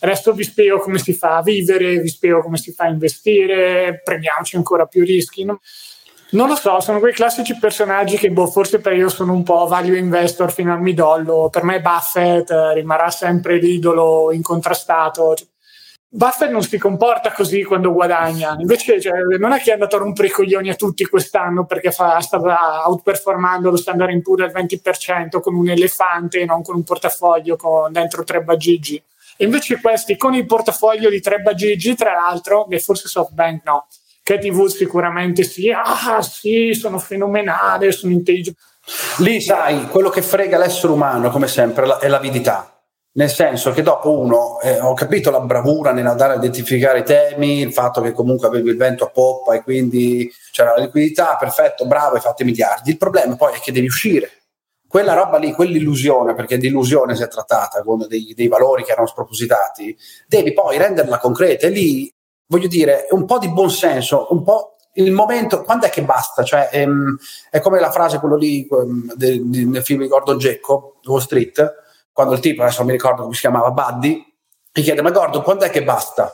Adesso 0.00 0.32
vi 0.32 0.44
spiego 0.44 0.78
come 0.78 0.98
si 0.98 1.14
fa 1.14 1.38
a 1.38 1.42
vivere, 1.42 1.98
vi 1.98 2.08
spiego 2.08 2.42
come 2.42 2.58
si 2.58 2.72
fa 2.72 2.84
a 2.84 2.88
investire, 2.88 4.00
prendiamoci 4.04 4.56
ancora 4.56 4.86
più 4.86 5.04
rischi. 5.04 5.44
No? 5.44 5.60
Non 6.28 6.48
lo 6.48 6.56
so, 6.56 6.80
sono 6.80 6.98
quei 6.98 7.12
classici 7.12 7.56
personaggi 7.56 8.16
che 8.16 8.30
boh, 8.30 8.48
forse 8.48 8.80
per 8.80 8.94
io 8.94 9.08
sono 9.08 9.32
un 9.32 9.44
po' 9.44 9.66
value 9.66 9.96
investor 9.96 10.52
fino 10.52 10.72
al 10.72 10.82
midollo. 10.82 11.48
Per 11.50 11.62
me 11.62 11.80
Buffett 11.80 12.50
eh, 12.50 12.74
rimarrà 12.74 13.10
sempre 13.10 13.58
l'idolo 13.58 14.32
incontrastato. 14.32 15.34
Buffett 16.08 16.50
non 16.50 16.62
si 16.62 16.78
comporta 16.78 17.32
così 17.32 17.62
quando 17.62 17.92
guadagna, 17.92 18.56
invece 18.58 19.00
cioè, 19.00 19.12
non 19.38 19.52
è 19.52 19.58
che 19.58 19.70
è 19.70 19.74
andato 19.74 19.96
a 19.96 19.98
rompere 19.98 20.28
i 20.28 20.30
coglioni 20.30 20.70
a 20.70 20.74
tutti 20.74 21.04
quest'anno 21.04 21.66
perché 21.66 21.90
fa, 21.90 22.20
stava 22.20 22.86
outperformando 22.86 23.70
lo 23.70 23.76
standard 23.76 24.20
pure 24.22 24.44
al 24.44 24.52
20% 24.52 25.40
con 25.40 25.54
un 25.54 25.68
elefante 25.68 26.40
e 26.40 26.44
non 26.44 26.62
con 26.62 26.76
un 26.76 26.84
portafoglio 26.84 27.56
con 27.56 27.92
dentro 27.92 28.24
tre 28.24 28.42
bagigi. 28.42 29.02
E 29.36 29.44
invece 29.44 29.80
questi 29.80 30.16
con 30.16 30.34
il 30.34 30.46
portafoglio 30.46 31.10
di 31.10 31.20
tre 31.20 31.42
Gigi, 31.54 31.94
tra 31.94 32.12
l'altro, 32.14 32.66
che 32.66 32.80
forse 32.80 33.08
SoftBank 33.08 33.62
no, 33.64 33.86
Katie 34.22 34.50
Wood 34.50 34.70
sicuramente 34.70 35.44
sì, 35.44 35.70
ah 35.70 36.20
sì, 36.22 36.72
sono 36.74 36.98
fenomenale, 36.98 37.92
sono 37.92 38.12
intelligente. 38.12 38.58
Lì 39.18 39.40
sai, 39.40 39.86
quello 39.88 40.08
che 40.08 40.22
frega 40.22 40.58
l'essere 40.58 40.92
umano, 40.92 41.30
come 41.30 41.48
sempre, 41.48 41.98
è 41.98 42.08
l'avidità. 42.08 42.70
Nel 43.12 43.30
senso 43.30 43.72
che 43.72 43.82
dopo 43.82 44.18
uno, 44.18 44.60
eh, 44.60 44.78
ho 44.78 44.92
capito 44.94 45.30
la 45.30 45.40
bravura 45.40 45.92
nell'andare 45.92 46.34
a 46.34 46.36
identificare 46.36 46.98
i 46.98 47.04
temi, 47.04 47.60
il 47.60 47.72
fatto 47.72 48.02
che 48.02 48.12
comunque 48.12 48.46
avevi 48.46 48.70
il 48.70 48.76
vento 48.76 49.04
a 49.04 49.10
poppa 49.10 49.54
e 49.54 49.62
quindi 49.62 50.30
c'era 50.52 50.74
la 50.76 50.82
liquidità, 50.82 51.36
perfetto, 51.38 51.86
bravo, 51.86 52.16
hai 52.16 52.20
fatto 52.20 52.42
i 52.42 52.46
miliardi. 52.46 52.90
Il 52.90 52.98
problema 52.98 53.34
poi 53.36 53.54
è 53.54 53.60
che 53.60 53.72
devi 53.72 53.86
uscire 53.86 54.30
quella 54.88 55.14
roba 55.14 55.38
lì, 55.38 55.52
quell'illusione, 55.52 56.34
perché 56.34 56.58
di 56.58 56.68
illusione 56.68 57.16
si 57.16 57.22
è 57.22 57.28
trattata 57.28 57.82
con 57.82 58.06
dei, 58.08 58.32
dei, 58.34 58.48
valori 58.48 58.84
che 58.84 58.92
erano 58.92 59.06
spropositati, 59.06 59.96
devi 60.26 60.52
poi 60.52 60.78
renderla 60.78 61.18
concreta 61.18 61.66
e 61.66 61.70
lì, 61.70 62.12
voglio 62.46 62.68
dire, 62.68 63.06
un 63.10 63.24
po' 63.24 63.38
di 63.38 63.50
buonsenso, 63.50 64.28
un 64.30 64.42
po' 64.42 64.76
il 64.94 65.12
momento, 65.12 65.62
quando 65.62 65.86
è 65.86 65.90
che 65.90 66.02
basta? 66.02 66.42
Cioè, 66.42 66.70
ehm, 66.72 67.16
è 67.50 67.60
come 67.60 67.80
la 67.80 67.90
frase, 67.90 68.18
quello 68.18 68.36
lì 68.36 68.66
ehm, 68.66 69.14
de, 69.14 69.40
de, 69.42 69.64
nel 69.64 69.82
film 69.82 70.02
di 70.02 70.08
Gordon 70.08 70.38
Gecko, 70.38 71.00
Wall 71.04 71.20
Street, 71.20 71.74
quando 72.12 72.34
il 72.34 72.40
tipo, 72.40 72.62
adesso 72.62 72.78
non 72.78 72.86
mi 72.86 72.92
ricordo 72.92 73.22
come 73.22 73.34
si 73.34 73.40
chiamava, 73.40 73.70
Buddy, 73.70 74.24
gli 74.72 74.82
chiede, 74.82 75.02
ma 75.02 75.10
Gordon, 75.10 75.42
quando 75.42 75.64
è 75.64 75.70
che 75.70 75.82
basta? 75.82 76.32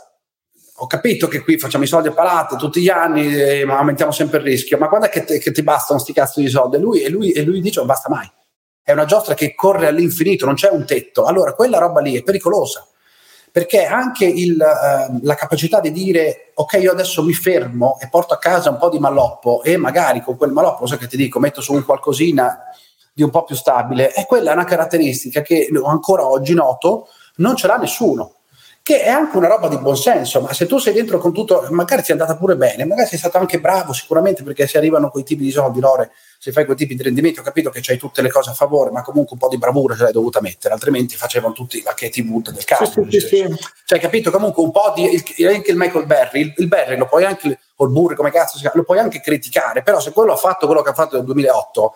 Ho 0.76 0.86
capito 0.86 1.26
che 1.26 1.42
qui 1.42 1.58
facciamo 1.58 1.84
i 1.84 1.86
soldi 1.88 2.08
a 2.08 2.12
palate 2.12 2.56
tutti 2.56 2.80
gli 2.80 2.88
anni, 2.88 3.34
eh, 3.34 3.64
ma 3.64 3.78
aumentiamo 3.78 4.12
sempre 4.12 4.38
il 4.38 4.44
rischio, 4.44 4.78
ma 4.78 4.88
quando 4.88 5.06
è 5.06 5.10
che, 5.10 5.24
te, 5.24 5.38
che 5.38 5.52
ti 5.52 5.62
bastano 5.62 5.98
sti 5.98 6.12
cazzo 6.12 6.40
di 6.40 6.48
soldi? 6.48 6.78
Lui, 6.78 7.02
e 7.02 7.08
lui, 7.08 7.32
e 7.32 7.42
lui 7.42 7.60
dice, 7.60 7.78
non 7.78 7.86
basta 7.86 8.08
mai 8.08 8.28
è 8.82 8.92
una 8.92 9.04
giostra 9.04 9.34
che 9.34 9.54
corre 9.54 9.86
all'infinito, 9.86 10.46
non 10.46 10.54
c'è 10.54 10.70
un 10.70 10.84
tetto. 10.84 11.24
Allora 11.24 11.54
quella 11.54 11.78
roba 11.78 12.00
lì 12.00 12.16
è 12.16 12.22
pericolosa 12.22 12.86
perché 13.52 13.84
anche 13.84 14.24
il, 14.24 14.58
eh, 14.58 15.18
la 15.20 15.34
capacità 15.34 15.78
di 15.78 15.92
dire 15.92 16.52
ok 16.54 16.72
io 16.80 16.90
adesso 16.90 17.22
mi 17.22 17.34
fermo 17.34 17.98
e 18.00 18.08
porto 18.08 18.32
a 18.32 18.38
casa 18.38 18.70
un 18.70 18.78
po' 18.78 18.88
di 18.88 18.98
maloppo 18.98 19.62
e 19.62 19.76
magari 19.76 20.22
con 20.22 20.36
quel 20.38 20.52
maloppo, 20.52 20.86
so 20.86 20.96
che 20.96 21.06
ti 21.06 21.18
dico, 21.18 21.38
metto 21.38 21.60
su 21.60 21.74
un 21.74 21.84
qualcosina 21.84 22.60
di 23.12 23.22
un 23.22 23.28
po' 23.28 23.44
più 23.44 23.54
stabile, 23.54 24.14
e 24.14 24.24
quella 24.24 24.52
è 24.52 24.54
una 24.54 24.64
caratteristica 24.64 25.42
che 25.42 25.68
ancora 25.84 26.26
oggi 26.26 26.54
noto 26.54 27.08
non 27.36 27.54
ce 27.56 27.66
l'ha 27.66 27.76
nessuno 27.76 28.36
che 28.82 29.02
è 29.02 29.08
anche 29.08 29.36
una 29.36 29.46
roba 29.46 29.68
di 29.68 29.78
buonsenso, 29.78 30.40
ma 30.40 30.52
se 30.52 30.66
tu 30.66 30.78
sei 30.78 30.92
dentro 30.92 31.18
con 31.18 31.32
tutto, 31.32 31.68
magari 31.70 32.02
ti 32.02 32.08
è 32.08 32.12
andata 32.12 32.36
pure 32.36 32.56
bene, 32.56 32.84
magari 32.84 33.08
sei 33.08 33.18
stato 33.18 33.38
anche 33.38 33.60
bravo 33.60 33.92
sicuramente 33.92 34.42
perché 34.42 34.66
si 34.66 34.76
arrivano 34.76 35.08
quei 35.08 35.22
tipi 35.22 35.44
di 35.44 35.52
soldi, 35.52 35.78
Lore, 35.78 36.10
se 36.42 36.50
fai 36.50 36.64
quei 36.64 36.76
tipi 36.76 36.96
di 36.96 37.04
rendimenti 37.04 37.38
ho 37.38 37.42
capito 37.44 37.70
che 37.70 37.78
c'hai 37.80 37.96
tutte 37.96 38.20
le 38.20 38.28
cose 38.28 38.50
a 38.50 38.52
favore, 38.52 38.90
ma 38.90 39.02
comunque 39.02 39.34
un 39.34 39.38
po' 39.38 39.46
di 39.46 39.58
bravura 39.58 39.94
ce 39.94 40.02
l'hai 40.02 40.12
dovuta 40.12 40.40
mettere, 40.40 40.74
altrimenti 40.74 41.14
facevano 41.14 41.54
tutti 41.54 41.80
la 41.84 41.94
Katie 41.94 42.24
Wood 42.24 42.50
del 42.50 42.64
caso. 42.64 43.04
Sì, 43.08 43.20
sì, 43.20 43.20
sì. 43.20 43.56
Cioè, 43.84 44.00
capito? 44.00 44.32
Comunque 44.32 44.60
un 44.60 44.72
po' 44.72 44.92
di 44.92 45.04
il, 45.04 45.46
anche 45.46 45.70
il 45.70 45.76
Michael 45.76 46.04
Berry, 46.04 46.40
il, 46.40 46.52
il 46.56 46.66
Berry 46.66 46.96
lo 46.96 47.06
puoi 47.06 47.24
anche 47.24 47.60
o 47.76 47.84
il 47.84 47.92
Burri 47.92 48.16
come 48.16 48.32
cazzo 48.32 48.58
lo 48.74 48.82
puoi 48.82 48.98
anche 48.98 49.20
criticare, 49.20 49.84
però 49.84 50.00
se 50.00 50.10
quello 50.10 50.32
ha 50.32 50.36
fatto 50.36 50.66
quello 50.66 50.82
che 50.82 50.90
ha 50.90 50.94
fatto 50.94 51.14
nel 51.14 51.24
2008, 51.26 51.94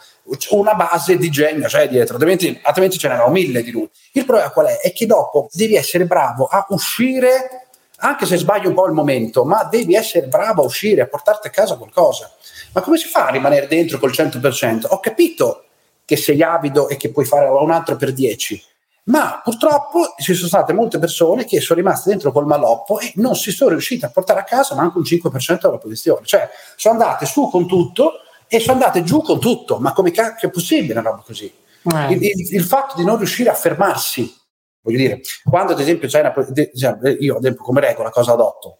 una 0.51 0.75
base 0.75 1.17
di 1.17 1.29
genio 1.29 1.67
c'è 1.67 1.89
dietro, 1.89 2.15
altrimenti, 2.15 2.57
altrimenti 2.63 2.99
ce 2.99 3.09
n'erano 3.09 3.33
mille 3.33 3.65
di 3.65 3.73
lui. 3.73 3.91
Il 4.13 4.25
problema 4.25 4.51
qual 4.51 4.67
è? 4.67 4.79
È 4.79 4.93
che 4.93 5.07
dopo 5.07 5.49
devi 5.51 5.75
essere 5.75 6.07
bravo 6.07 6.45
a 6.45 6.65
uscire 6.69 7.67
anche 7.99 8.27
se 8.27 8.37
sbagli 8.37 8.67
un 8.67 8.75
po' 8.75 8.87
il 8.87 8.93
momento, 8.93 9.45
ma 9.45 9.65
devi 9.65 9.95
essere 9.95 10.29
bravo 10.29 10.63
a 10.63 10.67
uscire, 10.67 11.03
a 11.03 11.07
portarti 11.07 11.49
a 11.49 11.51
casa 11.51 11.77
qualcosa. 11.77 12.31
Ma 12.77 12.83
come 12.83 12.99
si 12.99 13.09
fa 13.09 13.29
a 13.29 13.31
rimanere 13.31 13.67
dentro 13.69 13.99
col 13.99 14.11
100%? 14.11 14.89
Ho 14.91 15.01
capito 15.01 15.65
che 16.05 16.17
sei 16.17 16.43
avido 16.43 16.91
e 16.91 16.99
che 16.99 17.11
puoi 17.11 17.25
fare 17.25 17.49
un 17.49 17.71
altro 17.71 17.97
per 17.97 18.13
10, 18.13 18.63
ma 19.05 19.41
purtroppo 19.43 20.15
ci 20.19 20.35
sono 20.35 20.47
state 20.49 20.75
molte 20.75 20.99
persone 20.99 21.47
che 21.47 21.59
sono 21.63 21.81
rimaste 21.81 22.11
dentro 22.11 22.33
col 22.33 22.45
maloppo 22.45 23.01
e 23.01 23.13
non 23.15 23.35
si 23.35 23.51
sono 23.51 23.71
riuscite 23.71 24.05
a 24.05 24.11
portare 24.11 24.41
a 24.41 24.45
casa 24.45 24.75
neanche 24.75 24.99
un 24.99 25.05
5% 25.05 25.61
della 25.63 25.79
posizione. 25.79 26.27
Cioè, 26.27 26.51
sono 26.77 27.01
andate 27.01 27.25
su 27.25 27.49
con 27.49 27.67
tutto 27.67 28.21
e 28.47 28.61
sono 28.61 28.75
andate 28.75 29.03
giù 29.05 29.23
con 29.23 29.41
tutto. 29.41 29.79
Ma 29.79 29.95
come 29.95 30.11
cacchio 30.11 30.49
è 30.49 30.51
possibile 30.51 30.99
una 30.99 31.09
roba 31.09 31.23
così? 31.25 31.47
Eh. 31.47 32.13
Il, 32.13 32.23
il, 32.23 32.55
il 32.57 32.65
fatto 32.65 32.95
di 32.97 33.07
non 33.07 33.17
riuscire 33.17 33.49
a 33.49 33.55
fermarsi 33.55 34.45
Voglio 34.87 34.99
dire, 34.99 35.21
quando 35.43 35.73
ad 35.73 35.81
esempio 35.81 36.07
c'è 36.07 36.21
una, 36.21 36.33
io 37.19 37.37
ad 37.37 37.43
esempio 37.43 37.65
come 37.65 37.81
regola 37.81 38.11
cosa 38.11 38.35
adotto? 38.35 38.79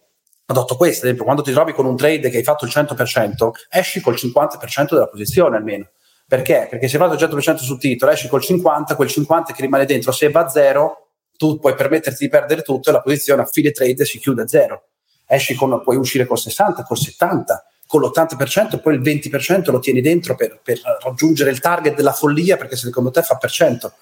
Adotto 0.49 0.77
questo, 0.77 0.99
ad 0.99 1.03
esempio, 1.05 1.25
quando 1.25 1.41
ti 1.41 1.51
trovi 1.51 1.73
con 1.73 1.85
un 1.85 1.97
trade 1.97 2.29
che 2.29 2.37
hai 2.37 2.43
fatto 2.43 2.63
il 2.63 2.71
100%, 2.73 3.49
esci 3.69 3.99
col 3.99 4.13
50% 4.13 4.87
della 4.91 5.07
posizione 5.07 5.57
almeno. 5.57 5.89
Perché? 6.25 6.67
Perché 6.69 6.87
se 6.87 6.95
hai 6.95 7.03
fatto 7.03 7.21
il 7.21 7.29
100% 7.29 7.55
sul 7.57 7.77
titolo, 7.77 8.11
esci 8.11 8.29
col 8.29 8.39
50%, 8.39 8.95
quel 8.95 9.09
50% 9.09 9.53
che 9.53 9.61
rimane 9.61 9.83
dentro, 9.83 10.13
se 10.13 10.29
va 10.29 10.45
a 10.45 10.47
zero, 10.47 11.09
tu 11.35 11.59
puoi 11.59 11.75
permetterti 11.75 12.23
di 12.23 12.29
perdere 12.29 12.61
tutto 12.61 12.89
e 12.89 12.93
la 12.93 13.01
posizione 13.01 13.41
a 13.41 13.45
fine 13.45 13.71
trade 13.71 14.05
si 14.05 14.19
chiude 14.19 14.43
a 14.43 14.47
zero. 14.47 14.83
Esci 15.25 15.53
con, 15.53 15.81
puoi 15.83 15.97
uscire 15.97 16.25
col 16.25 16.39
60, 16.39 16.83
col 16.83 16.97
70, 16.97 17.65
con 17.85 18.01
l'80%, 18.01 18.79
poi 18.79 18.95
il 18.95 19.01
20% 19.01 19.69
lo 19.69 19.79
tieni 19.79 19.99
dentro 19.99 20.35
per, 20.35 20.61
per 20.63 20.79
raggiungere 21.03 21.49
il 21.49 21.59
target 21.59 21.93
della 21.93 22.13
follia 22.13 22.55
perché 22.55 22.77
secondo 22.77 23.11
te 23.11 23.21
fa 23.21 23.35
per 23.35 23.51
cento 23.51 23.93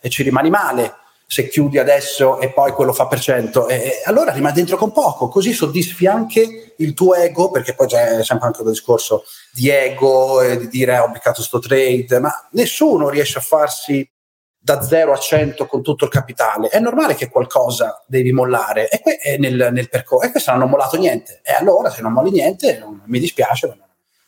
e 0.00 0.10
ci 0.10 0.22
rimani 0.22 0.50
male 0.50 0.94
se 1.28 1.48
chiudi 1.48 1.78
adesso 1.78 2.38
e 2.40 2.52
poi 2.52 2.70
quello 2.70 2.92
fa 2.92 3.08
per 3.08 3.18
cento, 3.18 3.66
e, 3.66 4.00
allora 4.04 4.30
rimani 4.30 4.54
dentro 4.54 4.76
con 4.76 4.92
poco, 4.92 5.28
così 5.28 5.52
soddisfi 5.52 6.06
anche 6.06 6.74
il 6.76 6.94
tuo 6.94 7.14
ego, 7.14 7.50
perché 7.50 7.74
poi 7.74 7.88
c'è 7.88 8.22
sempre 8.22 8.46
anche 8.46 8.62
un 8.62 8.70
discorso 8.70 9.24
di 9.52 9.68
ego 9.68 10.40
e 10.40 10.56
di 10.56 10.68
dire 10.68 10.94
eh, 10.94 10.98
ho 11.00 11.10
beccato 11.10 11.42
sto 11.42 11.58
trade, 11.58 12.20
ma 12.20 12.32
nessuno 12.52 13.08
riesce 13.08 13.38
a 13.38 13.42
farsi 13.42 14.08
da 14.56 14.80
0 14.82 15.12
a 15.12 15.18
100 15.18 15.66
con 15.66 15.82
tutto 15.82 16.04
il 16.04 16.10
capitale. 16.10 16.68
È 16.68 16.78
normale 16.78 17.14
che 17.14 17.28
qualcosa 17.28 18.04
devi 18.06 18.32
mollare 18.32 18.88
e 18.88 19.00
que- 19.00 19.36
nel, 19.38 19.70
nel 19.72 19.88
percorso, 19.88 20.26
e 20.26 20.30
questo 20.30 20.52
non 20.52 20.60
hanno 20.60 20.70
mollato 20.70 20.96
niente. 20.96 21.40
E 21.44 21.52
allora 21.52 21.90
se 21.90 22.02
non 22.02 22.12
molli 22.12 22.30
niente, 22.30 22.78
non, 22.78 23.02
mi 23.06 23.18
dispiace, 23.18 23.66
non, 23.66 23.80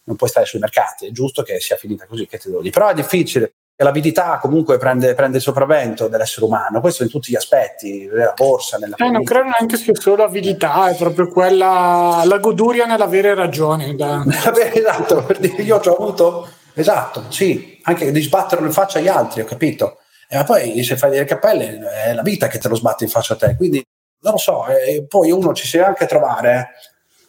non 0.05 0.17
puoi 0.17 0.31
stare 0.31 0.47
sui 0.47 0.59
mercati, 0.59 1.07
è 1.07 1.11
giusto 1.13 1.43
che 1.43 1.61
sia 1.61 1.77
finita 1.77 2.07
così, 2.07 2.27
che 2.27 2.39
ti 2.39 2.49
devo 2.49 2.61
dire. 2.61 2.73
Però 2.73 2.89
è 2.89 2.95
difficile 2.95 3.55
e 3.81 3.85
l'avidità 3.85 4.39
comunque 4.39 4.77
prende, 4.77 5.15
prende, 5.15 5.37
il 5.37 5.43
sopravvento 5.45 6.09
dell'essere 6.09 6.45
umano, 6.45 6.81
questo 6.81 7.05
in 7.05 7.09
tutti 7.09 7.31
gli 7.31 7.37
aspetti, 7.37 8.09
nella 8.13 8.33
borsa, 8.35 8.77
nella 8.77 8.97
eh, 8.97 9.09
non 9.09 9.23
credo 9.23 9.51
neanche 9.57 9.77
sia 9.77 9.95
solo 9.95 10.25
avidità, 10.25 10.89
è 10.89 10.97
proprio 10.97 11.29
quella, 11.29 12.23
la 12.25 12.39
goduria 12.39 12.87
nell'avere 12.87 13.37
ragione. 13.37 13.95
Da... 13.95 14.25
esatto, 14.75 15.23
per 15.23 15.39
dire, 15.39 15.63
io 15.63 15.77
ho 15.77 15.95
avuto, 15.95 16.49
esatto, 16.75 17.31
sì, 17.31 17.79
anche 17.83 18.11
di 18.11 18.21
sbatterlo 18.21 18.67
in 18.67 18.73
faccia 18.73 18.99
agli 18.99 19.07
altri, 19.07 19.43
ho 19.43 19.45
capito. 19.45 19.99
E 20.29 20.37
ma 20.37 20.43
poi 20.43 20.83
se 20.83 20.97
fai 20.97 21.11
delle 21.11 21.25
cappelle 21.25 21.79
è 22.05 22.15
la 22.15 22.23
vita 22.23 22.49
che 22.49 22.59
te 22.59 22.67
lo 22.67 22.75
sbatte 22.75 23.05
in 23.05 23.11
faccia 23.11 23.35
a 23.35 23.37
te, 23.37 23.55
quindi 23.55 23.81
non 24.23 24.33
lo 24.33 24.39
so, 24.39 24.67
e 24.67 25.07
poi 25.07 25.31
uno 25.31 25.55
ci 25.55 25.69
si 25.69 25.77
deve 25.77 25.91
anche 25.91 26.07
trovare 26.07 26.53
eh, 26.53 26.67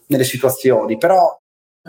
nelle 0.07 0.23
situazioni, 0.23 0.97
però 0.97 1.38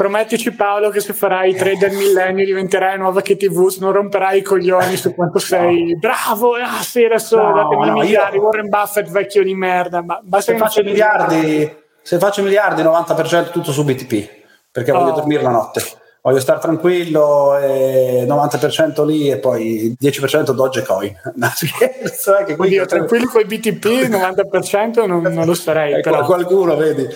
Promettici 0.00 0.50
Paolo 0.52 0.88
che 0.88 1.00
se 1.00 1.12
farai 1.12 1.54
trade 1.54 1.76
del 1.76 1.92
millennio 1.94 2.42
diventerai 2.46 2.96
nuova 2.96 3.20
KTV, 3.20 3.76
non 3.80 3.92
romperai 3.92 4.38
i 4.38 4.42
coglioni 4.42 4.96
su 4.96 5.14
quanto 5.14 5.38
sei 5.38 5.92
no. 5.92 5.98
bravo, 5.98 6.54
ah 6.54 6.80
sì 6.80 7.04
adesso 7.04 7.36
no, 7.36 7.52
datemi 7.52 7.84
no, 7.84 7.92
miliardi, 7.92 8.36
io... 8.36 8.42
Warren 8.44 8.70
Buffett 8.70 9.10
vecchio 9.10 9.42
di 9.42 9.54
merda. 9.54 10.02
Ma 10.02 10.40
se, 10.40 10.56
faccio 10.56 10.82
miliardi, 10.82 11.70
se 12.00 12.16
faccio 12.16 12.42
miliardi 12.42 12.80
90% 12.80 13.50
tutto 13.50 13.72
su 13.72 13.84
BTP, 13.84 14.28
perché 14.72 14.90
oh. 14.90 15.00
voglio 15.00 15.12
dormire 15.12 15.42
la 15.42 15.50
notte. 15.50 15.82
Voglio 16.22 16.40
stare 16.40 16.60
tranquillo, 16.60 17.58
e 17.58 18.24
90% 18.26 19.04
lì 19.04 19.30
e 19.30 19.36
poi 19.36 19.94
10% 20.00 20.52
Dogecoin. 20.52 21.14
No, 21.36 21.52
scherzo, 21.54 22.38
eh, 22.38 22.44
che 22.44 22.56
Oddio, 22.58 22.86
tranquillo 22.86 23.26
con 23.26 23.42
i 23.42 23.44
BTP, 23.44 23.84
90% 23.84 25.04
non, 25.06 25.20
non 25.20 25.44
lo 25.44 25.52
sarei. 25.52 25.98
Eh, 25.98 26.00
però. 26.00 26.24
Qualcuno, 26.24 26.74
vedi, 26.74 27.06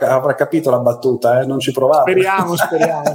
avrà 0.00 0.34
capito 0.34 0.70
la 0.70 0.78
battuta, 0.78 1.40
eh? 1.40 1.46
non 1.46 1.58
ci 1.58 1.72
provate. 1.72 2.10
Speriamo, 2.10 2.56
speriamo. 2.56 3.14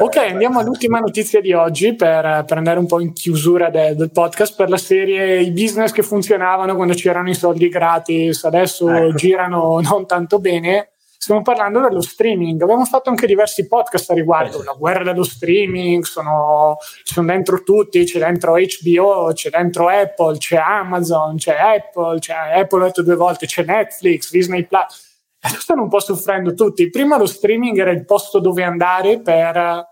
ok, 0.00 0.16
andiamo 0.16 0.60
all'ultima 0.60 0.98
notizia 0.98 1.40
di 1.40 1.52
oggi 1.52 1.94
per, 1.94 2.44
per 2.46 2.56
andare 2.56 2.78
un 2.78 2.86
po' 2.86 3.00
in 3.00 3.12
chiusura 3.12 3.70
de, 3.70 3.94
del 3.94 4.10
podcast 4.10 4.56
per 4.56 4.68
la 4.68 4.76
serie 4.76 5.40
I 5.40 5.50
business 5.50 5.92
che 5.92 6.02
funzionavano 6.02 6.74
quando 6.74 6.94
c'erano 6.94 7.28
i 7.28 7.34
soldi 7.34 7.68
gratis, 7.68 8.44
adesso 8.44 8.88
ecco. 8.88 9.14
girano 9.14 9.80
non 9.80 10.06
tanto 10.06 10.38
bene. 10.38 10.89
Stiamo 11.22 11.42
parlando 11.42 11.82
dello 11.82 12.00
streaming. 12.00 12.62
Abbiamo 12.62 12.86
fatto 12.86 13.10
anche 13.10 13.26
diversi 13.26 13.68
podcast 13.68 14.08
a 14.08 14.14
riguardo. 14.14 14.62
La 14.62 14.72
guerra 14.72 15.04
dello 15.04 15.22
streaming, 15.22 16.02
sono, 16.02 16.78
sono 17.02 17.26
dentro 17.26 17.62
tutti: 17.62 18.02
c'è 18.04 18.18
dentro 18.20 18.54
HBO, 18.54 19.30
c'è 19.34 19.50
dentro 19.50 19.88
Apple, 19.88 20.38
c'è 20.38 20.56
Amazon, 20.56 21.36
c'è 21.36 21.58
Apple, 21.58 22.20
c'è 22.20 22.32
Apple 22.32 22.82
ho 22.82 22.86
detto 22.86 23.02
due 23.02 23.16
volte, 23.16 23.44
c'è 23.44 23.64
Netflix, 23.64 24.30
Disney 24.30 24.64
Plus. 24.64 25.18
E 25.42 25.48
stanno 25.48 25.82
un 25.82 25.88
po' 25.90 26.00
soffrendo 26.00 26.54
tutti. 26.54 26.88
Prima 26.88 27.18
lo 27.18 27.26
streaming 27.26 27.78
era 27.78 27.90
il 27.90 28.06
posto 28.06 28.40
dove 28.40 28.62
andare 28.64 29.20
per 29.20 29.88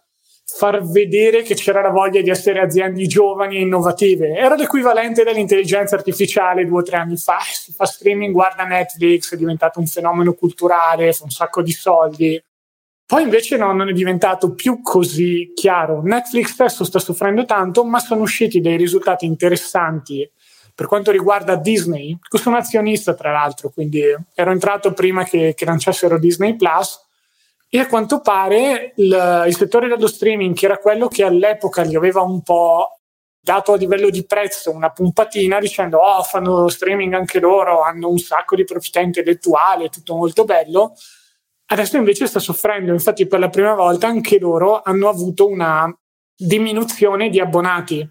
far 0.58 0.84
vedere 0.84 1.42
che 1.42 1.54
c'era 1.54 1.80
la 1.80 1.90
voglia 1.90 2.20
di 2.20 2.30
essere 2.30 2.58
aziende 2.58 3.06
giovani 3.06 3.58
e 3.58 3.60
innovative. 3.60 4.34
Era 4.34 4.56
l'equivalente 4.56 5.22
dell'intelligenza 5.22 5.94
artificiale 5.94 6.66
due 6.66 6.80
o 6.80 6.82
tre 6.82 6.96
anni 6.96 7.16
fa. 7.16 7.38
Si 7.40 7.70
fa 7.70 7.84
streaming, 7.84 8.32
guarda 8.32 8.64
Netflix, 8.64 9.32
è 9.32 9.36
diventato 9.36 9.78
un 9.78 9.86
fenomeno 9.86 10.32
culturale, 10.32 11.12
fa 11.12 11.22
un 11.22 11.30
sacco 11.30 11.62
di 11.62 11.70
soldi. 11.70 12.42
Poi 13.06 13.22
invece 13.22 13.56
no, 13.56 13.72
non 13.72 13.88
è 13.88 13.92
diventato 13.92 14.52
più 14.54 14.82
così 14.82 15.52
chiaro. 15.54 16.02
Netflix 16.02 16.48
stesso 16.48 16.82
sta 16.82 16.98
soffrendo 16.98 17.44
tanto, 17.44 17.84
ma 17.84 18.00
sono 18.00 18.22
usciti 18.22 18.60
dei 18.60 18.76
risultati 18.76 19.26
interessanti 19.26 20.28
per 20.74 20.88
quanto 20.88 21.12
riguarda 21.12 21.54
Disney. 21.54 22.18
Sono 22.30 22.56
azionista, 22.56 23.14
tra 23.14 23.30
l'altro, 23.30 23.70
quindi 23.70 24.02
ero 24.34 24.50
entrato 24.50 24.92
prima 24.92 25.22
che, 25.22 25.54
che 25.56 25.64
lanciassero 25.64 26.18
Disney 26.18 26.56
Plus 26.56 27.06
e 27.70 27.78
a 27.78 27.86
quanto 27.86 28.20
pare 28.20 28.92
il, 28.96 29.46
settore 29.50 29.88
dello 29.88 30.06
streaming, 30.06 30.54
che 30.54 30.64
era 30.64 30.78
quello 30.78 31.08
che 31.08 31.22
all'epoca 31.22 31.84
gli 31.84 31.94
aveva 31.94 32.22
un 32.22 32.42
po' 32.42 33.00
dato 33.40 33.72
a 33.72 33.76
livello 33.76 34.10
di 34.10 34.26
prezzo 34.26 34.70
una 34.70 34.90
pompatina 34.90 35.58
dicendo 35.58 35.98
oh 35.98 36.22
fanno 36.22 36.68
streaming 36.68 37.14
anche 37.14 37.40
loro, 37.40 37.82
hanno 37.82 38.08
un 38.08 38.18
sacco 38.18 38.56
di 38.56 38.64
proprietà 38.64 39.00
intellettuale, 39.00 39.88
tutto 39.88 40.14
molto 40.14 40.44
bello. 40.44 40.94
Adesso 41.70 41.98
invece 41.98 42.26
sta 42.26 42.38
soffrendo, 42.38 42.92
infatti 42.92 43.26
per 43.26 43.38
la 43.38 43.50
prima 43.50 43.74
volta 43.74 44.06
anche 44.06 44.38
loro 44.38 44.80
hanno 44.82 45.08
avuto 45.08 45.46
una 45.46 45.94
diminuzione 46.34 47.28
di 47.28 47.40
abbonati 47.40 48.08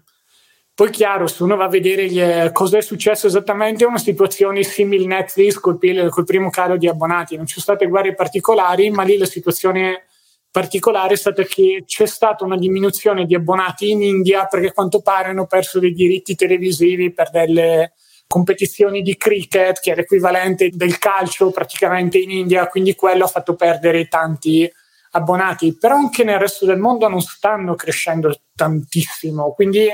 poi 0.78 0.90
chiaro, 0.90 1.26
se 1.26 1.42
uno 1.42 1.56
va 1.56 1.64
a 1.64 1.68
vedere 1.68 2.06
gli, 2.06 2.20
eh, 2.20 2.52
cosa 2.52 2.78
è 2.78 2.82
successo 2.82 3.26
esattamente, 3.26 3.82
è 3.82 3.86
una 3.88 3.98
situazione 3.98 4.62
simile 4.62 5.06
Netflix 5.06 5.58
col, 5.58 5.76
col 6.08 6.24
primo 6.24 6.50
calo 6.50 6.76
di 6.76 6.86
abbonati. 6.86 7.34
Non 7.34 7.46
ci 7.46 7.54
sono 7.54 7.74
state 7.74 7.90
guerre 7.90 8.14
particolari, 8.14 8.88
ma 8.88 9.02
lì 9.02 9.18
la 9.18 9.26
situazione 9.26 10.04
particolare 10.52 11.14
è 11.14 11.16
stata 11.16 11.42
che 11.42 11.82
c'è 11.84 12.06
stata 12.06 12.44
una 12.44 12.56
diminuzione 12.56 13.24
di 13.24 13.34
abbonati 13.34 13.90
in 13.90 14.02
India 14.04 14.46
perché 14.46 14.68
a 14.68 14.72
quanto 14.72 15.00
pare 15.00 15.30
hanno 15.30 15.46
perso 15.46 15.80
dei 15.80 15.92
diritti 15.92 16.36
televisivi 16.36 17.12
per 17.12 17.30
delle 17.30 17.94
competizioni 18.28 19.02
di 19.02 19.16
cricket, 19.16 19.80
che 19.80 19.90
è 19.90 19.96
l'equivalente 19.96 20.70
del 20.72 20.96
calcio 20.98 21.50
praticamente 21.50 22.18
in 22.18 22.30
India, 22.30 22.68
quindi 22.68 22.94
quello 22.94 23.24
ha 23.24 23.28
fatto 23.28 23.56
perdere 23.56 24.06
tanti 24.06 24.70
abbonati. 25.10 25.76
Però 25.76 25.96
anche 25.96 26.22
nel 26.22 26.38
resto 26.38 26.66
del 26.66 26.78
mondo 26.78 27.08
non 27.08 27.20
stanno 27.20 27.74
crescendo 27.74 28.32
tantissimo, 28.54 29.54
quindi 29.54 29.88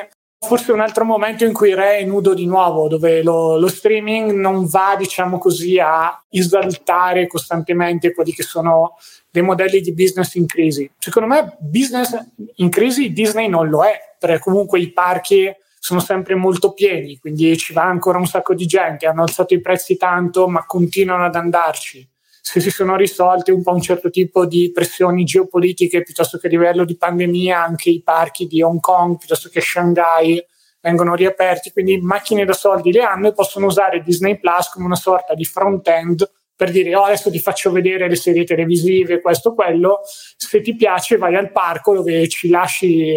Forse 0.46 0.72
un 0.72 0.80
altro 0.80 1.04
momento 1.04 1.44
in 1.44 1.52
cui 1.52 1.74
Re 1.74 1.98
è 1.98 2.04
nudo 2.04 2.34
di 2.34 2.46
nuovo, 2.46 2.86
dove 2.86 3.22
lo, 3.22 3.58
lo, 3.58 3.68
streaming 3.68 4.32
non 4.32 4.66
va, 4.66 4.94
diciamo 4.96 5.38
così, 5.38 5.78
a 5.78 6.22
esaltare 6.28 7.26
costantemente 7.26 8.12
quelli 8.12 8.32
che 8.32 8.42
sono 8.42 8.96
dei 9.30 9.42
modelli 9.42 9.80
di 9.80 9.94
business 9.94 10.34
in 10.34 10.46
crisi. 10.46 10.88
Secondo 10.98 11.28
me, 11.28 11.56
business 11.60 12.16
in 12.56 12.68
crisi 12.68 13.12
Disney 13.12 13.48
non 13.48 13.68
lo 13.68 13.84
è, 13.84 13.98
perché 14.18 14.38
comunque 14.38 14.80
i 14.80 14.92
parchi 14.92 15.50
sono 15.78 16.00
sempre 16.00 16.34
molto 16.34 16.72
pieni, 16.72 17.18
quindi 17.18 17.56
ci 17.56 17.72
va 17.72 17.84
ancora 17.84 18.18
un 18.18 18.26
sacco 18.26 18.54
di 18.54 18.66
gente, 18.66 19.06
hanno 19.06 19.22
alzato 19.22 19.54
i 19.54 19.60
prezzi 19.60 19.96
tanto, 19.96 20.46
ma 20.46 20.64
continuano 20.66 21.24
ad 21.24 21.34
andarci. 21.34 22.08
Se 22.46 22.60
si 22.60 22.70
sono 22.70 22.94
risolte 22.94 23.52
un 23.52 23.62
po' 23.62 23.72
un 23.72 23.80
certo 23.80 24.10
tipo 24.10 24.44
di 24.44 24.70
pressioni 24.70 25.24
geopolitiche 25.24 26.02
piuttosto 26.02 26.36
che 26.36 26.48
a 26.48 26.50
livello 26.50 26.84
di 26.84 26.94
pandemia, 26.94 27.64
anche 27.64 27.88
i 27.88 28.02
parchi 28.02 28.46
di 28.46 28.60
Hong 28.60 28.80
Kong 28.80 29.16
piuttosto 29.16 29.48
che 29.48 29.62
Shanghai 29.62 30.44
vengono 30.82 31.14
riaperti, 31.14 31.72
quindi 31.72 31.96
macchine 31.96 32.44
da 32.44 32.52
soldi 32.52 32.92
le 32.92 33.00
hanno 33.00 33.28
e 33.28 33.32
possono 33.32 33.64
usare 33.64 34.02
Disney 34.02 34.38
Plus 34.38 34.68
come 34.68 34.84
una 34.84 34.94
sorta 34.94 35.32
di 35.32 35.46
front-end 35.46 36.30
per 36.54 36.70
dire 36.70 36.94
oh, 36.94 37.04
adesso 37.04 37.30
ti 37.30 37.38
faccio 37.38 37.72
vedere 37.72 38.10
le 38.10 38.16
serie 38.16 38.44
televisive, 38.44 39.22
questo, 39.22 39.54
quello, 39.54 40.00
se 40.36 40.60
ti 40.60 40.76
piace 40.76 41.16
vai 41.16 41.36
al 41.36 41.50
parco 41.50 41.94
dove 41.94 42.28
ci 42.28 42.50
lasci 42.50 43.08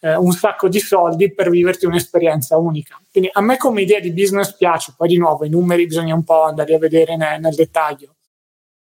eh, 0.00 0.16
un 0.16 0.32
sacco 0.32 0.68
di 0.68 0.80
soldi 0.80 1.32
per 1.32 1.48
viverti 1.48 1.86
un'esperienza 1.86 2.58
unica. 2.58 3.00
Quindi 3.10 3.30
a 3.32 3.40
me 3.40 3.56
come 3.56 3.80
idea 3.80 4.00
di 4.00 4.12
business 4.12 4.54
piace, 4.54 4.92
poi 4.94 5.08
di 5.08 5.16
nuovo 5.16 5.46
i 5.46 5.48
numeri 5.48 5.86
bisogna 5.86 6.14
un 6.14 6.24
po' 6.24 6.42
andare 6.42 6.74
a 6.74 6.78
vedere 6.78 7.16
nel, 7.16 7.40
nel 7.40 7.54
dettaglio 7.54 8.15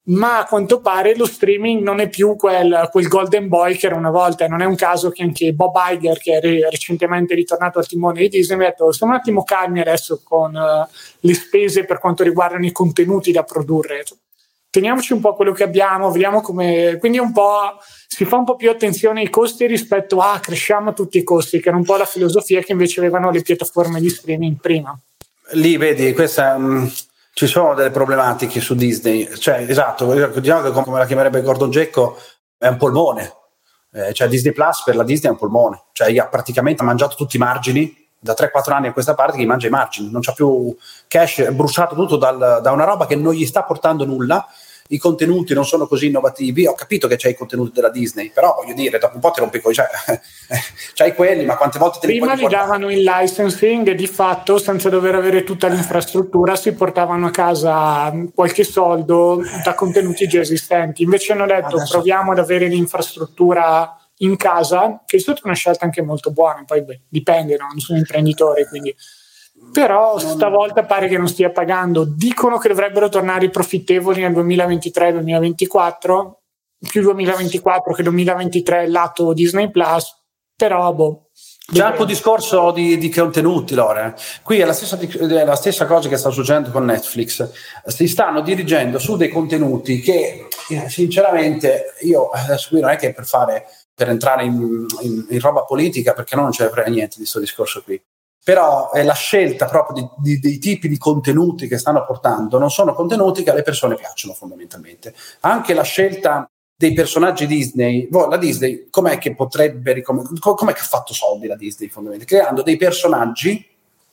ma 0.07 0.39
a 0.39 0.45
quanto 0.45 0.79
pare 0.79 1.15
lo 1.15 1.25
streaming 1.25 1.81
non 1.81 1.99
è 1.99 2.07
più 2.07 2.35
quel, 2.35 2.87
quel, 2.91 3.07
golden 3.07 3.47
boy 3.47 3.75
che 3.75 3.87
era 3.87 3.95
una 3.95 4.09
volta. 4.09 4.45
E 4.45 4.47
non 4.47 4.61
è 4.61 4.65
un 4.65 4.75
caso 4.75 5.09
che 5.09 5.23
anche 5.23 5.53
Bob 5.53 5.75
Iger 5.75 6.17
che 6.19 6.37
è 6.37 6.69
recentemente 6.69 7.35
ritornato 7.35 7.79
al 7.79 7.87
timone 7.87 8.21
di 8.21 8.29
Disney 8.29 8.57
ha 8.65 8.69
detto 8.69 8.91
stiamo 8.91 9.13
un 9.13 9.19
attimo 9.19 9.43
calmi 9.43 9.81
adesso 9.81 10.21
con 10.23 10.55
uh, 10.55 10.87
le 11.19 11.33
spese 11.33 11.85
per 11.85 11.99
quanto 11.99 12.23
riguardano 12.23 12.65
i 12.65 12.71
contenuti 12.71 13.31
da 13.31 13.43
produrre. 13.43 14.03
Teniamoci 14.69 15.13
un 15.13 15.21
po' 15.21 15.33
quello 15.33 15.53
che 15.53 15.63
abbiamo 15.63 16.11
vediamo 16.11 16.41
come 16.41 16.97
quindi 16.99 17.17
un 17.17 17.31
po' 17.31 17.77
si 18.07 18.25
fa 18.25 18.37
un 18.37 18.43
po' 18.43 18.55
più 18.55 18.69
attenzione 18.69 19.21
ai 19.21 19.29
costi 19.29 19.65
rispetto 19.65 20.19
a 20.19 20.39
cresciamo 20.39 20.93
tutti 20.93 21.17
i 21.17 21.23
costi 21.23 21.59
che 21.59 21.69
era 21.69 21.77
un 21.77 21.83
po' 21.83 21.95
la 21.95 22.05
filosofia 22.05 22.61
che 22.61 22.73
invece 22.73 22.99
avevano 22.99 23.31
le 23.31 23.41
piattaforme 23.41 23.99
di 23.99 24.09
streaming 24.09 24.57
prima. 24.59 24.97
Lì 25.51 25.77
vedi 25.77 26.13
questa 26.13 26.55
um 26.55 26.89
ci 27.37 27.45
sono 27.45 27.75
delle 27.75 27.91
problematiche 27.91 28.59
su 28.59 28.73
Disney, 28.73 29.31
cioè 29.37 29.63
esatto, 29.69 30.11
diciamo 30.39 30.61
che 30.63 30.71
come 30.71 30.97
la 30.97 31.05
chiamerebbe 31.05 31.43
Gordon 31.43 31.69
Gecko 31.69 32.17
è 32.57 32.65
un 32.65 32.77
polmone, 32.77 33.31
eh, 33.91 34.11
cioè 34.11 34.27
Disney 34.27 34.53
Plus 34.53 34.81
per 34.83 34.95
la 34.95 35.03
Disney 35.03 35.29
è 35.29 35.33
un 35.33 35.37
polmone, 35.39 35.83
cioè 35.91 36.17
ha 36.17 36.25
praticamente 36.25 36.81
mangiato 36.81 37.15
tutti 37.15 37.35
i 37.35 37.39
margini 37.39 37.95
da 38.17 38.33
3-4 38.33 38.71
anni 38.71 38.87
a 38.87 38.91
questa 38.91 39.13
parte 39.13 39.37
che 39.37 39.45
mangia 39.45 39.67
i 39.67 39.69
margini, 39.69 40.09
non 40.09 40.21
c'ha 40.21 40.31
più 40.31 40.75
cash, 41.07 41.41
è 41.41 41.51
bruciato 41.51 41.93
tutto 41.93 42.17
dal, 42.17 42.59
da 42.63 42.71
una 42.71 42.85
roba 42.85 43.05
che 43.05 43.15
non 43.15 43.33
gli 43.33 43.45
sta 43.45 43.61
portando 43.61 44.03
nulla 44.03 44.43
i 44.87 44.97
contenuti 44.97 45.53
non 45.53 45.65
sono 45.65 45.87
così 45.87 46.07
innovativi. 46.07 46.65
Ho 46.65 46.73
capito 46.73 47.07
che 47.07 47.15
c'è 47.15 47.29
i 47.29 47.35
contenuti 47.35 47.71
della 47.73 47.89
Disney, 47.89 48.31
però 48.31 48.55
voglio 48.55 48.73
dire, 48.73 48.97
dopo 48.97 49.15
un 49.15 49.21
po' 49.21 49.31
ti 49.31 49.39
rompi 49.39 49.59
coi. 49.59 49.73
Cioè, 49.73 49.87
c'hai 50.93 51.13
quelli, 51.13 51.45
ma 51.45 51.57
quante 51.57 51.79
volte 51.79 51.99
te 51.99 52.07
li 52.07 52.17
Prima 52.17 52.33
li 52.33 52.47
davano 52.47 52.89
il 52.89 53.01
licensing 53.01 53.87
e 53.89 53.95
di 53.95 54.07
fatto, 54.07 54.57
senza 54.57 54.89
dover 54.89 55.15
avere 55.15 55.43
tutta 55.43 55.67
l'infrastruttura, 55.67 56.55
si 56.55 56.71
portavano 56.73 57.27
a 57.27 57.31
casa 57.31 58.13
qualche 58.33 58.63
soldo 58.63 59.41
da 59.63 59.73
contenuti 59.73 60.27
già 60.27 60.39
esistenti. 60.39 61.03
Invece 61.03 61.33
hanno 61.33 61.45
detto 61.45 61.75
Adesso... 61.75 61.93
proviamo 61.93 62.31
ad 62.31 62.39
avere 62.39 62.67
l'infrastruttura 62.67 63.97
in 64.21 64.35
casa, 64.35 65.03
che 65.05 65.17
è 65.17 65.19
stata 65.19 65.41
una 65.43 65.53
scelta 65.53 65.85
anche 65.85 66.01
molto 66.01 66.31
buona, 66.31 66.63
poi 66.65 66.83
beh, 66.83 67.01
dipende, 67.07 67.55
no? 67.57 67.67
non 67.69 67.79
sono 67.79 67.99
imprenditori, 67.99 68.65
quindi 68.65 68.95
però 69.71 70.17
stavolta 70.17 70.85
pare 70.85 71.07
che 71.07 71.17
non 71.17 71.27
stia 71.27 71.51
pagando. 71.51 72.05
Dicono 72.05 72.57
che 72.57 72.69
dovrebbero 72.69 73.09
tornare 73.09 73.49
profittevoli 73.49 74.21
nel 74.21 74.31
2023-2024, 74.31 76.31
più 76.89 77.01
2024 77.01 77.93
che 77.93 78.03
2023 78.03 78.87
lato 78.87 79.33
Disney 79.33 79.71
Plus, 79.71 80.23
però 80.55 80.93
boh. 80.93 81.23
C'è 81.69 81.81
anche 81.81 82.01
un 82.01 82.07
discorso 82.07 82.71
di, 82.71 82.97
di 82.97 83.09
contenuti, 83.09 83.75
Lore. 83.75 84.15
Qui 84.41 84.59
è 84.59 84.65
la, 84.65 84.71
stessa, 84.71 84.97
è 84.97 85.43
la 85.43 85.55
stessa 85.55 85.85
cosa 85.85 86.07
che 86.07 86.15
sta 86.15 86.29
succedendo 86.29 86.71
con 86.71 86.85
Netflix. 86.85 87.49
Si 87.85 88.07
stanno 88.07 88.39
dirigendo 88.39 88.99
su 88.99 89.17
dei 89.17 89.27
contenuti 89.27 89.99
che, 89.99 90.47
eh, 90.69 90.89
sinceramente, 90.89 91.95
io 92.03 92.29
adesso 92.29 92.69
qui 92.69 92.79
non 92.79 92.91
è 92.91 92.95
che 92.95 93.11
per 93.11 93.25
fare 93.25 93.65
per 93.93 94.09
entrare 94.09 94.45
in, 94.45 94.85
in, 95.01 95.25
in 95.27 95.39
roba 95.39 95.63
politica, 95.63 96.13
perché 96.13 96.35
no, 96.35 96.43
non 96.43 96.53
frega 96.53 96.83
niente 96.83 97.15
di 97.15 97.21
questo 97.21 97.39
discorso 97.39 97.81
qui 97.81 97.99
però 98.47 98.91
è 98.91 99.03
la 99.03 99.13
scelta 99.13 99.65
proprio 99.65 100.09
di, 100.15 100.35
di, 100.35 100.39
dei 100.39 100.57
tipi 100.57 100.87
di 100.87 100.97
contenuti 100.97 101.67
che 101.67 101.77
stanno 101.77 102.05
portando 102.05 102.57
non 102.57 102.71
sono 102.71 102.93
contenuti 102.93 103.43
che 103.43 103.49
alle 103.49 103.61
persone 103.61 103.95
piacciono 103.95 104.33
fondamentalmente. 104.33 105.13
Anche 105.41 105.73
la 105.73 105.81
scelta 105.81 106.49
dei 106.73 106.93
personaggi 106.93 107.45
Disney, 107.45 108.07
la 108.09 108.37
Disney 108.37 108.87
com'è 108.89 109.17
che 109.17 109.35
potrebbe, 109.35 110.01
com'è 110.01 110.73
che 110.73 110.79
ha 110.79 110.85
fatto 110.85 111.13
soldi 111.13 111.45
la 111.47 111.57
Disney 111.57 111.89
fondamentalmente? 111.89 112.37
Creando 112.37 112.63
dei 112.63 112.77
personaggi, 112.77 113.67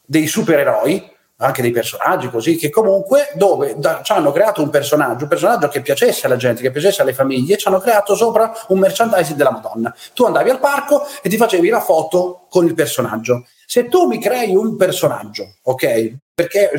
dei 0.04 0.26
supereroi, 0.26 1.12
anche 1.44 1.62
dei 1.62 1.70
personaggi 1.70 2.28
così, 2.30 2.56
che 2.56 2.70
comunque 2.70 3.30
dove 3.34 3.74
da, 3.76 4.00
ci 4.02 4.12
hanno 4.12 4.32
creato 4.32 4.62
un 4.62 4.70
personaggio, 4.70 5.24
un 5.24 5.28
personaggio 5.28 5.68
che 5.68 5.82
piacesse 5.82 6.26
alla 6.26 6.36
gente, 6.36 6.62
che 6.62 6.70
piacesse 6.70 7.02
alle 7.02 7.12
famiglie, 7.12 7.56
ci 7.56 7.68
hanno 7.68 7.80
creato 7.80 8.14
sopra 8.14 8.52
un 8.68 8.78
merchandising 8.78 9.36
della 9.36 9.50
Madonna. 9.50 9.94
Tu 10.14 10.24
andavi 10.24 10.50
al 10.50 10.58
parco 10.58 11.06
e 11.22 11.28
ti 11.28 11.36
facevi 11.36 11.68
la 11.68 11.80
foto 11.80 12.46
con 12.48 12.64
il 12.64 12.74
personaggio. 12.74 13.46
Se 13.66 13.88
tu 13.88 14.06
mi 14.06 14.20
crei 14.20 14.54
un 14.54 14.76
personaggio, 14.76 15.56
ok? 15.62 16.16
Perché 16.34 16.70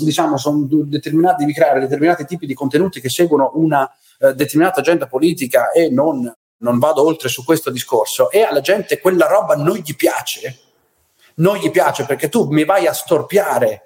diciamo, 0.00 0.36
sono 0.36 0.66
determinati, 0.68 1.40
devi 1.40 1.52
creare 1.52 1.80
determinati 1.80 2.24
tipi 2.24 2.46
di 2.46 2.54
contenuti 2.54 3.00
che 3.00 3.08
seguono 3.08 3.52
una 3.54 3.90
eh, 4.18 4.34
determinata 4.34 4.80
agenda 4.80 5.06
politica 5.06 5.70
e 5.70 5.90
non, 5.90 6.32
non 6.58 6.78
vado 6.78 7.04
oltre 7.04 7.28
su 7.28 7.44
questo 7.44 7.70
discorso, 7.70 8.30
e 8.30 8.42
alla 8.42 8.60
gente 8.60 9.00
quella 9.00 9.26
roba 9.26 9.54
non 9.54 9.76
gli 9.76 9.94
piace, 9.94 10.58
non 11.36 11.56
gli 11.56 11.70
piace 11.70 12.06
perché 12.06 12.28
tu 12.28 12.50
mi 12.50 12.64
vai 12.64 12.86
a 12.86 12.92
storpiare 12.92 13.85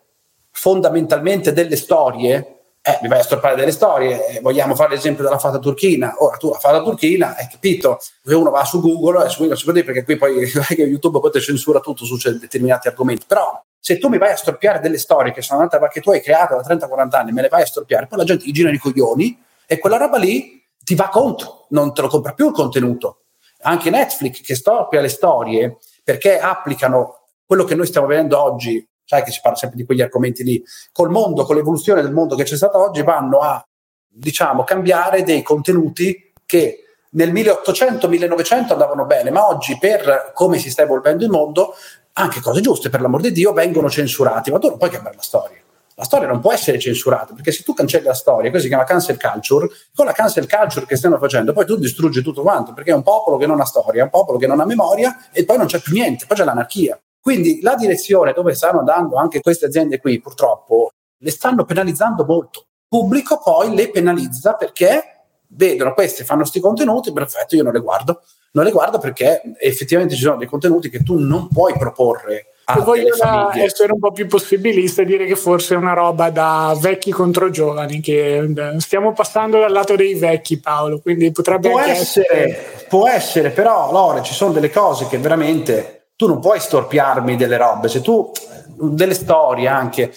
fondamentalmente 0.61 1.55
delle 1.55 1.77
storie 1.77 2.57
eh, 2.83 2.99
mi 3.01 3.09
vai 3.09 3.21
a 3.21 3.23
storpare 3.23 3.57
delle 3.57 3.73
storie, 3.73 4.27
eh, 4.27 4.41
vogliamo 4.41 4.75
fare 4.75 4.91
l'esempio 4.95 5.25
della 5.25 5.39
fata 5.39 5.59
turchina, 5.59 6.15
ora 6.19 6.37
tu 6.37 6.51
la 6.51 6.59
fata 6.59 6.83
turchina, 6.83 7.35
hai 7.35 7.47
capito, 7.51 7.99
se 7.99 8.35
uno 8.35 8.51
va 8.51 8.65
su 8.65 8.81
Google, 8.81 9.25
e 9.25 9.29
su 9.31 9.39
Google 9.39 9.57
si 9.57 9.65
può 9.65 9.73
dire 9.73 9.85
perché 9.85 10.05
qui 10.05 10.17
poi 10.17 10.45
YouTube 10.77 11.21
poi 11.21 11.31
ti 11.31 11.41
censura 11.41 11.81
tutto 11.81 12.05
su 12.05 12.17
determinati 12.39 12.89
argomenti, 12.89 13.25
però 13.27 13.63
se 13.79 13.99
tu 13.99 14.09
mi 14.09 14.19
vai 14.19 14.33
a 14.33 14.37
storpiare 14.37 14.81
delle 14.81 14.99
storie 14.99 15.33
che 15.33 15.41
sono 15.41 15.61
andate 15.61 15.89
che 15.91 16.01
tu 16.01 16.11
hai 16.11 16.21
creato 16.21 16.57
da 16.57 16.63
30-40 16.63 17.09
anni, 17.17 17.33
me 17.33 17.43
le 17.43 17.49
vai 17.49 17.63
a 17.63 17.67
storpiare, 17.67 18.07
poi 18.07 18.19
la 18.19 18.25
gente 18.25 18.45
gli 18.45 18.53
gira 18.53 18.71
i 18.71 18.79
coglioni 18.79 19.43
e 19.67 19.79
quella 19.79 19.97
roba 19.97 20.19
lì 20.19 20.63
ti 20.83 20.95
va 20.95 21.09
contro, 21.09 21.67
non 21.71 21.95
te 21.95 22.03
lo 22.03 22.09
compra 22.09 22.33
più 22.33 22.49
il 22.49 22.53
contenuto. 22.53 23.25
Anche 23.63 23.91
Netflix 23.91 24.41
che 24.43 24.55
storpia 24.55 25.01
le 25.01 25.09
storie 25.09 25.77
perché 26.03 26.39
applicano 26.39 27.21
quello 27.47 27.65
che 27.65 27.75
noi 27.75 27.87
stiamo 27.87 28.07
vedendo 28.07 28.43
oggi 28.43 28.87
sai 29.11 29.25
che 29.25 29.33
si 29.33 29.41
parla 29.43 29.59
sempre 29.59 29.77
di 29.77 29.85
quegli 29.85 30.03
argomenti 30.03 30.45
lì, 30.45 30.63
col 30.93 31.11
mondo, 31.11 31.45
con 31.45 31.57
l'evoluzione 31.57 32.01
del 32.01 32.13
mondo 32.13 32.37
che 32.37 32.45
c'è 32.45 32.55
stata 32.55 32.79
oggi, 32.79 33.03
vanno 33.03 33.41
a, 33.41 33.61
diciamo, 34.07 34.63
cambiare 34.63 35.25
dei 35.25 35.43
contenuti 35.43 36.33
che 36.47 36.85
nel 37.11 37.33
1800-1900 37.33 38.71
andavano 38.71 39.07
bene, 39.07 39.33
ma 39.33 39.49
oggi 39.49 39.77
per 39.79 40.31
come 40.33 40.59
si 40.59 40.71
sta 40.71 40.83
evolvendo 40.83 41.25
il 41.25 41.31
mondo, 41.31 41.75
anche 42.13 42.41
cose 42.41 42.61
giuste, 42.61 42.89
per 42.89 43.01
l'amor 43.01 43.21
di 43.21 43.33
Dio, 43.33 43.53
vengono 43.53 43.91
censurati, 43.91 44.53
ma 44.53 44.61
tu 44.61 44.69
non 44.69 44.79
puoi 44.79 44.91
cambiare 44.91 45.17
la 45.17 45.23
storia. 45.23 45.59
La 45.97 46.05
storia 46.05 46.29
non 46.29 46.39
può 46.39 46.53
essere 46.53 46.79
censurata, 46.79 47.35
perché 47.35 47.51
se 47.51 47.65
tu 47.65 47.75
cancelli 47.75 48.07
la 48.07 48.15
storia, 48.15 48.49
questo 48.51 48.61
si 48.61 48.69
chiama 48.69 48.85
cancel 48.85 49.19
culture, 49.21 49.69
con 49.93 50.07
la 50.07 50.13
cancel 50.13 50.49
culture 50.49 50.87
che 50.87 50.95
stiamo 50.95 51.19
facendo, 51.19 51.53
poi 51.53 51.67
tu 51.67 51.75
distruggi 51.75 52.23
tutto 52.23 52.43
quanto, 52.43 52.73
perché 52.75 52.93
è 52.93 52.95
un 52.95 53.03
popolo 53.03 53.39
che 53.39 53.47
non 53.47 53.61
ha 53.61 53.65
storia, 53.65 54.03
è 54.03 54.05
un 54.05 54.11
popolo 54.11 54.39
che 54.39 54.47
non 54.47 54.61
ha 54.61 54.65
memoria 54.65 55.31
e 55.33 55.45
poi 55.45 55.59
non 55.59 55.67
c'è 55.67 55.81
più 55.81 55.95
niente, 55.95 56.27
poi 56.27 56.37
c'è 56.37 56.45
l'anarchia. 56.45 56.97
Quindi 57.21 57.61
la 57.61 57.75
direzione 57.75 58.33
dove 58.33 58.55
stanno 58.55 58.79
andando 58.79 59.17
anche 59.17 59.41
queste 59.41 59.67
aziende 59.67 60.01
qui, 60.01 60.21
purtroppo, 60.21 60.91
le 61.19 61.31
stanno 61.31 61.65
penalizzando 61.65 62.25
molto. 62.25 62.67
Pubblico 62.89 63.41
poi 63.43 63.75
le 63.75 63.91
penalizza 63.91 64.55
perché 64.55 65.25
vedono 65.49 65.93
queste, 65.93 66.25
fanno 66.25 66.41
questi 66.41 66.61
contenuti, 66.61 67.13
perfetto, 67.13 67.57
io 67.57 67.63
non 67.63 67.73
le 67.73 67.81
guardo. 67.81 68.23
Non 68.53 68.65
le 68.65 68.73
guardo 68.73 68.99
perché 68.99 69.43
effettivamente 69.59 70.17
ci 70.17 70.23
sono 70.23 70.37
dei 70.37 70.49
contenuti 70.49 70.91
che 70.91 71.03
tu 71.03 71.19
non 71.19 71.47
puoi 71.49 71.75
proporre 71.79 72.51
se 72.75 72.81
voglio 72.81 73.15
essere 73.55 73.93
un 73.93 73.99
po' 73.99 74.13
più 74.13 74.27
possibilista 74.27 75.03
e 75.03 75.05
dire 75.05 75.27
che 75.27 75.37
forse 75.37 75.75
è 75.75 75.77
una 75.77 75.93
roba 75.93 76.31
da 76.31 76.77
vecchi 76.79 77.11
contro 77.11 77.51
giovani, 77.51 78.01
che 78.01 78.37
eh, 78.39 78.81
stiamo 78.81 79.13
passando 79.13 79.59
dal 79.59 79.73
lato 79.73 79.97
dei 79.97 80.15
vecchi, 80.15 80.61
Paolo, 80.61 81.01
quindi 81.01 81.31
potrebbe 81.33 81.71
può 81.71 81.81
essere, 81.81 82.27
essere. 82.29 82.87
Può 82.89 83.09
essere, 83.09 83.51
però, 83.51 83.91
Lore, 83.91 84.23
ci 84.23 84.35
sono 84.35 84.53
delle 84.53 84.71
cose 84.71 85.07
che 85.09 85.19
veramente 85.19 86.00
tu 86.21 86.27
non 86.27 86.39
puoi 86.39 86.61
storpiarmi 86.61 87.35
delle 87.35 87.57
robe, 87.57 87.89
se 87.89 88.03
tu 88.03 88.31
delle 88.77 89.15
storie 89.15 89.69
anche. 89.69 90.15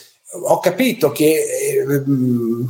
Ho 0.47 0.59
capito 0.59 1.13
che 1.13 1.23
eh, 1.23 2.03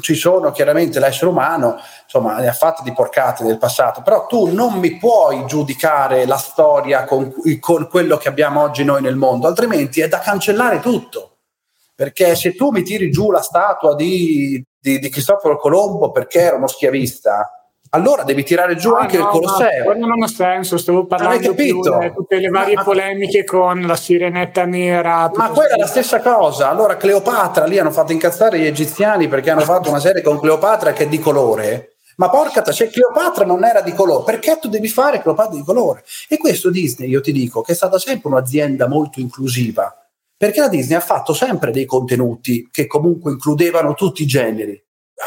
ci 0.01 0.13
sono 0.13 0.51
chiaramente 0.51 0.99
l'essere 0.99 1.31
umano, 1.31 1.77
insomma, 2.03 2.37
ne 2.37 2.47
ha 2.47 2.53
fatte 2.53 2.83
di 2.83 2.93
porcate 2.93 3.43
nel 3.43 3.57
passato, 3.57 4.03
però 4.03 4.27
tu 4.27 4.53
non 4.53 4.73
mi 4.73 4.97
puoi 4.97 5.47
giudicare 5.47 6.27
la 6.27 6.37
storia 6.37 7.05
con, 7.05 7.33
con 7.59 7.87
quello 7.87 8.17
che 8.17 8.27
abbiamo 8.27 8.61
oggi 8.61 8.83
noi 8.83 9.01
nel 9.01 9.15
mondo, 9.15 9.47
altrimenti 9.47 10.01
è 10.01 10.07
da 10.07 10.19
cancellare 10.19 10.79
tutto. 10.79 11.37
Perché 11.95 12.35
se 12.35 12.53
tu 12.53 12.69
mi 12.69 12.83
tiri 12.83 13.09
giù 13.09 13.31
la 13.31 13.41
statua 13.41 13.95
di, 13.95 14.63
di, 14.79 14.99
di 14.99 15.09
Cristoforo 15.09 15.57
Colombo 15.57 16.11
perché 16.11 16.39
era 16.39 16.57
uno 16.57 16.67
schiavista, 16.67 17.49
allora 17.95 18.23
devi 18.23 18.43
tirare 18.43 18.75
giù 18.75 18.91
ah, 18.91 19.01
anche 19.01 19.17
no, 19.17 19.25
il 19.25 19.29
Colosseo. 19.29 19.83
quello 19.83 20.07
non 20.07 20.23
ha 20.23 20.27
senso, 20.27 20.77
stavo 20.77 21.05
parlando 21.05 21.51
di 21.51 21.69
tutte 21.69 22.39
le 22.39 22.49
varie 22.49 22.75
ma, 22.75 22.83
polemiche 22.83 23.43
con 23.43 23.81
la 23.81 23.95
sirenetta 23.95 24.65
nera. 24.65 25.31
Ma 25.35 25.49
quella 25.49 25.75
è 25.75 25.77
la 25.77 25.85
stessa 25.85 26.19
cosa. 26.19 26.69
Allora 26.69 26.97
Cleopatra, 26.97 27.65
lì 27.65 27.77
hanno 27.77 27.91
fatto 27.91 28.11
incazzare 28.11 28.57
gli 28.57 28.65
egiziani 28.65 29.27
perché 29.27 29.51
hanno 29.51 29.61
fatto 29.61 29.89
una 29.89 29.99
serie 29.99 30.23
con 30.23 30.39
Cleopatra 30.39 30.91
che 30.91 31.03
è 31.03 31.07
di 31.07 31.19
colore. 31.19 31.97
Ma 32.15 32.29
porca, 32.29 32.63
se 32.71 32.89
Cleopatra 32.89 33.45
non 33.45 33.63
era 33.63 33.81
di 33.81 33.93
colore, 33.93 34.23
perché 34.23 34.57
tu 34.59 34.69
devi 34.69 34.87
fare 34.87 35.21
Cleopatra 35.21 35.55
di 35.55 35.63
colore? 35.63 36.03
E 36.27 36.37
questo 36.37 36.71
Disney, 36.71 37.09
io 37.09 37.21
ti 37.21 37.31
dico, 37.31 37.61
che 37.61 37.73
è 37.73 37.75
stata 37.75 37.99
sempre 37.99 38.29
un'azienda 38.29 38.87
molto 38.87 39.19
inclusiva, 39.19 39.95
perché 40.35 40.59
la 40.59 40.67
Disney 40.67 40.97
ha 40.97 41.01
fatto 41.01 41.33
sempre 41.33 41.71
dei 41.71 41.85
contenuti 41.85 42.67
che 42.71 42.87
comunque 42.87 43.31
includevano 43.31 43.93
tutti 43.93 44.23
i 44.23 44.27
generi. 44.27 44.81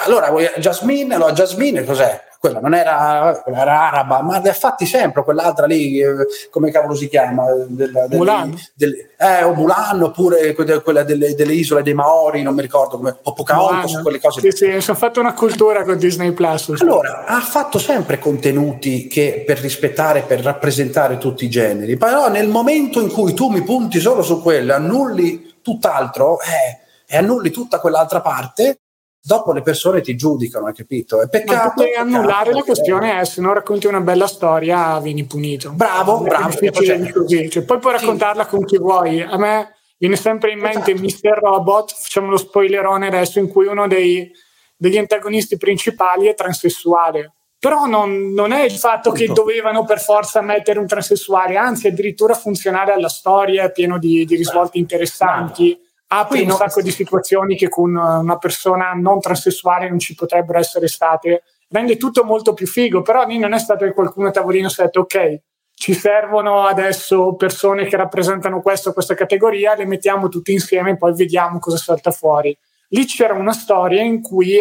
Allora, 0.05 0.31
Jasmine, 0.59 1.15
allora 1.15 1.33
Jasmine 1.33 1.85
cos'è? 1.85 2.23
Quella 2.47 2.61
non 2.61 2.75
era, 2.75 3.41
quella 3.43 3.61
era 3.61 3.89
araba, 3.89 4.23
ma 4.23 4.39
li 4.39 4.49
ha 4.49 4.53
fatti 4.53 4.87
sempre, 4.87 5.25
quell'altra 5.25 5.67
lì, 5.67 5.99
eh, 6.01 6.15
come 6.51 6.71
cavolo 6.71 6.95
si 6.95 7.09
chiama? 7.09 7.45
Del, 7.67 8.07
Mulan. 8.11 8.57
Del, 8.75 8.95
eh, 9.19 9.43
o 9.43 9.53
Mulan, 9.55 10.03
oppure 10.03 10.55
quella 10.55 11.03
delle, 11.03 11.35
delle, 11.35 11.53
isole 11.53 11.83
dei 11.83 11.95
Maori, 11.95 12.43
non 12.43 12.55
mi 12.55 12.63
ricordo 12.63 12.97
come, 12.97 13.17
o 13.21 13.33
Pocahontas, 13.33 14.01
quelle 14.03 14.21
cose. 14.21 14.41
Sì, 14.41 14.51
sì, 14.51 14.67
è 14.67 14.81
fatto 14.95 15.21
una 15.21 15.35
cultura 15.35 15.83
con 15.85 15.99
Disney 15.99 16.33
Plus. 16.33 16.75
Allora, 16.79 17.25
ha 17.27 17.41
fatto 17.41 17.79
sempre 17.79 18.19
contenuti 18.19 19.07
che 19.09 19.43
per 19.45 19.59
rispettare, 19.59 20.23
per 20.23 20.41
rappresentare 20.41 21.19
tutti 21.19 21.45
i 21.45 21.51
generi, 21.51 21.97
però 21.97 22.29
nel 22.29 22.49
momento 22.49 23.01
in 23.01 23.11
cui 23.11 23.35
tu 23.35 23.49
mi 23.49 23.63
punti 23.63 23.99
solo 23.99 24.23
su 24.23 24.41
quello, 24.41 24.75
annulli 24.75 25.55
tutt'altro, 25.63 26.39
eh, 26.41 26.85
e 27.09 27.17
annulli 27.17 27.51
tutta 27.51 27.81
quell'altra 27.81 28.21
parte, 28.21 28.79
dopo 29.27 29.53
le 29.53 29.61
persone 29.61 30.03
ti 30.03 30.15
giudicano, 30.15 30.67
hai 30.67 30.73
capito? 30.73 31.21
È 31.21 31.29
peccato. 31.29 31.73
Puoi 31.75 31.95
annullare 31.95 32.53
la 32.53 32.63
questione 32.63 33.19
è 33.19 33.25
se 33.25 33.41
non 33.41 33.55
racconti 33.55 33.89
una 33.89 34.01
bella 34.01 34.29
storia 34.29 35.01
vieni 35.01 35.25
punito. 35.25 35.73
Bravo, 35.73 36.21
bravo. 36.21 36.53
Cioè, 36.53 37.13
così. 37.13 37.51
Cioè, 37.51 37.65
poi 37.65 37.81
puoi 37.81 37.95
raccontarla 37.95 38.45
sì. 38.45 38.49
con 38.51 38.65
chi 38.65 38.79
vuoi. 38.79 39.21
A 39.21 39.37
me 39.37 39.75
viene 39.99 40.15
sempre 40.15 40.53
in 40.53 40.61
mente 40.61 40.93
esatto. 40.93 41.29
Mr. 41.29 41.39
Robot, 41.41 41.93
facciamo 41.93 42.31
lo 42.31 42.37
spoilerone 42.37 43.09
adesso, 43.09 43.41
in 43.41 43.49
cui 43.49 43.67
uno 43.67 43.89
dei, 43.89 44.31
degli 44.77 44.97
antagonisti 44.97 45.57
principali 45.57 46.29
è 46.29 46.35
transessuale. 46.35 47.33
Però 47.59 47.87
non, 47.87 48.33
non 48.33 48.53
è 48.53 48.63
il 48.63 48.77
fatto 48.77 49.11
che 49.11 49.27
dovevano 49.27 49.85
per 49.85 49.99
forza 49.99 50.41
mettere 50.41 50.79
un 50.79 50.87
transessuale, 50.87 51.57
anzi 51.57 51.89
addirittura 51.89 52.35
funzionale 52.35 52.93
alla 52.93 53.09
storia, 53.09 53.65
è 53.65 53.73
pieno 53.73 53.99
di, 53.99 54.25
di 54.25 54.37
risvolti 54.37 54.79
interessanti. 54.79 55.71
Bravo 55.73 55.86
apre 56.09 56.43
un 56.43 56.51
sacco 56.53 56.83
di 56.83 56.91
situazioni 56.91 57.57
che 57.57 57.69
con 57.69 57.95
una 57.95 58.39
persona 58.39 58.93
non 58.93 59.21
transessuale 59.21 59.89
non 59.89 59.99
ci 59.99 60.15
potrebbero 60.15 60.59
essere 60.59 60.89
state, 60.89 61.43
rende 61.69 61.97
tutto 61.97 62.25
molto 62.25 62.55
più 62.55 62.67
figo, 62.67 63.03
però 63.03 63.27
lì 63.27 63.39
non 63.39 63.53
è 63.53 63.59
stato 63.59 63.85
che 63.85 63.93
qualcuno 63.93 64.29
a 64.29 64.31
tavolino 64.31 64.69
si 64.69 64.81
è 64.81 64.85
detto 64.85 65.01
ok, 65.01 65.41
ci 65.75 65.93
servono 65.93 66.65
adesso 66.65 67.35
persone 67.35 67.87
che 67.87 67.97
rappresentano 67.97 68.63
questo, 68.63 68.93
questa 68.93 69.15
categoria, 69.15 69.75
le 69.75 69.85
mettiamo 69.85 70.29
tutte 70.29 70.53
insieme 70.53 70.93
e 70.93 70.97
poi 70.97 71.15
vediamo 71.15 71.59
cosa 71.59 71.77
salta 71.77 72.11
fuori. 72.11 72.57
Lì 72.91 73.05
c'era 73.05 73.35
una 73.35 73.53
storia 73.53 74.01
in 74.01 74.23
cui 74.23 74.59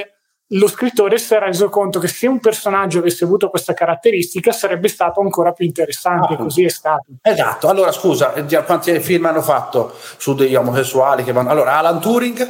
lo 0.50 0.68
scrittore 0.68 1.18
si 1.18 1.34
è 1.34 1.40
reso 1.40 1.70
conto 1.70 2.00
che 2.00 2.08
se 2.08 2.28
un 2.28 2.40
personaggio 2.40 3.00
avesse 3.00 3.24
avuto 3.24 3.50
questa 3.50 3.74
caratteristica 3.74 4.52
sarebbe 4.52 4.88
stato 4.88 5.20
ancora 5.22 5.52
più 5.54 5.66
interessante, 5.66 6.34
ah, 6.34 6.38
così 6.38 6.64
è 6.64 6.70
stato. 6.70 7.06
Esatto, 7.22 7.68
allora 7.68 7.92
scusa, 7.92 8.34
eh, 8.34 8.64
quanti 8.64 9.00
film 9.00 9.26
hanno 9.26 9.42
fatto 9.42 9.94
su 10.18 10.36
degli 10.36 10.56
omosessuali 10.56 11.24
che 11.24 11.32
vanno... 11.32 11.50
Allora, 11.50 11.78
Alan 11.78 12.00
Turing, 12.00 12.50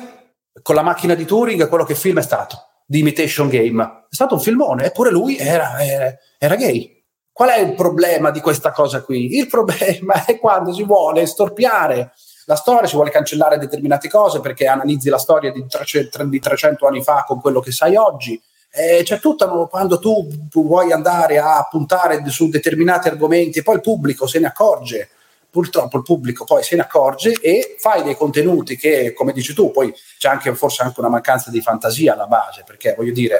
con 0.61 0.75
la 0.75 0.81
macchina 0.81 1.13
di 1.13 1.25
Turing, 1.25 1.69
quello 1.69 1.85
che 1.85 1.95
film 1.95 2.19
è 2.19 2.23
stato? 2.23 2.57
The 2.85 2.97
Imitation 2.97 3.47
Game. 3.47 3.81
È 4.09 4.13
stato 4.13 4.35
un 4.35 4.41
filmone, 4.41 4.85
eppure 4.85 5.11
lui 5.11 5.37
era, 5.37 5.79
era, 5.79 6.13
era 6.37 6.55
gay. 6.55 6.91
Qual 7.31 7.49
è 7.49 7.59
il 7.59 7.75
problema 7.75 8.29
di 8.31 8.39
questa 8.39 8.71
cosa 8.71 9.01
qui? 9.03 9.37
Il 9.37 9.47
problema 9.47 10.23
è 10.25 10.37
quando 10.37 10.73
si 10.73 10.83
vuole 10.83 11.25
storpiare 11.25 12.13
la 12.45 12.55
storia, 12.55 12.87
si 12.87 12.95
vuole 12.95 13.11
cancellare 13.11 13.57
determinate 13.57 14.09
cose 14.09 14.39
perché 14.39 14.67
analizzi 14.67 15.09
la 15.09 15.17
storia 15.17 15.51
di 15.51 15.65
300, 15.67 16.23
di 16.25 16.39
300 16.39 16.87
anni 16.87 17.03
fa 17.03 17.23
con 17.27 17.41
quello 17.41 17.59
che 17.59 17.71
sai 17.71 17.95
oggi. 17.95 18.41
Eh, 18.71 19.01
c'è 19.03 19.19
tutta 19.19 19.47
quando 19.47 19.99
tu 19.99 20.27
vuoi 20.51 20.91
andare 20.91 21.39
a 21.39 21.65
puntare 21.69 22.21
su 22.27 22.49
determinati 22.49 23.07
argomenti 23.07 23.59
e 23.59 23.63
poi 23.63 23.75
il 23.75 23.81
pubblico 23.81 24.27
se 24.27 24.39
ne 24.39 24.47
accorge 24.47 25.09
purtroppo 25.55 25.95
il 25.95 26.03
pubblico 26.03 26.43
poi 26.43 26.63
se 26.63 26.75
ne 26.75 26.81
accorge 26.81 27.31
e 27.39 27.77
fai 27.79 28.03
dei 28.03 28.17
contenuti 28.17 28.75
che, 28.75 29.13
come 29.13 29.31
dici 29.31 29.53
tu, 29.53 29.71
poi 29.71 29.93
c'è 30.17 30.27
anche 30.27 30.53
forse 30.53 30.83
anche 30.83 30.99
una 30.99 31.07
mancanza 31.07 31.49
di 31.49 31.61
fantasia 31.61 32.11
alla 32.11 32.27
base, 32.27 32.63
perché 32.65 32.93
voglio 32.97 33.13
dire, 33.13 33.39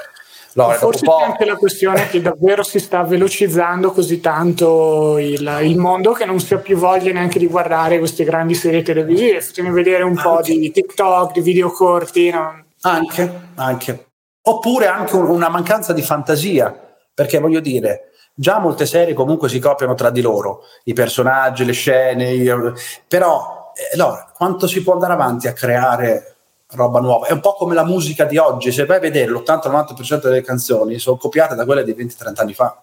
Allora, 0.56 0.78
Forse 0.78 1.04
c'è 1.04 1.22
anche 1.22 1.44
la 1.44 1.56
questione 1.56 2.08
che 2.08 2.22
davvero 2.22 2.62
si 2.62 2.78
sta 2.78 3.02
velocizzando 3.02 3.90
così 3.90 4.20
tanto 4.20 5.18
il, 5.18 5.58
il, 5.62 5.76
mondo 5.76 6.12
che 6.12 6.24
non 6.24 6.40
si 6.40 6.54
ha 6.54 6.58
più 6.58 6.78
voglia 6.78 7.12
neanche 7.12 7.38
di 7.38 7.46
guardare 7.46 7.98
queste 7.98 8.24
grandi 8.24 8.54
serie 8.54 8.80
televisive, 8.80 9.42
fatemi 9.42 9.70
vedere 9.70 10.02
un 10.02 10.16
anche. 10.16 10.22
po' 10.22 10.40
di 10.40 10.70
TikTok, 10.70 11.32
di 11.32 11.40
video 11.42 11.70
corti. 11.70 12.30
No? 12.30 12.64
Anche, 12.80 13.40
anche. 13.56 14.06
Oppure 14.42 14.86
anche 14.86 15.16
una 15.16 15.50
mancanza 15.50 15.92
di 15.92 16.00
fantasia, 16.00 16.74
perché 17.12 17.38
voglio 17.38 17.60
dire, 17.60 18.12
già 18.34 18.58
molte 18.58 18.86
serie 18.86 19.12
comunque 19.12 19.50
si 19.50 19.58
copiano 19.58 19.92
tra 19.92 20.08
di 20.08 20.22
loro, 20.22 20.62
i 20.84 20.94
personaggi, 20.94 21.66
le 21.66 21.72
scene, 21.72 22.72
però 23.06 23.72
eh, 23.74 23.94
allora, 23.94 24.32
quanto 24.34 24.66
si 24.66 24.82
può 24.82 24.94
andare 24.94 25.12
avanti 25.12 25.48
a 25.48 25.52
creare 25.52 26.35
roba 26.76 27.00
nuova. 27.00 27.26
È 27.26 27.32
un 27.32 27.40
po' 27.40 27.54
come 27.54 27.74
la 27.74 27.84
musica 27.84 28.24
di 28.24 28.36
oggi, 28.36 28.70
se 28.70 28.84
vai 28.84 28.98
a 28.98 29.00
vedere 29.00 29.30
l'80-90% 29.30 30.20
delle 30.20 30.42
canzoni 30.42 30.98
sono 30.98 31.16
copiate 31.16 31.54
da 31.54 31.64
quelle 31.64 31.82
di 31.82 31.92
20-30 31.92 32.32
anni 32.36 32.54
fa. 32.54 32.80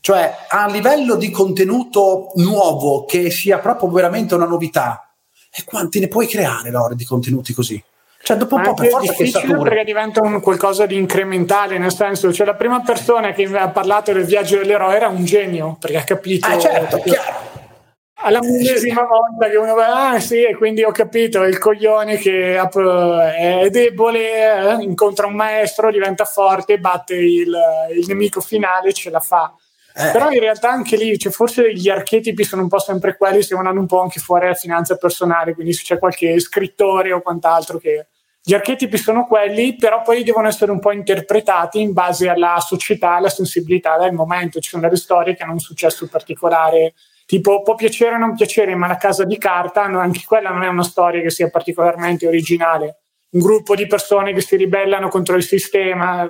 Cioè, 0.00 0.34
a 0.48 0.66
livello 0.68 1.16
di 1.16 1.30
contenuto 1.30 2.30
nuovo, 2.36 3.04
che 3.04 3.30
sia 3.30 3.58
proprio 3.58 3.90
veramente 3.90 4.34
una 4.34 4.46
novità, 4.46 5.12
e 5.52 5.64
quanti 5.64 5.98
ne 5.98 6.08
puoi 6.08 6.26
creare, 6.26 6.70
Lore, 6.70 6.94
di 6.94 7.04
contenuti 7.04 7.52
così? 7.52 7.82
Cioè, 8.22 8.36
dopo 8.36 8.56
un 8.56 8.62
po' 8.62 8.74
per 8.74 8.88
forza 8.88 9.12
che 9.12 9.26
satura. 9.26 9.62
perché 9.62 9.84
diventa 9.84 10.20
un 10.22 10.40
qualcosa 10.40 10.86
di 10.86 10.96
incrementale, 10.96 11.78
nel 11.78 11.92
senso, 11.92 12.32
cioè 12.32 12.46
la 12.46 12.54
prima 12.54 12.80
persona 12.80 13.32
che 13.32 13.44
ha 13.44 13.68
parlato 13.70 14.12
del 14.12 14.24
viaggio 14.24 14.58
dell'eroe 14.58 14.94
era 14.94 15.08
un 15.08 15.24
genio, 15.24 15.76
perché 15.80 15.96
ha 15.96 16.04
capito... 16.04 16.46
Ah, 16.46 16.58
certo, 16.58 16.98
chiaro 16.98 17.49
alla 18.22 18.40
millesima 18.40 19.02
volta 19.02 19.48
che 19.48 19.56
uno 19.56 19.74
va, 19.74 20.10
ah 20.10 20.20
sì, 20.20 20.44
e 20.44 20.54
quindi 20.56 20.82
ho 20.82 20.90
capito, 20.90 21.42
il 21.44 21.58
coglione 21.58 22.16
che 22.18 22.56
è 22.56 23.70
debole, 23.70 24.78
eh, 24.78 24.82
incontra 24.82 25.26
un 25.26 25.34
maestro, 25.34 25.90
diventa 25.90 26.24
forte, 26.24 26.78
batte 26.78 27.14
il, 27.14 27.54
il 27.94 28.04
nemico 28.06 28.40
finale, 28.40 28.92
ce 28.92 29.10
la 29.10 29.20
fa. 29.20 29.54
Eh. 29.94 30.10
Però 30.12 30.30
in 30.30 30.40
realtà 30.40 30.70
anche 30.70 30.96
lì, 30.96 31.18
cioè, 31.18 31.32
forse 31.32 31.72
gli 31.72 31.88
archetipi 31.88 32.44
sono 32.44 32.62
un 32.62 32.68
po' 32.68 32.78
sempre 32.78 33.16
quelli, 33.16 33.42
se 33.42 33.54
vanno 33.54 33.80
un 33.80 33.86
po' 33.86 34.00
anche 34.00 34.20
fuori 34.20 34.42
dalla 34.44 34.54
finanza 34.54 34.96
personale, 34.96 35.54
quindi 35.54 35.72
se 35.72 35.82
c'è 35.82 35.98
qualche 35.98 36.38
scrittore 36.40 37.12
o 37.12 37.20
quant'altro 37.20 37.78
che... 37.78 38.06
Gli 38.42 38.54
archetipi 38.54 38.96
sono 38.96 39.26
quelli, 39.26 39.76
però 39.76 40.00
poi 40.00 40.24
devono 40.24 40.48
essere 40.48 40.70
un 40.70 40.78
po' 40.78 40.92
interpretati 40.92 41.78
in 41.78 41.92
base 41.92 42.26
alla 42.30 42.56
società, 42.58 43.16
alla 43.16 43.28
sensibilità 43.28 43.98
del 43.98 44.12
momento. 44.12 44.60
Ci 44.60 44.70
sono 44.70 44.80
delle 44.80 44.96
storie 44.96 45.36
che 45.36 45.42
hanno 45.42 45.52
un 45.52 45.58
successo 45.58 46.08
particolare 46.08 46.94
tipo 47.30 47.62
può 47.62 47.76
piacere 47.76 48.16
o 48.16 48.18
non 48.18 48.34
piacere, 48.34 48.74
ma 48.74 48.88
la 48.88 48.96
casa 48.96 49.22
di 49.22 49.38
carta, 49.38 49.86
no, 49.86 50.00
anche 50.00 50.22
quella 50.26 50.50
non 50.50 50.64
è 50.64 50.66
una 50.66 50.82
storia 50.82 51.22
che 51.22 51.30
sia 51.30 51.48
particolarmente 51.48 52.26
originale. 52.26 53.02
Un 53.30 53.40
gruppo 53.40 53.76
di 53.76 53.86
persone 53.86 54.32
che 54.32 54.40
si 54.40 54.56
ribellano 54.56 55.06
contro 55.06 55.36
il 55.36 55.44
sistema, 55.44 56.28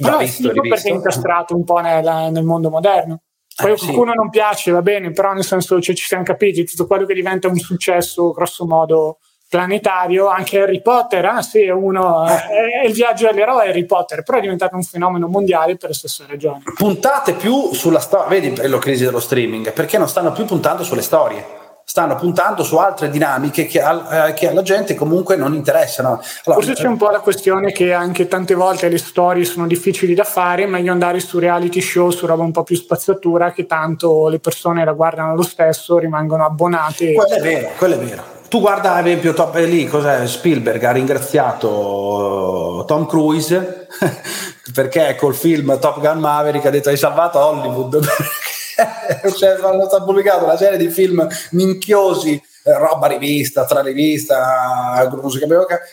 però 0.00 0.16
è 0.16 0.26
figo 0.26 0.62
perché 0.62 0.88
è 0.88 0.92
incastrato 0.94 1.54
un 1.54 1.64
po' 1.64 1.80
nel, 1.80 2.30
nel 2.32 2.44
mondo 2.44 2.70
moderno. 2.70 3.24
Poi 3.54 3.72
eh, 3.72 3.76
qualcuno 3.76 4.12
sì. 4.12 4.16
non 4.16 4.30
piace, 4.30 4.70
va 4.70 4.80
bene, 4.80 5.10
però 5.10 5.34
nel 5.34 5.44
senso 5.44 5.82
cioè, 5.82 5.94
ci 5.94 6.06
siamo 6.06 6.22
capiti, 6.22 6.64
tutto 6.64 6.86
quello 6.86 7.04
che 7.04 7.12
diventa 7.12 7.48
un 7.48 7.58
successo 7.58 8.30
grosso 8.30 8.64
modo 8.64 9.18
planetario, 9.48 10.28
anche 10.28 10.60
Harry 10.60 10.82
Potter, 10.82 11.24
ah 11.24 11.42
sì, 11.42 11.62
è 11.62 11.70
uno, 11.70 12.24
è, 12.26 12.82
è 12.82 12.86
il 12.86 12.92
viaggio 12.92 13.26
dell'eroe 13.26 13.68
Harry 13.68 13.86
Potter, 13.86 14.22
però 14.22 14.38
è 14.38 14.40
diventato 14.42 14.76
un 14.76 14.82
fenomeno 14.82 15.26
mondiale 15.26 15.76
per 15.76 15.88
le 15.88 15.94
stesse 15.94 16.24
ragioni. 16.28 16.62
Puntate 16.76 17.32
più 17.32 17.72
sulla 17.72 18.00
storia, 18.00 18.26
vedi 18.26 18.68
la 18.68 18.78
crisi 18.78 19.04
dello 19.04 19.20
streaming, 19.20 19.72
perché 19.72 19.96
non 19.98 20.08
stanno 20.08 20.32
più 20.32 20.44
puntando 20.44 20.84
sulle 20.84 21.02
storie 21.02 21.56
stanno 21.88 22.16
puntando 22.16 22.64
su 22.64 22.76
altre 22.76 23.08
dinamiche 23.08 23.64
che, 23.64 23.80
al, 23.80 24.28
eh, 24.28 24.34
che, 24.34 24.50
alla 24.50 24.60
gente 24.60 24.94
comunque 24.94 25.36
non 25.36 25.54
interessano. 25.54 26.20
Allora, 26.44 26.62
Forse 26.62 26.74
c'è 26.74 26.86
un 26.86 26.98
po' 26.98 27.08
la 27.08 27.20
questione 27.20 27.72
che 27.72 27.94
anche 27.94 28.28
tante 28.28 28.52
volte 28.52 28.90
le 28.90 28.98
storie 28.98 29.46
sono 29.46 29.66
difficili 29.66 30.12
da 30.12 30.24
fare, 30.24 30.66
meglio 30.66 30.92
andare 30.92 31.18
su 31.18 31.38
reality 31.38 31.80
show, 31.80 32.10
su 32.10 32.26
roba 32.26 32.42
un 32.42 32.52
po' 32.52 32.62
più 32.62 32.76
spazzatura, 32.76 33.52
che 33.52 33.64
tanto 33.64 34.28
le 34.28 34.38
persone 34.38 34.84
la 34.84 34.92
guardano 34.92 35.34
lo 35.34 35.42
stesso, 35.42 35.96
rimangono 35.96 36.44
abbonate. 36.44 37.14
Quello 37.14 37.34
è 37.34 37.40
vero, 37.40 37.70
quello 37.78 37.94
è 37.94 37.98
vero. 37.98 38.37
Tu 38.48 38.60
guarda 38.60 38.94
ad 38.94 39.06
esempio 39.06 39.34
top, 39.34 39.56
eh, 39.56 39.66
lì 39.66 39.86
cos'è, 39.86 40.26
Spielberg 40.26 40.82
ha 40.82 40.92
ringraziato 40.92 42.84
Tom 42.86 43.06
Cruise 43.06 43.86
perché 44.72 45.16
col 45.16 45.34
film 45.34 45.78
Top 45.78 46.00
Gun 46.00 46.18
Maverick 46.18 46.64
ha 46.64 46.70
detto 46.70 46.88
hai 46.88 46.96
salvato 46.96 47.38
Hollywood 47.38 48.00
cioè, 49.36 49.58
hanno 49.62 49.86
pubblicato 50.04 50.44
una 50.44 50.56
serie 50.56 50.78
di 50.78 50.88
film 50.88 51.26
minchiosi 51.50 52.40
eh, 52.64 52.78
roba 52.78 53.06
rivista, 53.06 53.64
tra 53.64 53.80
rivista, 53.80 55.08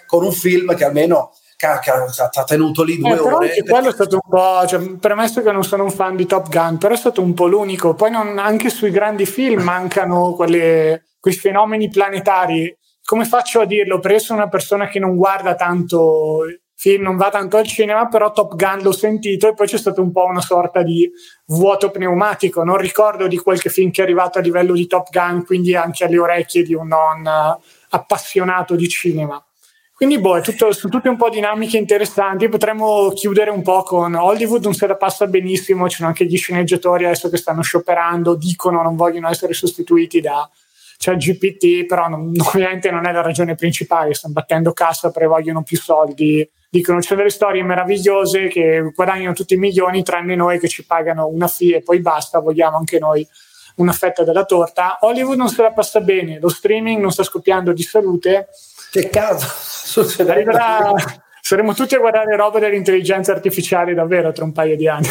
con 0.05 0.23
un 0.23 0.31
film 0.31 0.75
che 0.75 0.83
almeno 0.83 1.31
ha, 1.57 2.43
tenuto 2.43 2.83
lì 2.83 2.97
due 2.97 3.15
eh, 3.15 3.19
ore. 3.19 3.47
Perché... 3.47 3.63
quello 3.63 3.89
è 3.89 3.93
stato 3.93 4.15
un 4.15 4.29
po', 4.29 4.67
cioè, 4.67 4.79
premesso 4.97 5.41
che 5.41 5.51
non 5.51 5.63
sono 5.63 5.83
un 5.83 5.91
fan 5.91 6.15
di 6.15 6.25
Top 6.25 6.49
Gun, 6.49 6.77
però 6.77 6.93
è 6.93 6.97
stato 6.97 7.21
un 7.21 7.33
po' 7.33 7.47
l'unico. 7.47 7.93
Poi 7.93 8.11
non, 8.11 8.37
anche 8.37 8.69
sui 8.69 8.91
grandi 8.91 9.25
film 9.25 9.61
mancano 9.61 10.33
quelle, 10.33 11.03
quei 11.25 11.33
fenomeni 11.33 11.89
planetari. 11.89 12.77
Come 13.03 13.25
faccio 13.25 13.61
a 13.61 13.65
dirlo? 13.65 13.97
Perché 13.97 14.19
sono 14.19 14.41
una 14.41 14.47
persona 14.47 14.87
che 14.87 14.99
non 14.99 15.15
guarda 15.15 15.55
tanto 15.55 16.43
film, 16.75 17.01
non 17.01 17.17
va 17.17 17.31
tanto 17.31 17.57
al 17.57 17.65
cinema, 17.65 18.07
però 18.07 18.31
Top 18.31 18.53
Gun 18.53 18.83
l'ho 18.83 18.91
sentito 18.91 19.47
e 19.47 19.55
poi 19.55 19.65
c'è 19.65 19.79
stato 19.79 20.03
un 20.03 20.11
po' 20.11 20.25
una 20.25 20.41
sorta 20.41 20.83
di 20.83 21.09
vuoto 21.47 21.89
pneumatico. 21.89 22.63
Non 22.63 22.77
ricordo 22.77 23.25
di 23.25 23.37
qualche 23.37 23.71
film 23.71 23.89
che 23.89 24.01
è 24.01 24.03
arrivato 24.03 24.37
a 24.37 24.41
livello 24.41 24.73
di 24.73 24.85
Top 24.85 25.09
Gun, 25.09 25.43
quindi 25.43 25.75
anche 25.75 26.03
alle 26.03 26.19
orecchie 26.19 26.61
di 26.61 26.75
un 26.75 26.89
non 26.89 27.27
appassionato 27.89 28.75
di 28.75 28.87
cinema. 28.87 29.43
Quindi 29.95 30.19
boh, 30.19 30.41
tutto, 30.41 30.73
sono 30.73 30.93
tutte 30.93 31.09
un 31.09 31.17
po' 31.17 31.29
dinamiche 31.29 31.79
interessanti. 31.79 32.49
Potremmo 32.49 33.09
chiudere 33.15 33.49
un 33.49 33.63
po' 33.63 33.81
con 33.81 34.13
Hollywood, 34.13 34.63
non 34.63 34.75
se 34.75 34.85
la 34.85 34.95
passa 34.95 35.25
benissimo. 35.25 35.89
Ci 35.89 35.95
sono 35.95 36.09
anche 36.09 36.25
gli 36.25 36.37
sceneggiatori 36.37 37.05
adesso 37.05 37.31
che 37.31 37.37
stanno 37.37 37.63
scioperando, 37.63 38.35
dicono 38.35 38.83
non 38.83 38.95
vogliono 38.95 39.27
essere 39.27 39.53
sostituiti 39.53 40.21
da 40.21 40.47
cioè, 40.97 41.15
GPT, 41.15 41.85
però 41.85 42.07
non, 42.07 42.31
ovviamente 42.45 42.91
non 42.91 43.05
è 43.05 43.11
la 43.11 43.21
ragione 43.21 43.55
principale. 43.55 44.13
Stanno 44.13 44.33
battendo 44.33 44.73
cassa 44.73 45.11
perché 45.11 45.27
vogliono 45.27 45.63
più 45.63 45.77
soldi. 45.77 46.49
Dicono 46.69 46.99
c'è 46.99 47.15
delle 47.15 47.29
storie 47.29 47.63
meravigliose 47.63 48.47
che 48.47 48.91
guadagnano 48.93 49.33
tutti 49.33 49.53
i 49.53 49.57
milioni, 49.57 50.03
tranne 50.03 50.35
noi 50.35 50.59
che 50.59 50.67
ci 50.67 50.85
pagano 50.85 51.27
una 51.27 51.47
fee 51.47 51.77
e 51.77 51.81
poi 51.81 51.99
basta. 51.99 52.39
Vogliamo 52.39 52.77
anche 52.77 52.99
noi 52.99 53.25
una 53.75 53.91
fetta 53.91 54.23
della 54.23 54.45
torta. 54.45 54.97
Hollywood 55.01 55.37
non 55.37 55.49
se 55.49 55.61
la 55.61 55.71
passa 55.71 56.01
bene, 56.01 56.39
lo 56.39 56.49
streaming 56.49 57.01
non 57.01 57.11
sta 57.11 57.23
scoppiando 57.23 57.71
di 57.73 57.83
salute. 57.83 58.49
Che 58.91 59.09
caso 59.09 59.45
succederà? 59.47 60.91
Saremo 61.41 61.73
tutti 61.73 61.95
a 61.95 61.99
guardare 61.99 62.35
roba 62.35 62.59
dell'intelligenza 62.59 63.31
artificiale 63.31 63.93
davvero 63.93 64.31
tra 64.31 64.43
un 64.43 64.51
paio 64.51 64.75
di 64.75 64.87
anni. 64.87 65.07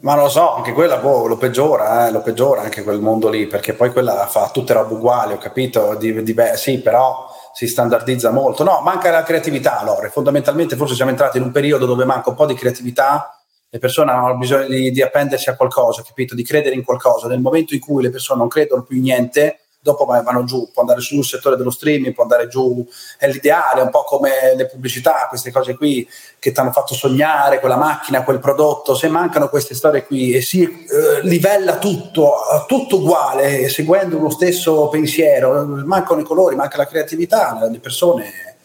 Ma 0.00 0.14
lo 0.14 0.28
so, 0.28 0.54
anche 0.54 0.72
quella 0.72 0.98
boh, 0.98 1.26
lo 1.26 1.36
peggiora, 1.36 2.06
eh, 2.06 2.12
lo 2.12 2.20
peggiora 2.20 2.62
anche 2.62 2.84
quel 2.84 3.00
mondo 3.00 3.28
lì, 3.28 3.46
perché 3.46 3.74
poi 3.74 3.90
quella 3.90 4.26
fa 4.28 4.48
tutte 4.50 4.72
robe 4.72 4.94
uguali, 4.94 5.32
ho 5.32 5.38
capito? 5.38 5.94
Di, 5.96 6.22
di, 6.22 6.34
beh, 6.34 6.56
sì, 6.56 6.80
però 6.80 7.26
si 7.52 7.66
standardizza 7.66 8.30
molto. 8.30 8.62
No, 8.62 8.80
manca 8.82 9.10
la 9.10 9.24
creatività, 9.24 9.78
allora. 9.78 10.08
Fondamentalmente 10.08 10.76
forse 10.76 10.94
siamo 10.94 11.10
entrati 11.10 11.38
in 11.38 11.42
un 11.44 11.50
periodo 11.50 11.84
dove 11.86 12.04
manca 12.04 12.30
un 12.30 12.36
po' 12.36 12.46
di 12.46 12.54
creatività 12.54 13.38
le 13.70 13.78
persone 13.78 14.10
hanno 14.10 14.36
bisogno 14.36 14.66
di, 14.66 14.90
di 14.90 15.02
appendersi 15.02 15.50
a 15.50 15.56
qualcosa, 15.56 16.02
capito? 16.02 16.34
Di 16.34 16.42
credere 16.42 16.74
in 16.74 16.84
qualcosa. 16.84 17.28
Nel 17.28 17.40
momento 17.40 17.74
in 17.74 17.80
cui 17.80 18.02
le 18.02 18.10
persone 18.10 18.38
non 18.40 18.48
credono 18.48 18.82
più 18.82 18.96
in 18.96 19.02
niente, 19.02 19.60
dopo 19.80 20.04
vanno 20.04 20.44
giù, 20.44 20.70
può 20.72 20.82
andare 20.82 21.00
sul 21.00 21.24
settore 21.24 21.56
dello 21.56 21.70
streaming, 21.70 22.12
può 22.12 22.24
andare 22.24 22.48
giù, 22.48 22.86
è 23.16 23.28
l'ideale, 23.28 23.80
un 23.80 23.90
po' 23.90 24.04
come 24.04 24.54
le 24.56 24.66
pubblicità, 24.66 25.26
queste 25.28 25.50
cose 25.50 25.76
qui 25.76 26.08
che 26.38 26.52
ti 26.52 26.60
hanno 26.60 26.72
fatto 26.72 26.94
sognare, 26.94 27.60
quella 27.60 27.76
macchina, 27.76 28.24
quel 28.24 28.38
prodotto, 28.40 28.94
se 28.94 29.08
mancano 29.08 29.48
queste 29.48 29.74
storie 29.74 30.04
qui 30.04 30.32
e 30.32 30.40
si 30.40 30.62
eh, 30.62 31.22
livella 31.22 31.78
tutto, 31.78 32.34
tutto 32.66 32.96
uguale, 32.96 33.68
seguendo 33.68 34.16
uno 34.16 34.30
stesso 34.30 34.88
pensiero, 34.88 35.64
mancano 35.64 36.20
i 36.20 36.24
colori, 36.24 36.56
manca 36.56 36.76
la 36.76 36.86
creatività, 36.86 37.58
le 37.70 37.78
persone 37.78 38.57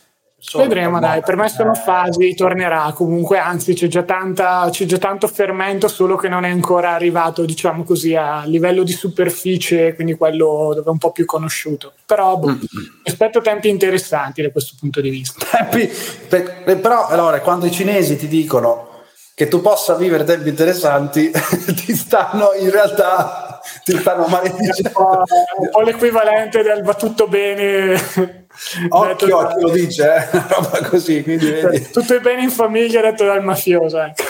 Vedremo, 0.56 1.00
dai, 1.00 1.22
per 1.22 1.36
me 1.36 1.48
sono 1.48 1.74
fasi, 1.74 2.36
tornerà 2.36 2.92
comunque, 2.94 3.40
anzi 3.40 3.74
c'è 3.74 3.88
già, 3.88 4.04
tanta, 4.04 4.68
c'è 4.70 4.86
già 4.86 4.98
tanto 4.98 5.28
fermento, 5.28 5.88
solo 5.88 6.16
che 6.16 6.28
non 6.28 6.44
è 6.44 6.50
ancora 6.50 6.92
arrivato, 6.92 7.46
diciamo 7.46 7.84
così, 7.84 8.14
a 8.16 8.44
livello 8.46 8.84
di 8.84 8.92
superficie, 8.92 9.96
quindi 9.96 10.16
quello 10.16 10.74
dove 10.76 10.86
è 10.86 10.90
un 10.90 10.98
po' 10.98 11.12
più 11.12 11.26
conosciuto. 11.26 11.94
Però 12.06 12.38
boh, 12.38 12.48
mm-hmm. 12.48 12.60
aspetto 13.04 13.42
tempi 13.42 13.70
interessanti 13.70 14.42
da 14.42 14.52
questo 14.52 14.76
punto 14.80 15.02
di 15.02 15.10
vista. 15.10 15.46
Tempi, 15.50 15.90
per, 16.28 16.64
però 16.80 17.08
allora, 17.08 17.40
quando 17.40 17.66
i 17.66 17.72
cinesi 17.72 18.18
ti 18.18 18.28
dicono 18.28 18.90
che 19.36 19.48
tu 19.48 19.62
possa 19.62 19.96
vivere 19.96 20.24
tempi 20.26 20.50
interessanti, 20.50 21.32
ti 21.86 21.96
stanno 21.96 22.52
in 22.60 22.70
realtà 22.70 23.53
ti 23.84 23.98
stanno 23.98 24.28
maledicendo. 24.28 24.92
Un 25.58 25.70
po' 25.72 25.82
l'equivalente 25.82 26.62
del 26.62 26.84
va 26.84 26.94
tutto 26.94 27.28
bene 27.28 27.96
occhio 28.90 29.40
a 29.40 29.54
chi 29.54 29.62
lo 29.62 29.70
dice, 29.70 30.16
eh? 30.16 30.42
roba 30.50 30.82
così. 30.88 31.24
Quindi 31.24 31.50
vedi. 31.50 31.90
Tutto 31.90 32.16
è 32.16 32.20
bene 32.20 32.44
in 32.44 32.52
famiglia 32.52 33.02
detto 33.02 33.26
dal 33.26 33.44
mafioso. 33.44 34.02
Ecco. 34.02 34.24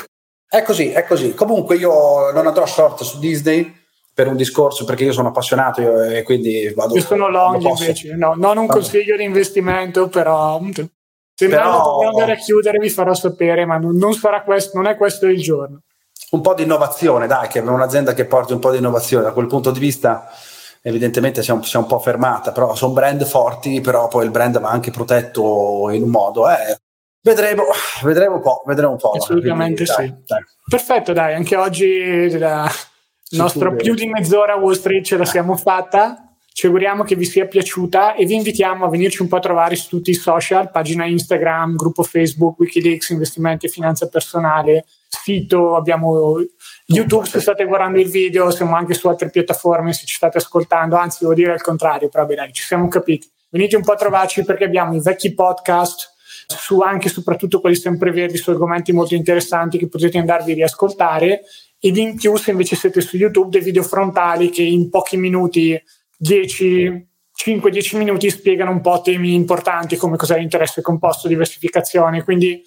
È 0.47 0.61
così, 0.61 0.91
è 0.91 1.03
così. 1.05 1.33
Comunque 1.33 1.75
io 1.75 2.31
non 2.31 2.47
andrò 2.47 2.65
short 2.65 3.03
su 3.03 3.19
Disney 3.19 3.81
per 4.13 4.27
un 4.27 4.35
discorso 4.35 4.85
perché 4.85 5.05
io 5.05 5.11
sono 5.11 5.29
appassionato 5.29 6.03
e 6.03 6.21
quindi 6.23 6.71
vado. 6.75 6.95
Io 6.95 7.01
sono 7.01 7.27
long 7.29 7.61
invece, 7.61 8.15
no, 8.15 8.35
non 8.35 8.57
un 8.57 8.67
consiglio 8.67 9.17
di 9.17 9.23
investimento, 9.23 10.07
però 10.07 10.61
se 11.35 11.47
però... 11.47 12.07
andare 12.07 12.33
a 12.33 12.35
chiudere 12.35 12.77
vi 12.77 12.89
farò 12.89 13.13
sapere, 13.15 13.65
ma 13.65 13.77
non, 13.77 13.95
non, 13.95 14.13
sarà 14.13 14.43
questo, 14.43 14.77
non 14.77 14.85
è 14.85 14.95
questo 14.95 15.25
il 15.25 15.41
giorno. 15.41 15.81
Un 16.33 16.41
po' 16.41 16.55
di 16.55 16.63
innovazione, 16.63 17.27
dai, 17.27 17.47
che 17.47 17.59
è 17.59 17.61
un'azienda 17.61 18.13
che 18.13 18.25
porti 18.25 18.53
un 18.53 18.59
po' 18.59 18.71
di 18.71 18.77
innovazione. 18.77 19.23
Da 19.23 19.33
quel 19.33 19.45
punto 19.45 19.69
di 19.69 19.79
vista 19.79 20.29
evidentemente 20.81 21.43
si 21.43 21.51
è, 21.51 21.53
un, 21.53 21.63
si 21.63 21.75
è 21.75 21.79
un 21.79 21.85
po' 21.85 21.99
fermata, 21.99 22.51
però 22.51 22.75
sono 22.75 22.91
brand 22.93 23.23
forti, 23.23 23.81
però 23.81 24.07
poi 24.07 24.25
il 24.25 24.31
brand 24.31 24.59
va 24.59 24.69
anche 24.69 24.91
protetto 24.91 25.89
in 25.91 26.03
un 26.03 26.09
modo. 26.09 26.49
Eh, 26.49 26.77
vedremo, 27.21 27.63
vedremo 28.01 28.35
un 28.35 28.41
po', 28.41 28.63
vedremo 28.65 28.91
un 28.91 28.97
po'. 28.97 29.11
Assolutamente 29.11 29.85
Quindi, 29.85 29.91
sì. 29.91 29.95
Dai, 29.95 30.23
dai. 30.25 30.43
Perfetto, 30.67 31.13
dai, 31.13 31.35
anche 31.35 31.55
oggi 31.55 32.37
la 32.37 32.69
nostra 33.31 33.71
più 33.71 33.93
di 33.93 34.07
mezz'ora 34.07 34.55
Wall 34.55 34.73
Street 34.73 35.05
ce 35.05 35.17
la 35.17 35.25
siamo 35.25 35.55
fatta. 35.55 36.35
Ci 36.51 36.65
auguriamo 36.65 37.03
che 37.03 37.15
vi 37.15 37.25
sia 37.25 37.47
piaciuta 37.47 38.15
e 38.15 38.25
vi 38.25 38.35
invitiamo 38.35 38.85
a 38.85 38.89
venirci 38.89 39.21
un 39.21 39.27
po' 39.27 39.37
a 39.37 39.39
trovare 39.39 39.75
su 39.75 39.87
tutti 39.87 40.11
i 40.11 40.15
social, 40.15 40.69
pagina 40.69 41.05
Instagram, 41.05 41.75
gruppo 41.75 42.03
Facebook, 42.03 42.59
Wikileaks, 42.59 43.09
investimenti 43.09 43.67
e 43.67 43.69
finanza 43.69 44.07
personale, 44.07 44.85
sito, 45.13 45.75
abbiamo 45.75 46.37
YouTube 46.87 47.25
se 47.25 47.39
state 47.39 47.65
guardando 47.65 47.99
il 47.99 48.09
video, 48.09 48.51
siamo 48.51 48.75
anche 48.75 48.93
su 48.93 49.07
altre 49.07 49.29
piattaforme 49.29 49.93
se 49.93 50.05
ci 50.05 50.15
state 50.15 50.37
ascoltando, 50.37 50.95
anzi 50.95 51.19
devo 51.21 51.33
dire 51.33 51.53
il 51.53 51.61
contrario, 51.61 52.09
però 52.09 52.25
beh, 52.25 52.49
ci 52.51 52.63
siamo 52.63 52.87
capiti. 52.87 53.29
Venite 53.49 53.75
un 53.75 53.83
po' 53.83 53.91
a 53.91 53.97
trovarci 53.97 54.43
perché 54.43 54.63
abbiamo 54.63 54.95
i 54.95 55.01
vecchi 55.01 55.33
podcast 55.33 56.11
su 56.47 56.79
anche 56.81 57.07
e 57.07 57.11
soprattutto 57.11 57.61
quelli 57.61 57.75
sempreverdi 57.75 58.37
su 58.37 58.49
argomenti 58.49 58.91
molto 58.91 59.15
interessanti 59.15 59.77
che 59.77 59.87
potete 59.87 60.17
andarvi 60.17 60.51
a 60.51 60.55
riascoltare. 60.55 61.41
Ed 61.79 61.97
in 61.97 62.15
più 62.15 62.35
se 62.37 62.51
invece 62.51 62.75
siete 62.75 63.01
su 63.01 63.17
YouTube 63.17 63.49
dei 63.49 63.61
video 63.61 63.83
frontali 63.83 64.49
che 64.49 64.63
in 64.63 64.89
pochi 64.89 65.17
minuti, 65.17 65.81
10 66.17 67.11
5-10 67.35 67.97
minuti 67.97 68.29
spiegano 68.29 68.71
un 68.71 68.79
po' 68.79 69.01
temi 69.01 69.33
importanti 69.33 69.97
come 69.97 70.17
cos'è 70.17 70.37
l'interesse 70.37 70.81
composto, 70.81 71.27
diversificazione, 71.27 72.23
quindi 72.23 72.63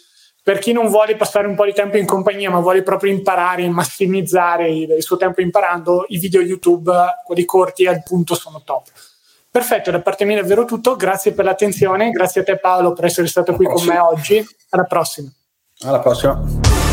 per 0.46 0.60
chi 0.60 0.70
non 0.70 0.86
vuole 0.86 1.16
passare 1.16 1.48
un 1.48 1.56
po' 1.56 1.64
di 1.64 1.72
tempo 1.72 1.96
in 1.96 2.06
compagnia, 2.06 2.50
ma 2.50 2.60
vuole 2.60 2.84
proprio 2.84 3.10
imparare 3.10 3.64
e 3.64 3.68
massimizzare 3.68 4.70
il, 4.70 4.88
il 4.92 5.02
suo 5.02 5.16
tempo 5.16 5.40
imparando, 5.40 6.04
i 6.10 6.18
video 6.18 6.40
YouTube, 6.40 6.92
quelli 7.24 7.44
corti 7.44 7.84
al 7.88 8.04
punto, 8.04 8.36
sono 8.36 8.62
top. 8.64 8.86
Perfetto, 9.50 9.90
da 9.90 10.00
parte 10.00 10.24
mia 10.24 10.38
è 10.38 10.40
davvero 10.42 10.64
tutto. 10.64 10.94
Grazie 10.94 11.32
per 11.32 11.46
l'attenzione, 11.46 12.10
grazie 12.10 12.42
a 12.42 12.44
te 12.44 12.60
Paolo 12.60 12.92
per 12.92 13.06
essere 13.06 13.26
stato 13.26 13.54
qui 13.54 13.66
con 13.66 13.84
me 13.86 13.98
oggi. 13.98 14.46
Alla 14.68 14.84
prossima. 14.84 15.28
Alla 15.80 15.98
prossima. 15.98 16.85